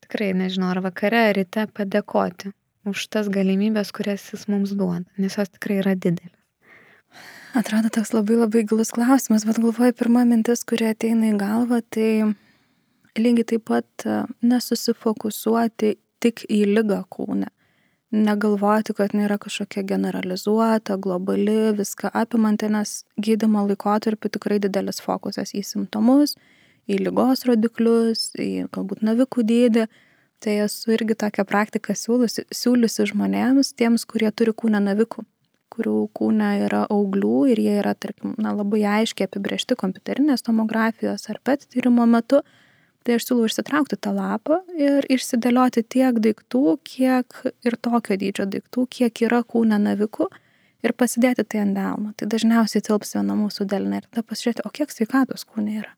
tikrai 0.06 0.34
nežinau, 0.38 0.74
ar 0.74 0.84
vakare, 0.86 1.30
ar 1.30 1.38
ryte 1.38 1.66
padėkoti 1.78 2.54
už 2.90 3.08
tas 3.14 3.30
galimybės, 3.32 3.94
kurias 3.96 4.26
jis 4.34 4.48
mums 4.52 4.74
duoda, 4.76 5.06
nes 5.18 5.38
jos 5.40 5.52
tikrai 5.54 5.80
yra 5.84 5.96
didelės. 5.96 6.40
Atrodo 7.54 7.92
toks 7.94 8.16
labai 8.16 8.40
labai 8.40 8.64
gilus 8.66 8.90
klausimas, 8.96 9.46
bet 9.46 9.60
galvoju, 9.62 9.94
pirma 9.94 10.24
mintis, 10.26 10.64
kuri 10.66 10.88
ateina 10.90 11.30
į 11.30 11.36
galvą, 11.38 11.84
tai 11.94 12.34
lygiai 13.20 13.46
taip 13.54 13.68
pat 13.70 14.06
e, 14.10 14.24
nesusifokusuoti 14.42 15.94
tik 16.24 16.48
į 16.50 16.64
lygą 16.72 17.04
kūnę. 17.14 17.52
Negalvoti, 18.14 18.94
kad 18.98 19.14
yra 19.18 19.40
kažkokia 19.42 19.82
generalizuota, 19.90 20.98
globali, 21.02 21.74
viską 21.78 22.12
apimanti, 22.14 22.70
nes 22.74 23.04
gydimo 23.22 23.64
laikotarpiu 23.70 24.30
tikrai 24.34 24.60
didelis 24.62 25.02
fokusas 25.02 25.54
į 25.58 25.64
simptomus, 25.66 26.36
į 26.90 27.00
lygos 27.06 27.46
rodiklius, 27.48 28.32
į 28.40 28.68
galbūt 28.74 29.04
navikų 29.06 29.46
dydį. 29.48 29.86
Tai 30.44 30.56
esu 30.66 30.92
irgi 30.92 31.16
tokią 31.16 31.46
praktiką 31.48 31.96
siūlusi, 31.96 32.44
siūliusi 32.52 33.06
žmonėms, 33.14 33.72
tiems, 33.80 34.04
kurie 34.10 34.28
turi 34.36 34.52
kūną 34.52 34.82
navikų, 34.84 35.24
kurių 35.72 35.96
kūne 36.18 36.50
yra 36.66 36.82
auglių 36.92 37.46
ir 37.54 37.62
jie 37.64 37.78
yra, 37.80 37.94
tarkim, 37.96 38.34
na, 38.36 38.52
labai 38.58 38.82
aiškiai 38.98 39.30
apibriešti 39.30 39.78
kompiuterinės 39.80 40.44
tomografijos 40.44 41.30
ar 41.32 41.40
PET 41.48 41.70
tyrimo 41.72 42.08
metu. 42.10 42.44
Tai 43.04 43.18
aš 43.20 43.26
siūlau 43.28 43.48
išsitraukti 43.50 43.98
tą 44.00 44.14
lapą 44.16 44.62
ir 44.80 45.04
išsidėlioti 45.12 45.84
tiek 45.92 46.20
daiktų, 46.24 46.78
kiek 46.88 47.42
ir 47.68 47.76
tokio 47.76 48.16
dydžio 48.20 48.48
daiktų, 48.52 48.86
kiek 49.00 49.26
yra 49.28 49.42
kūne 49.44 49.80
navikų 49.88 50.30
ir 50.84 50.96
pasidėti 50.96 51.44
tai 51.48 51.66
ant 51.66 51.76
delno. 51.80 52.14
Tai 52.16 52.32
dažniausiai 52.32 52.84
tilps 52.84 53.16
viena 53.18 53.36
mūsų 53.40 53.68
delne 53.72 54.00
ir 54.00 54.08
tada 54.08 54.24
pasižiūrėti, 54.28 54.64
o 54.68 54.72
kiek 54.80 54.96
sveikatos 54.96 55.44
kūne 55.48 55.82
yra 55.82 55.92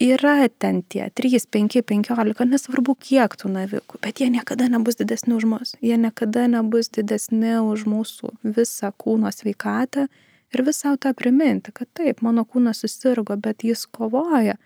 yra 0.00 0.48
ten 0.58 0.82
tie 0.82 1.10
3, 1.14 1.40
5, 1.50 1.82
15, 1.82 2.46
nesvarbu 2.46 2.94
kiek 3.02 3.34
tų 3.34 3.50
navikų, 3.50 3.98
bet 4.02 4.22
jie 4.22 4.30
niekada 4.30 4.68
nebus 4.70 4.98
didesni 4.98 5.34
už 5.34 5.46
mus. 5.50 5.74
Jie 5.82 5.98
niekada 5.98 6.46
nebus 6.46 6.90
didesni 6.94 7.58
už 7.58 7.84
mūsų 7.90 8.32
visą 8.44 8.92
kūno 8.94 9.32
sveikatą 9.34 10.06
ir 10.54 10.64
vis 10.64 10.80
savo 10.84 10.96
tą 11.02 11.12
priminti, 11.18 11.74
kad 11.74 11.90
taip, 11.98 12.22
mano 12.22 12.46
kūnas 12.46 12.84
susirgo, 12.84 13.36
bet 13.36 13.66
jis 13.66 13.86
kovoja. 13.90 14.56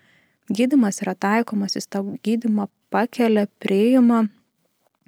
Gydimas 0.53 1.01
yra 1.01 1.15
taikomas, 1.15 1.75
jis 1.79 1.89
tą 1.89 2.05
gydimą 2.23 2.69
pakelia, 2.93 3.47
priima. 3.63 4.27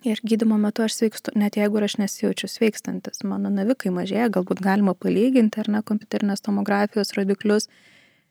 Ir 0.06 0.20
gydimo 0.22 0.58
metu 0.62 0.84
aš 0.86 1.00
sveikstu, 1.00 1.34
net 1.38 1.58
jeigu 1.58 1.82
aš 1.82 1.98
nesijaučiu 1.98 2.48
sveikstantis, 2.50 3.24
mano 3.26 3.50
navikai 3.50 3.90
mažėja, 3.94 4.30
galbūt 4.34 4.62
galima 4.62 4.94
palyginti 4.94 5.62
ar 5.62 5.70
ne 5.70 5.82
kompiuterinės 5.86 6.46
tomografijos 6.46 7.16
rodiklius 7.18 7.70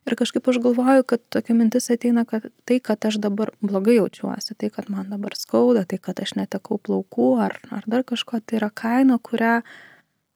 Ir 0.05 0.13
kažkaip 0.19 0.45
aš 0.51 0.59
galvoju, 0.61 1.03
kad 1.09 1.21
tokia 1.33 1.55
mintis 1.57 1.89
ateina, 1.89 2.25
kad 2.29 2.45
tai, 2.69 2.77
kad 2.79 3.05
aš 3.09 3.17
dabar 3.23 3.49
blogai 3.61 3.95
jaučiuosi, 3.97 4.53
tai, 4.53 4.69
kad 4.69 4.89
man 4.93 5.09
dabar 5.09 5.33
skauda, 5.37 5.81
tai, 5.89 5.97
kad 5.97 6.21
aš 6.21 6.35
netekau 6.37 6.77
plaukų 6.77 7.29
ar, 7.41 7.57
ar 7.73 7.87
dar 7.89 8.05
kažko, 8.05 8.39
tai 8.45 8.59
yra 8.59 8.69
kaina, 8.69 9.17
kurią 9.17 9.55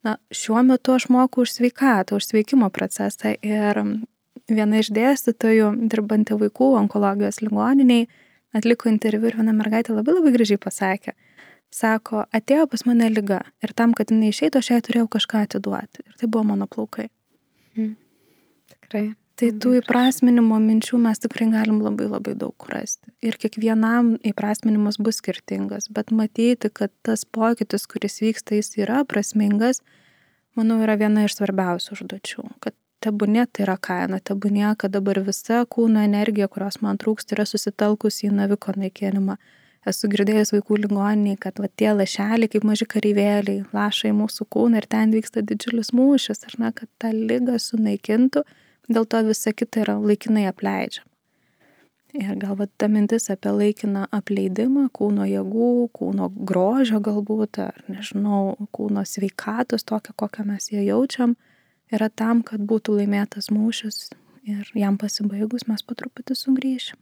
na, 0.06 0.16
šiuo 0.34 0.64
metu 0.66 0.96
aš 0.96 1.06
moku 1.14 1.44
už 1.46 1.54
sveikatą, 1.54 2.18
už 2.18 2.32
sveikimo 2.32 2.70
procesą. 2.74 3.36
Ir 3.46 3.78
viena 4.50 4.82
iš 4.82 4.90
dėstytojų, 4.96 5.70
dirbanti 5.92 6.34
vaikų 6.40 6.72
onkologijos 6.82 7.38
ligoniniai, 7.44 8.08
atliko 8.56 8.90
interviu 8.90 9.30
ir 9.30 9.38
viena 9.38 9.54
mergaitė 9.54 9.94
labai 9.94 10.18
labai 10.18 10.34
gražiai 10.34 10.58
pasakė, 10.58 11.14
Sako, 11.70 12.24
atėjo 12.34 12.66
pas 12.66 12.82
mane 12.82 13.06
lyga 13.14 13.44
ir 13.62 13.70
tam, 13.78 13.92
kad 13.94 14.10
jinai 14.10 14.32
išeitų, 14.32 14.58
aš 14.58 14.70
jai 14.72 14.80
turėjau 14.82 15.06
kažką 15.14 15.44
atiduoti. 15.46 16.02
Ir 16.02 16.16
tai 16.18 16.26
buvo 16.26 16.48
mano 16.48 16.66
plaukai. 16.66 17.06
Mm. 17.78 17.92
Tikrai. 18.74 19.04
Tai 19.40 19.48
tų 19.56 19.70
įprasminimo 19.78 20.58
minčių 20.60 20.98
mes 21.00 21.22
tikrai 21.22 21.46
galim 21.48 21.78
labai 21.80 22.10
labai 22.10 22.34
daug 22.36 22.66
rasti. 22.68 23.08
Ir 23.24 23.38
kiekvienam 23.40 24.18
įprasminimas 24.28 24.98
bus 25.00 25.22
skirtingas, 25.22 25.88
bet 25.88 26.12
matyti, 26.12 26.68
kad 26.68 26.92
tas 27.08 27.24
pokytis, 27.24 27.86
kuris 27.88 28.20
vyksta, 28.20 28.58
jis 28.58 28.76
yra 28.82 28.98
prasmingas, 29.08 29.80
manau, 30.60 30.76
yra 30.84 30.98
viena 31.00 31.24
iš 31.24 31.38
svarbiausių 31.38 31.96
užduočių. 31.96 32.46
Kad 32.60 32.76
tebūnė 33.00 33.46
tai 33.48 33.64
yra 33.64 33.78
kaina, 33.80 34.20
tebūnė, 34.20 34.74
kad 34.76 34.92
dabar 34.98 35.22
visa 35.24 35.64
kūno 35.64 36.04
energija, 36.04 36.52
kurios 36.52 36.82
man 36.84 37.00
trūksta, 37.00 37.38
yra 37.38 37.48
susitelkusi 37.48 38.28
į 38.28 38.36
naviko 38.42 38.76
naikinimą. 38.76 39.40
Esu 39.88 40.12
girdėjęs 40.12 40.52
vaikų 40.52 40.82
ligoniniai, 40.84 41.40
kad 41.40 41.56
va, 41.56 41.72
tie 41.80 41.94
lašeliai 41.96 42.52
kaip 42.52 42.68
maži 42.68 42.84
kareivėliai 42.84 43.62
laša 43.72 44.12
į 44.12 44.18
mūsų 44.20 44.52
kūną 44.52 44.82
ir 44.82 44.92
ten 44.92 45.16
vyksta 45.16 45.40
didžiulis 45.40 45.94
mūšis, 45.96 46.44
ar 46.44 46.60
ne, 46.60 46.76
kad 46.76 46.92
tą 47.00 47.16
lygą 47.16 47.56
sunaikintų 47.56 48.44
dėl 48.90 49.06
to 49.06 49.22
visa 49.28 49.54
kita 49.54 49.84
yra 49.84 49.96
laikinai 50.00 50.48
apleidžiama. 50.50 51.06
Ir 52.18 52.34
gal 52.42 52.56
va, 52.58 52.66
ta 52.66 52.88
mintis 52.90 53.28
apie 53.30 53.52
laikiną 53.54 54.08
apleidimą 54.16 54.88
kūno 54.96 55.28
jėgų, 55.30 55.68
kūno 55.94 56.26
grožio 56.48 56.98
galbūt, 57.06 57.60
ar 57.62 57.76
nežinau, 57.86 58.56
kūno 58.74 59.04
sveikatos, 59.06 59.86
tokią, 59.86 60.16
kokią 60.18 60.46
mes 60.48 60.72
ją 60.72 60.82
jaučiam, 60.82 61.36
yra 61.94 62.10
tam, 62.10 62.42
kad 62.42 62.64
būtų 62.66 62.96
laimėtas 62.98 63.52
mūšis 63.54 64.10
ir 64.50 64.72
jam 64.74 64.98
pasibaigus 64.98 65.68
mes 65.70 65.86
po 65.86 65.94
truputį 65.94 66.34
sugrįšim. 66.34 66.98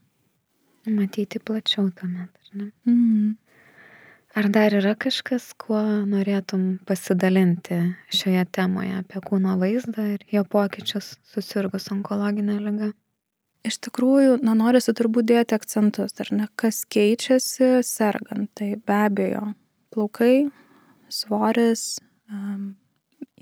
Matyti 0.93 1.41
plačiau 1.41 1.89
tuomet, 1.97 2.29
ar 2.29 2.53
ne? 2.61 2.71
Mm. 2.89 3.33
Ar 4.39 4.47
dar 4.55 4.71
yra 4.71 4.93
kažkas, 4.95 5.49
kuo 5.59 5.81
norėtum 6.07 6.77
pasidalinti 6.87 7.79
šioje 8.15 8.45
temoje 8.55 9.01
apie 9.01 9.19
kūno 9.25 9.57
vaizdą 9.59 10.05
ir 10.13 10.21
jo 10.31 10.45
pokyčius 10.47 11.09
susirgus 11.33 11.89
onkologinę 11.91 12.61
ligą? 12.63 12.93
Iš 13.67 13.81
tikrųjų, 13.89 14.37
na, 14.47 14.55
norisi 14.61 14.95
turbūt 14.95 15.27
dėti 15.33 15.57
akcentus, 15.57 16.15
ar 16.23 16.31
ne, 16.31 16.47
kas 16.55 16.85
keičiasi 16.87 17.81
sergant. 17.83 18.53
Tai 18.55 18.69
be 18.79 19.01
abejo, 19.09 19.43
plaukai, 19.91 20.47
svoris, 21.11 21.99
um, 22.31 22.77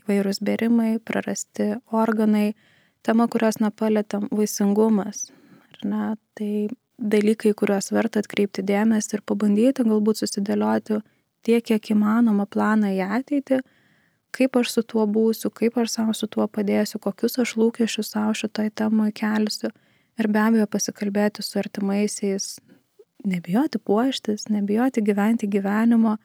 įvairūs 0.00 0.40
berimai, 0.48 0.94
prarasti 1.04 1.74
organai, 1.92 2.54
tema, 3.04 3.28
kurios 3.28 3.60
nepalėtam, 3.60 4.30
vaisingumas. 4.32 5.26
Ar 5.68 5.88
ne, 5.92 6.10
tai 6.40 6.52
dalykai, 6.98 7.52
kuriuos 7.56 7.90
verta 7.92 8.22
atkreipti 8.22 8.64
dėmesį 8.66 9.18
ir 9.18 9.24
pabandyti 9.28 9.84
galbūt 9.86 10.22
susidėlioti 10.22 11.00
tiek, 11.46 11.64
kiek 11.64 11.90
įmanoma 11.92 12.46
planą 12.50 12.92
į 12.96 13.02
ateitį, 13.18 13.60
kaip 14.36 14.56
aš 14.60 14.72
su 14.76 14.84
tuo 14.84 15.06
būsiu, 15.08 15.50
kaip 15.54 15.76
aš 15.80 15.98
savo 15.98 16.14
su 16.16 16.28
tuo 16.28 16.46
padėsiu, 16.48 17.00
kokius 17.02 17.38
aš 17.42 17.56
lūkesčius 17.60 18.12
savo 18.16 18.34
šitoj 18.36 18.72
temai 18.74 19.10
kelsiu 19.16 19.70
ir 20.16 20.28
be 20.32 20.40
abejo 20.40 20.66
pasikalbėti 20.72 21.44
su 21.44 21.60
artimaisiais, 21.60 22.56
nebijoti 23.26 23.78
puoštis, 23.78 24.48
nebijoti 24.52 25.04
gyventi 25.04 25.48
gyvenimo, 25.50 26.16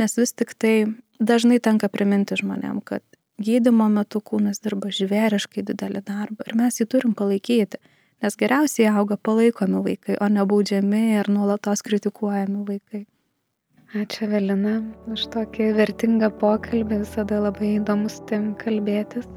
nes 0.00 0.16
vis 0.18 0.32
tik 0.32 0.54
tai 0.58 0.76
dažnai 1.20 1.60
tenka 1.62 1.88
priminti 1.92 2.36
žmonėm, 2.40 2.80
kad 2.84 3.04
gydimo 3.40 3.88
metu 3.92 4.20
kūnas 4.24 4.62
dirba 4.64 4.92
žvėriškai 4.94 5.64
didelį 5.68 6.04
darbą 6.06 6.46
ir 6.48 6.56
mes 6.58 6.80
jį 6.80 6.88
turim 6.90 7.14
palaikyti 7.18 7.80
Nes 8.24 8.38
geriausiai 8.40 8.88
auga 8.88 9.18
palaikomi 9.20 9.82
vaikai, 9.84 10.14
o 10.24 10.26
ne 10.32 10.44
baudžiami 10.48 11.00
ir 11.18 11.28
nuolatos 11.28 11.82
kritikuojami 11.84 12.62
vaikai. 12.70 13.02
Ačiū 14.00 14.30
Velina 14.30 14.78
už 15.12 15.26
tokį 15.34 15.66
vertingą 15.76 16.30
pokalbį, 16.40 17.02
visada 17.02 17.42
labai 17.44 17.74
įdomu 17.74 18.08
su 18.08 18.24
tim 18.30 18.46
kalbėtis. 18.62 19.28